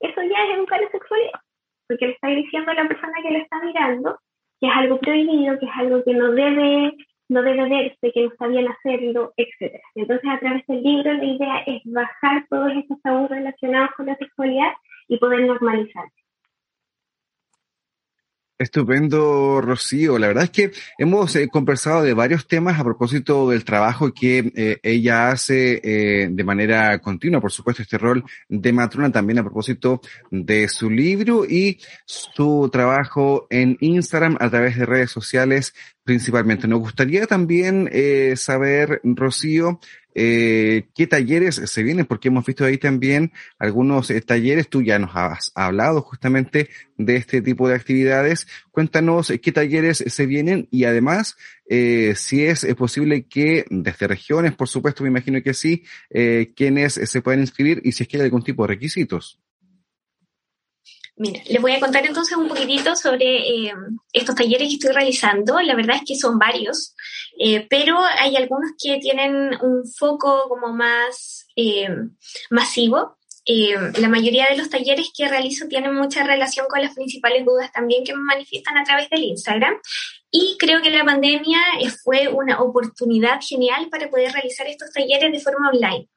eso 0.00 0.22
ya 0.22 0.44
es 0.44 0.58
educar 0.58 0.80
la 0.80 0.90
sexualidad, 0.90 1.40
porque 1.88 2.06
le 2.06 2.12
está 2.12 2.28
diciendo 2.28 2.70
a 2.70 2.74
la 2.74 2.88
persona 2.88 3.12
que 3.22 3.30
lo 3.30 3.38
está 3.38 3.62
mirando 3.62 4.18
que 4.62 4.68
es 4.68 4.74
algo 4.76 5.00
prohibido, 5.00 5.58
que 5.58 5.66
es 5.66 5.72
algo 5.76 6.04
que 6.04 6.14
no 6.14 6.30
debe 6.30 6.96
no 7.28 7.42
debe 7.42 7.68
verse, 7.68 8.12
que 8.12 8.22
no 8.22 8.28
está 8.28 8.46
bien 8.46 8.68
hacerlo, 8.68 9.32
etc. 9.36 9.80
Entonces, 9.94 10.30
a 10.30 10.38
través 10.38 10.66
del 10.66 10.82
libro, 10.82 11.12
la 11.14 11.24
idea 11.24 11.58
es 11.66 11.82
bajar 11.86 12.46
todos 12.48 12.70
estos 12.76 13.00
tabús 13.00 13.30
relacionados 13.30 13.90
con 13.96 14.06
la 14.06 14.16
sexualidad 14.16 14.72
y 15.08 15.16
poder 15.16 15.46
normalizarse. 15.46 16.21
Estupendo, 18.62 19.60
Rocío. 19.60 20.18
La 20.18 20.28
verdad 20.28 20.44
es 20.44 20.50
que 20.50 20.70
hemos 20.96 21.34
eh, 21.34 21.48
conversado 21.48 22.02
de 22.02 22.14
varios 22.14 22.46
temas 22.46 22.78
a 22.78 22.84
propósito 22.84 23.50
del 23.50 23.64
trabajo 23.64 24.14
que 24.14 24.52
eh, 24.54 24.78
ella 24.82 25.30
hace 25.30 25.80
eh, 25.82 26.28
de 26.30 26.44
manera 26.44 26.98
continua, 27.00 27.40
por 27.40 27.50
supuesto, 27.50 27.82
este 27.82 27.98
rol 27.98 28.24
de 28.48 28.72
matrona 28.72 29.10
también 29.10 29.40
a 29.40 29.42
propósito 29.42 30.00
de 30.30 30.68
su 30.68 30.88
libro 30.88 31.44
y 31.44 31.80
su 32.04 32.70
trabajo 32.72 33.48
en 33.50 33.76
Instagram 33.80 34.36
a 34.38 34.48
través 34.48 34.76
de 34.76 34.86
redes 34.86 35.10
sociales 35.10 35.74
principalmente. 36.04 36.68
Nos 36.68 36.80
gustaría 36.80 37.26
también 37.26 37.88
saber, 38.34 39.00
Rocío, 39.04 39.78
eh, 40.14 40.88
¿Qué 40.94 41.06
talleres 41.06 41.56
se 41.56 41.82
vienen? 41.82 42.06
Porque 42.06 42.28
hemos 42.28 42.44
visto 42.44 42.64
ahí 42.64 42.78
también 42.78 43.32
algunos 43.58 44.10
eh, 44.10 44.20
talleres. 44.20 44.68
Tú 44.68 44.82
ya 44.82 44.98
nos 44.98 45.10
has 45.14 45.52
hablado 45.54 46.02
justamente 46.02 46.68
de 46.96 47.16
este 47.16 47.40
tipo 47.42 47.68
de 47.68 47.74
actividades. 47.74 48.46
Cuéntanos 48.70 49.30
eh, 49.30 49.40
qué 49.40 49.52
talleres 49.52 50.04
se 50.06 50.26
vienen 50.26 50.68
y 50.70 50.84
además 50.84 51.36
si 52.14 52.44
es, 52.44 52.66
posible 52.76 53.26
que 53.26 53.64
desde 53.70 54.06
regiones, 54.06 54.54
por 54.54 54.68
supuesto, 54.68 55.02
me 55.04 55.08
imagino 55.08 55.42
que 55.42 55.54
sí, 55.54 55.84
quienes 56.54 56.92
se 56.92 57.22
pueden 57.22 57.40
inscribir 57.40 57.80
y 57.82 57.92
si 57.92 58.02
es 58.02 58.08
que 58.10 58.18
hay 58.18 58.24
algún 58.24 58.42
tipo 58.42 58.64
de 58.64 58.74
requisitos. 58.74 59.40
Mira, 61.16 61.42
les 61.46 61.60
voy 61.60 61.72
a 61.72 61.80
contar 61.80 62.06
entonces 62.06 62.36
un 62.36 62.48
poquitito 62.48 62.96
sobre 62.96 63.66
eh, 63.66 63.74
estos 64.12 64.34
talleres 64.34 64.68
que 64.68 64.74
estoy 64.74 64.92
realizando. 64.92 65.60
La 65.60 65.74
verdad 65.74 65.96
es 65.96 66.02
que 66.06 66.16
son 66.16 66.38
varios, 66.38 66.94
eh, 67.38 67.66
pero 67.68 67.98
hay 67.98 68.34
algunos 68.36 68.70
que 68.82 68.98
tienen 68.98 69.50
un 69.60 69.86
foco 69.86 70.48
como 70.48 70.72
más 70.72 71.46
eh, 71.54 71.88
masivo. 72.50 73.18
la 73.44 74.08
mayoría 74.08 74.46
de 74.48 74.56
los 74.56 74.70
talleres 74.70 75.10
que 75.14 75.28
realizo 75.28 75.66
tienen 75.68 75.94
mucha 75.94 76.24
relación 76.24 76.66
con 76.68 76.80
las 76.80 76.94
principales 76.94 77.44
dudas 77.44 77.70
también 77.72 78.04
que 78.04 78.14
me 78.14 78.22
manifiestan 78.22 78.78
a 78.78 78.84
través 78.84 79.10
del 79.10 79.24
Instagram. 79.24 79.74
Y 80.30 80.56
creo 80.58 80.80
que 80.80 80.90
la 80.90 81.04
pandemia 81.04 81.60
fue 82.02 82.28
una 82.28 82.60
oportunidad 82.62 83.38
genial 83.46 83.88
para 83.90 84.08
poder 84.08 84.32
realizar 84.32 84.66
estos 84.66 84.90
talleres 84.92 85.30
de 85.30 85.40
forma 85.40 85.68
online. 85.68 86.08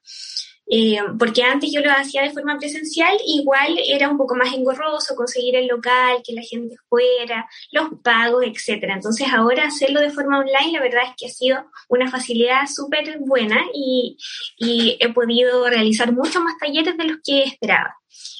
Eh, 0.68 0.98
porque 1.18 1.42
antes 1.42 1.70
yo 1.72 1.80
lo 1.80 1.90
hacía 1.90 2.22
de 2.22 2.32
forma 2.32 2.58
presencial, 2.58 3.16
igual 3.26 3.78
era 3.86 4.08
un 4.08 4.18
poco 4.18 4.34
más 4.34 4.52
engorroso 4.52 5.14
conseguir 5.14 5.56
el 5.56 5.68
local, 5.68 6.22
que 6.24 6.32
la 6.32 6.42
gente 6.42 6.74
fuera, 6.88 7.48
los 7.70 7.88
pagos, 8.02 8.44
etcétera. 8.44 8.94
Entonces 8.94 9.28
ahora 9.32 9.66
hacerlo 9.66 10.00
de 10.00 10.10
forma 10.10 10.40
online, 10.40 10.72
la 10.72 10.80
verdad 10.80 11.04
es 11.04 11.14
que 11.16 11.26
ha 11.26 11.30
sido 11.30 11.64
una 11.88 12.10
facilidad 12.10 12.66
súper 12.66 13.18
buena 13.20 13.60
y, 13.72 14.16
y 14.58 14.96
he 15.00 15.12
podido 15.12 15.68
realizar 15.68 16.12
muchos 16.12 16.42
más 16.42 16.58
talleres 16.58 16.96
de 16.96 17.04
los 17.04 17.18
que 17.24 17.44
esperaba. 17.44 17.96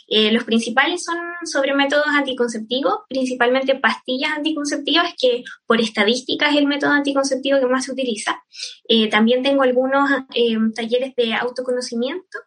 Eh, 0.08 0.30
los 0.30 0.44
principales 0.44 1.04
son 1.04 1.16
sobre 1.44 1.74
métodos 1.74 2.06
anticonceptivos, 2.06 3.00
principalmente 3.08 3.74
pastillas 3.74 4.30
anticonceptivas, 4.36 5.14
que 5.20 5.44
por 5.66 5.80
estadística 5.80 6.48
es 6.48 6.56
el 6.56 6.66
método 6.66 6.92
anticonceptivo 6.92 7.58
que 7.58 7.66
más 7.66 7.84
se 7.84 7.92
utiliza. 7.92 8.42
Eh, 8.88 9.08
también 9.08 9.42
tengo 9.42 9.62
algunos 9.62 10.08
eh, 10.34 10.56
talleres 10.74 11.14
de 11.16 11.34
autoconocimiento. 11.34 12.38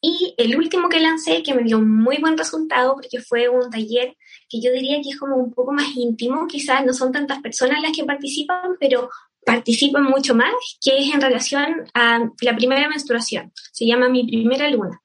Y 0.00 0.34
el 0.38 0.56
último 0.56 0.88
que 0.88 1.00
lancé, 1.00 1.42
que 1.42 1.54
me 1.54 1.64
dio 1.64 1.80
muy 1.80 2.18
buen 2.18 2.38
resultado, 2.38 2.94
porque 2.94 3.20
fue 3.20 3.48
un 3.48 3.68
taller 3.68 4.16
que 4.48 4.60
yo 4.60 4.70
diría 4.72 5.00
que 5.02 5.10
es 5.10 5.18
como 5.18 5.36
un 5.36 5.52
poco 5.52 5.72
más 5.72 5.88
íntimo, 5.96 6.46
quizás 6.46 6.84
no 6.86 6.92
son 6.92 7.10
tantas 7.10 7.40
personas 7.40 7.82
las 7.82 7.92
que 7.92 8.04
participan, 8.04 8.76
pero 8.78 9.10
participan 9.44 10.04
mucho 10.04 10.34
más, 10.36 10.52
que 10.80 10.98
es 10.98 11.12
en 11.12 11.20
relación 11.20 11.84
a 11.94 12.30
la 12.42 12.56
primera 12.56 12.88
menstruación. 12.88 13.52
Se 13.72 13.86
llama 13.86 14.08
Mi 14.08 14.24
Primera 14.24 14.68
Luna. 14.70 15.00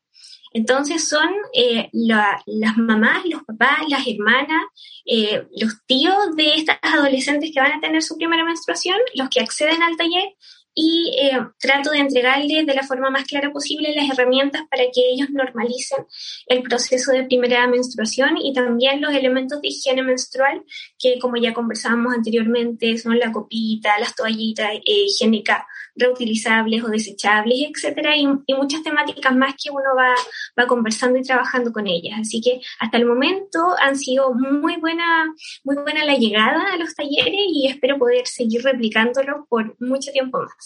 Entonces 0.53 1.07
son 1.09 1.29
eh, 1.53 1.89
las 1.91 2.77
mamás, 2.77 3.25
los 3.25 3.43
papás, 3.43 3.79
las 3.89 4.05
hermanas, 4.07 4.63
eh, 5.05 5.47
los 5.57 5.83
tíos 5.85 6.35
de 6.35 6.55
estas 6.55 6.77
adolescentes 6.81 7.51
que 7.53 7.59
van 7.59 7.73
a 7.73 7.81
tener 7.81 8.01
su 8.03 8.15
primera 8.17 8.45
menstruación, 8.45 8.97
los 9.15 9.29
que 9.29 9.41
acceden 9.41 9.81
al 9.81 9.97
taller 9.97 10.29
y 10.75 11.15
eh, 11.21 11.39
trato 11.59 11.91
de 11.91 11.99
entregarles 11.99 12.65
de 12.65 12.73
la 12.73 12.83
forma 12.83 13.09
más 13.09 13.25
clara 13.25 13.51
posible 13.51 13.93
las 13.95 14.09
herramientas 14.09 14.63
para 14.69 14.83
que 14.93 15.01
ellos 15.11 15.29
normalicen 15.29 16.05
el 16.47 16.63
proceso 16.63 17.11
de 17.11 17.25
primera 17.25 17.67
menstruación 17.67 18.37
y 18.37 18.53
también 18.53 19.01
los 19.01 19.13
elementos 19.13 19.61
de 19.61 19.67
higiene 19.67 20.03
menstrual 20.03 20.63
que 20.97 21.19
como 21.19 21.37
ya 21.37 21.53
conversábamos 21.53 22.13
anteriormente 22.13 22.97
son 22.97 23.19
la 23.19 23.31
copita, 23.31 23.99
las 23.99 24.15
toallitas 24.15 24.71
eh, 24.73 24.81
higiénicas 24.85 25.63
reutilizables 25.95 26.83
o 26.83 26.87
desechables, 26.87 27.69
etcétera, 27.69 28.15
y, 28.17 28.27
muchas 28.53 28.83
temáticas 28.83 29.35
más 29.35 29.55
que 29.61 29.69
uno 29.69 29.95
va, 29.95 30.13
va 30.59 30.67
conversando 30.67 31.19
y 31.19 31.23
trabajando 31.23 31.71
con 31.71 31.87
ellas. 31.87 32.19
Así 32.21 32.41
que 32.41 32.61
hasta 32.79 32.97
el 32.97 33.05
momento 33.05 33.59
han 33.79 33.95
sido 33.95 34.33
muy 34.33 34.77
buena, 34.77 35.25
muy 35.63 35.75
buena 35.75 36.05
la 36.05 36.15
llegada 36.15 36.73
a 36.73 36.77
los 36.77 36.95
talleres 36.95 37.45
y 37.47 37.67
espero 37.67 37.97
poder 37.97 38.25
seguir 38.27 38.63
replicándolo 38.63 39.45
por 39.49 39.75
mucho 39.79 40.11
tiempo 40.11 40.39
más. 40.39 40.62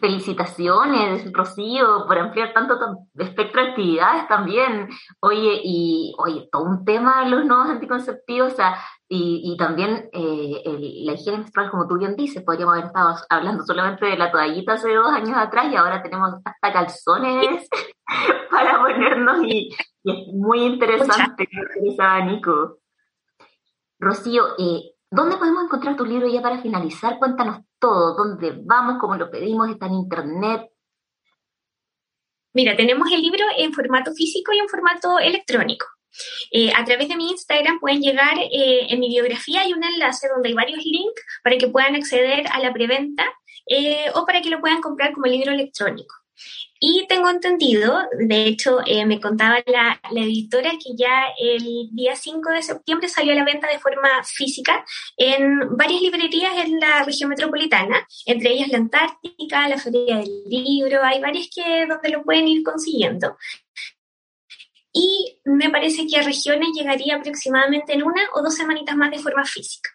Felicitaciones, 0.00 1.30
Rocío, 1.32 2.06
por 2.06 2.18
ampliar 2.18 2.54
tanto 2.54 2.78
espectro 3.18 3.62
de 3.62 3.70
actividades 3.70 4.26
también. 4.26 4.88
Oye, 5.20 5.60
y 5.62 6.14
oye, 6.18 6.48
todo 6.50 6.64
un 6.64 6.84
tema 6.84 7.28
los 7.28 7.44
nuevos 7.44 7.68
anticonceptivos, 7.68 8.54
o 8.54 8.56
sea, 8.56 8.78
y, 9.14 9.54
también 9.58 10.08
eh, 10.12 10.62
la 11.04 11.12
higiene 11.12 11.38
menstrual, 11.38 11.70
como 11.70 11.86
tú 11.86 11.98
bien 11.98 12.16
dices, 12.16 12.42
podríamos 12.42 12.72
haber 12.72 12.86
estado 12.86 13.14
hablando 13.28 13.64
solamente 13.66 14.06
de 14.06 14.16
la 14.16 14.32
toallita 14.32 14.72
hace 14.72 14.94
dos 14.94 15.12
años 15.12 15.36
atrás 15.36 15.66
y 15.70 15.76
ahora 15.76 16.02
tenemos 16.02 16.32
hasta 16.42 16.72
calzones 16.72 17.68
para 18.50 18.80
ponernos 18.80 19.44
y, 19.44 19.68
es 20.04 20.26
muy 20.32 20.62
interesante 20.62 21.46
ese 21.84 22.02
abanico. 22.02 22.78
Rocío, 23.98 24.54
eh, 24.58 24.91
¿Dónde 25.12 25.36
podemos 25.36 25.64
encontrar 25.64 25.94
tu 25.94 26.06
libro 26.06 26.26
ya 26.26 26.40
para 26.40 26.62
finalizar? 26.62 27.18
Cuéntanos 27.18 27.60
todo, 27.78 28.16
dónde 28.16 28.54
vamos, 28.64 28.96
cómo 28.98 29.14
lo 29.14 29.30
pedimos, 29.30 29.68
está 29.68 29.84
en 29.84 29.92
internet. 29.92 30.70
Mira, 32.54 32.74
tenemos 32.74 33.12
el 33.12 33.20
libro 33.20 33.44
en 33.58 33.74
formato 33.74 34.14
físico 34.14 34.54
y 34.54 34.58
en 34.58 34.70
formato 34.70 35.18
electrónico. 35.18 35.84
Eh, 36.50 36.72
a 36.74 36.82
través 36.86 37.10
de 37.10 37.16
mi 37.16 37.28
Instagram 37.28 37.78
pueden 37.78 38.00
llegar, 38.00 38.38
eh, 38.38 38.86
en 38.88 39.00
mi 39.00 39.10
biografía 39.10 39.60
hay 39.60 39.74
un 39.74 39.84
enlace 39.84 40.28
donde 40.32 40.48
hay 40.48 40.54
varios 40.54 40.82
links 40.82 41.22
para 41.44 41.58
que 41.58 41.68
puedan 41.68 41.94
acceder 41.94 42.46
a 42.50 42.60
la 42.60 42.72
preventa 42.72 43.26
eh, 43.66 44.06
o 44.14 44.24
para 44.24 44.40
que 44.40 44.48
lo 44.48 44.60
puedan 44.60 44.80
comprar 44.80 45.12
como 45.12 45.26
libro 45.26 45.52
electrónico. 45.52 46.21
Y 46.84 47.06
tengo 47.06 47.30
entendido, 47.30 47.96
de 48.18 48.42
hecho, 48.44 48.80
eh, 48.84 49.06
me 49.06 49.20
contaba 49.20 49.62
la, 49.66 50.00
editora 50.10 50.72
que 50.72 50.96
ya 50.96 51.26
el 51.38 51.88
día 51.92 52.16
5 52.16 52.50
de 52.50 52.62
septiembre 52.62 53.08
salió 53.08 53.32
a 53.32 53.36
la 53.36 53.44
venta 53.44 53.68
de 53.68 53.78
forma 53.78 54.08
física 54.24 54.84
en 55.16 55.76
varias 55.76 56.02
librerías 56.02 56.56
en 56.56 56.80
la 56.80 57.04
región 57.04 57.30
metropolitana, 57.30 58.04
entre 58.26 58.50
ellas 58.50 58.68
la 58.68 58.78
Antártica, 58.78 59.68
la 59.68 59.78
Feria 59.78 60.16
del 60.16 60.42
Libro, 60.48 61.04
hay 61.04 61.20
varias 61.20 61.48
que 61.54 61.86
donde 61.86 62.08
lo 62.08 62.24
pueden 62.24 62.48
ir 62.48 62.64
consiguiendo. 62.64 63.36
Y 64.92 65.38
me 65.44 65.70
parece 65.70 66.04
que 66.08 66.18
a 66.18 66.22
regiones 66.22 66.70
llegaría 66.74 67.14
aproximadamente 67.14 67.92
en 67.92 68.02
una 68.02 68.22
o 68.34 68.42
dos 68.42 68.56
semanitas 68.56 68.96
más 68.96 69.12
de 69.12 69.20
forma 69.20 69.44
física. 69.44 69.88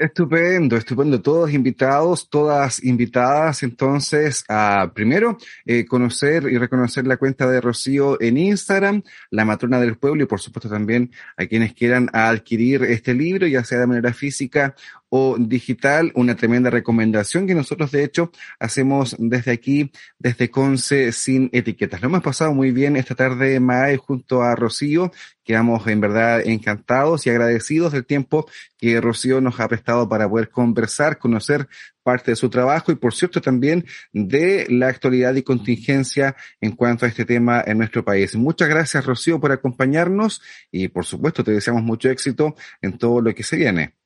Estupendo, 0.00 0.78
estupendo. 0.78 1.20
Todos 1.20 1.52
invitados, 1.52 2.30
todas 2.30 2.82
invitadas, 2.82 3.62
entonces, 3.62 4.46
a 4.48 4.92
primero 4.94 5.36
eh, 5.66 5.84
conocer 5.84 6.44
y 6.44 6.56
reconocer 6.56 7.06
la 7.06 7.18
cuenta 7.18 7.46
de 7.46 7.60
Rocío 7.60 8.18
en 8.18 8.38
Instagram, 8.38 9.02
la 9.28 9.44
matrona 9.44 9.78
del 9.78 9.98
pueblo, 9.98 10.22
y 10.22 10.26
por 10.26 10.40
supuesto 10.40 10.70
también 10.70 11.10
a 11.36 11.44
quienes 11.44 11.74
quieran 11.74 12.08
adquirir 12.14 12.82
este 12.84 13.12
libro, 13.12 13.46
ya 13.46 13.62
sea 13.62 13.78
de 13.78 13.88
manera 13.88 14.14
física 14.14 14.74
o 15.10 15.36
digital, 15.38 16.12
una 16.14 16.36
tremenda 16.36 16.70
recomendación 16.70 17.46
que 17.46 17.54
nosotros 17.54 17.90
de 17.90 18.04
hecho 18.04 18.30
hacemos 18.58 19.16
desde 19.18 19.50
aquí, 19.50 19.90
desde 20.18 20.50
Conce 20.50 21.12
sin 21.12 21.50
etiquetas. 21.52 22.00
Lo 22.00 22.08
hemos 22.08 22.22
pasado 22.22 22.54
muy 22.54 22.70
bien 22.70 22.96
esta 22.96 23.14
tarde, 23.14 23.60
Mae, 23.60 23.96
junto 23.96 24.42
a 24.42 24.54
Rocío. 24.54 25.10
Quedamos 25.44 25.84
en 25.88 26.00
verdad 26.00 26.46
encantados 26.46 27.26
y 27.26 27.30
agradecidos 27.30 27.92
del 27.92 28.06
tiempo 28.06 28.48
que 28.78 29.00
Rocío 29.00 29.40
nos 29.40 29.58
ha 29.58 29.66
prestado 29.66 30.08
para 30.08 30.28
poder 30.28 30.48
conversar, 30.48 31.18
conocer 31.18 31.68
parte 32.04 32.30
de 32.30 32.36
su 32.36 32.48
trabajo 32.48 32.92
y 32.92 32.94
por 32.94 33.12
cierto 33.12 33.40
también 33.40 33.84
de 34.12 34.66
la 34.70 34.88
actualidad 34.88 35.34
y 35.34 35.42
contingencia 35.42 36.36
en 36.60 36.72
cuanto 36.72 37.04
a 37.04 37.08
este 37.08 37.24
tema 37.24 37.62
en 37.66 37.78
nuestro 37.78 38.04
país. 38.04 38.36
Muchas 38.36 38.68
gracias 38.68 39.04
Rocío 39.04 39.40
por 39.40 39.50
acompañarnos 39.50 40.40
y 40.70 40.88
por 40.88 41.04
supuesto 41.04 41.42
te 41.42 41.50
deseamos 41.50 41.82
mucho 41.82 42.10
éxito 42.10 42.54
en 42.80 42.96
todo 42.96 43.20
lo 43.20 43.34
que 43.34 43.42
se 43.42 43.56
viene. 43.56 43.99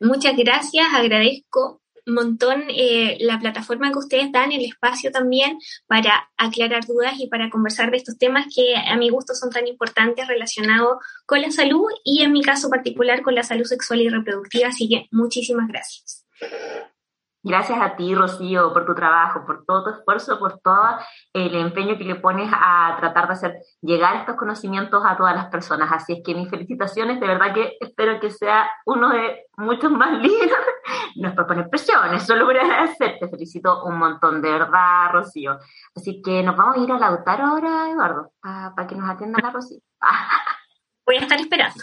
Muchas 0.00 0.36
gracias, 0.36 0.86
agradezco 0.92 1.80
montón 2.06 2.64
eh, 2.68 3.18
la 3.20 3.38
plataforma 3.38 3.90
que 3.90 3.98
ustedes 3.98 4.32
dan, 4.32 4.52
el 4.52 4.64
espacio 4.64 5.10
también 5.10 5.58
para 5.86 6.30
aclarar 6.36 6.86
dudas 6.86 7.14
y 7.18 7.26
para 7.26 7.50
conversar 7.50 7.90
de 7.90 7.96
estos 7.98 8.16
temas 8.16 8.46
que 8.54 8.76
a 8.76 8.96
mi 8.96 9.10
gusto 9.10 9.34
son 9.34 9.50
tan 9.50 9.66
importantes 9.66 10.26
relacionados 10.28 10.98
con 11.26 11.42
la 11.42 11.50
salud 11.50 11.86
y 12.04 12.22
en 12.22 12.32
mi 12.32 12.42
caso 12.42 12.70
particular 12.70 13.22
con 13.22 13.34
la 13.34 13.42
salud 13.42 13.64
sexual 13.64 14.00
y 14.00 14.08
reproductiva. 14.08 14.68
Así 14.68 14.88
que 14.88 15.08
muchísimas 15.10 15.68
gracias. 15.68 16.24
Gracias 17.48 17.78
a 17.80 17.94
ti, 17.94 18.12
Rocío, 18.12 18.72
por 18.72 18.84
tu 18.84 18.92
trabajo, 18.92 19.46
por 19.46 19.64
todo 19.64 19.84
tu 19.84 19.90
esfuerzo, 19.90 20.36
por 20.40 20.58
todo 20.58 20.98
el 21.32 21.54
empeño 21.54 21.96
que 21.96 22.02
le 22.02 22.16
pones 22.16 22.50
a 22.52 22.96
tratar 22.98 23.28
de 23.28 23.34
hacer 23.34 23.58
llegar 23.80 24.16
estos 24.16 24.34
conocimientos 24.34 25.04
a 25.06 25.16
todas 25.16 25.36
las 25.36 25.46
personas. 25.46 25.92
Así 25.92 26.14
es 26.14 26.22
que 26.24 26.34
mis 26.34 26.50
felicitaciones, 26.50 27.20
de 27.20 27.26
verdad 27.28 27.54
que 27.54 27.76
espero 27.78 28.18
que 28.18 28.30
sea 28.30 28.68
uno 28.84 29.10
de 29.10 29.44
muchos 29.58 29.92
más 29.92 30.10
libros. 30.20 30.58
No 31.14 31.28
es 31.28 31.36
por 31.36 31.46
poner 31.46 31.70
presiones, 31.70 32.26
solo 32.26 32.48
a 32.48 32.50
agradecer. 32.50 33.16
Te 33.20 33.28
felicito 33.28 33.84
un 33.84 33.96
montón, 33.96 34.42
de 34.42 34.50
verdad, 34.50 35.12
Rocío. 35.12 35.56
Así 35.94 36.20
que 36.22 36.42
nos 36.42 36.56
vamos 36.56 36.76
a 36.76 36.80
ir 36.80 36.90
a 36.90 36.98
Lautaro 36.98 37.46
ahora, 37.46 37.88
Eduardo, 37.88 38.32
para 38.42 38.88
que 38.88 38.96
nos 38.96 39.08
atienda 39.08 39.38
la 39.40 39.50
Rocío. 39.52 39.78
Voy 41.06 41.18
a 41.18 41.20
estar 41.20 41.38
esperando 41.38 41.80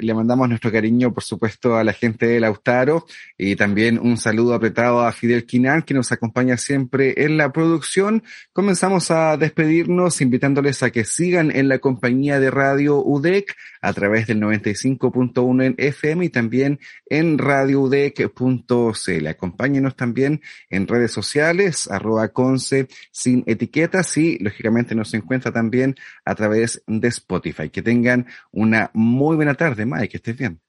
le 0.00 0.14
mandamos 0.14 0.48
nuestro 0.48 0.70
cariño, 0.72 1.12
por 1.12 1.22
supuesto, 1.22 1.76
a 1.76 1.84
la 1.84 1.92
gente 1.92 2.26
de 2.26 2.40
Lautaro 2.40 3.06
y 3.36 3.56
también 3.56 3.98
un 3.98 4.16
saludo 4.16 4.54
apretado 4.54 5.00
a 5.00 5.12
Fidel 5.12 5.46
Quinán, 5.46 5.82
que 5.82 5.94
nos 5.94 6.12
acompaña 6.12 6.56
siempre 6.56 7.24
en 7.24 7.36
la 7.36 7.52
producción. 7.52 8.22
Comenzamos 8.52 9.10
a 9.10 9.36
despedirnos 9.36 10.20
invitándoles 10.20 10.82
a 10.82 10.90
que 10.90 11.04
sigan 11.04 11.50
en 11.54 11.68
la 11.68 11.78
compañía 11.78 12.40
de 12.40 12.50
radio 12.50 13.02
UDEC 13.02 13.54
a 13.80 13.92
través 13.92 14.26
del 14.26 14.40
95.1 14.40 15.64
en 15.64 15.74
FM 15.78 16.24
y 16.26 16.28
también 16.28 16.80
en 17.06 17.38
radioudec.cl. 17.38 19.26
Acompáñenos 19.26 19.96
también 19.96 20.40
en 20.70 20.86
redes 20.86 21.12
sociales, 21.12 21.88
arroba 21.90 22.28
conce 22.28 22.88
sin 23.10 23.44
etiquetas 23.46 24.16
y 24.16 24.38
lógicamente 24.38 24.94
nos 24.94 25.14
encuentra 25.14 25.52
también 25.52 25.96
a 26.24 26.34
través 26.34 26.82
de 26.86 27.08
Spotify. 27.08 27.70
Que 27.70 27.82
tengan 27.82 28.26
una 28.50 28.90
muy 28.94 29.36
buena 29.36 29.54
tarde 29.54 29.77
de 29.78 29.86
May, 29.86 30.08
que 30.08 30.18
estés 30.18 30.36
bien. 30.36 30.60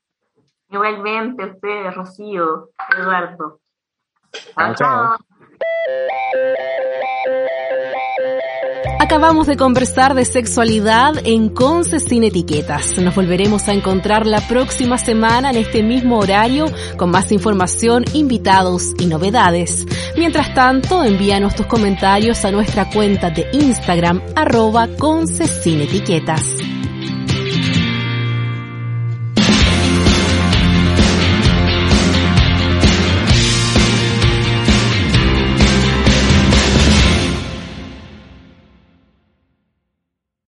Igualmente, 0.69 1.43
usted, 1.45 1.91
Rocío, 1.93 2.69
Eduardo. 2.97 3.59
Chao, 4.55 4.75
chao. 4.75 5.17
Acabamos 8.99 9.47
de 9.47 9.57
conversar 9.57 10.13
de 10.13 10.23
sexualidad 10.23 11.15
en 11.23 11.49
Conce 11.49 11.99
sin 11.99 12.23
etiquetas. 12.23 12.99
Nos 12.99 13.15
volveremos 13.15 13.67
a 13.67 13.73
encontrar 13.73 14.27
la 14.27 14.39
próxima 14.47 14.99
semana 14.99 15.49
en 15.49 15.57
este 15.57 15.81
mismo 15.81 16.19
horario 16.19 16.65
con 16.95 17.09
más 17.09 17.31
información, 17.31 18.05
invitados 18.13 18.93
y 18.99 19.07
novedades. 19.07 19.87
Mientras 20.15 20.53
tanto, 20.53 21.03
envíanos 21.03 21.55
tus 21.55 21.65
comentarios 21.65 22.45
a 22.45 22.51
nuestra 22.51 22.87
cuenta 22.89 23.31
de 23.31 23.47
Instagram 23.53 24.21
arroba 24.35 24.87
Conce 24.99 25.47
sin 25.47 25.81
etiquetas. 25.81 26.57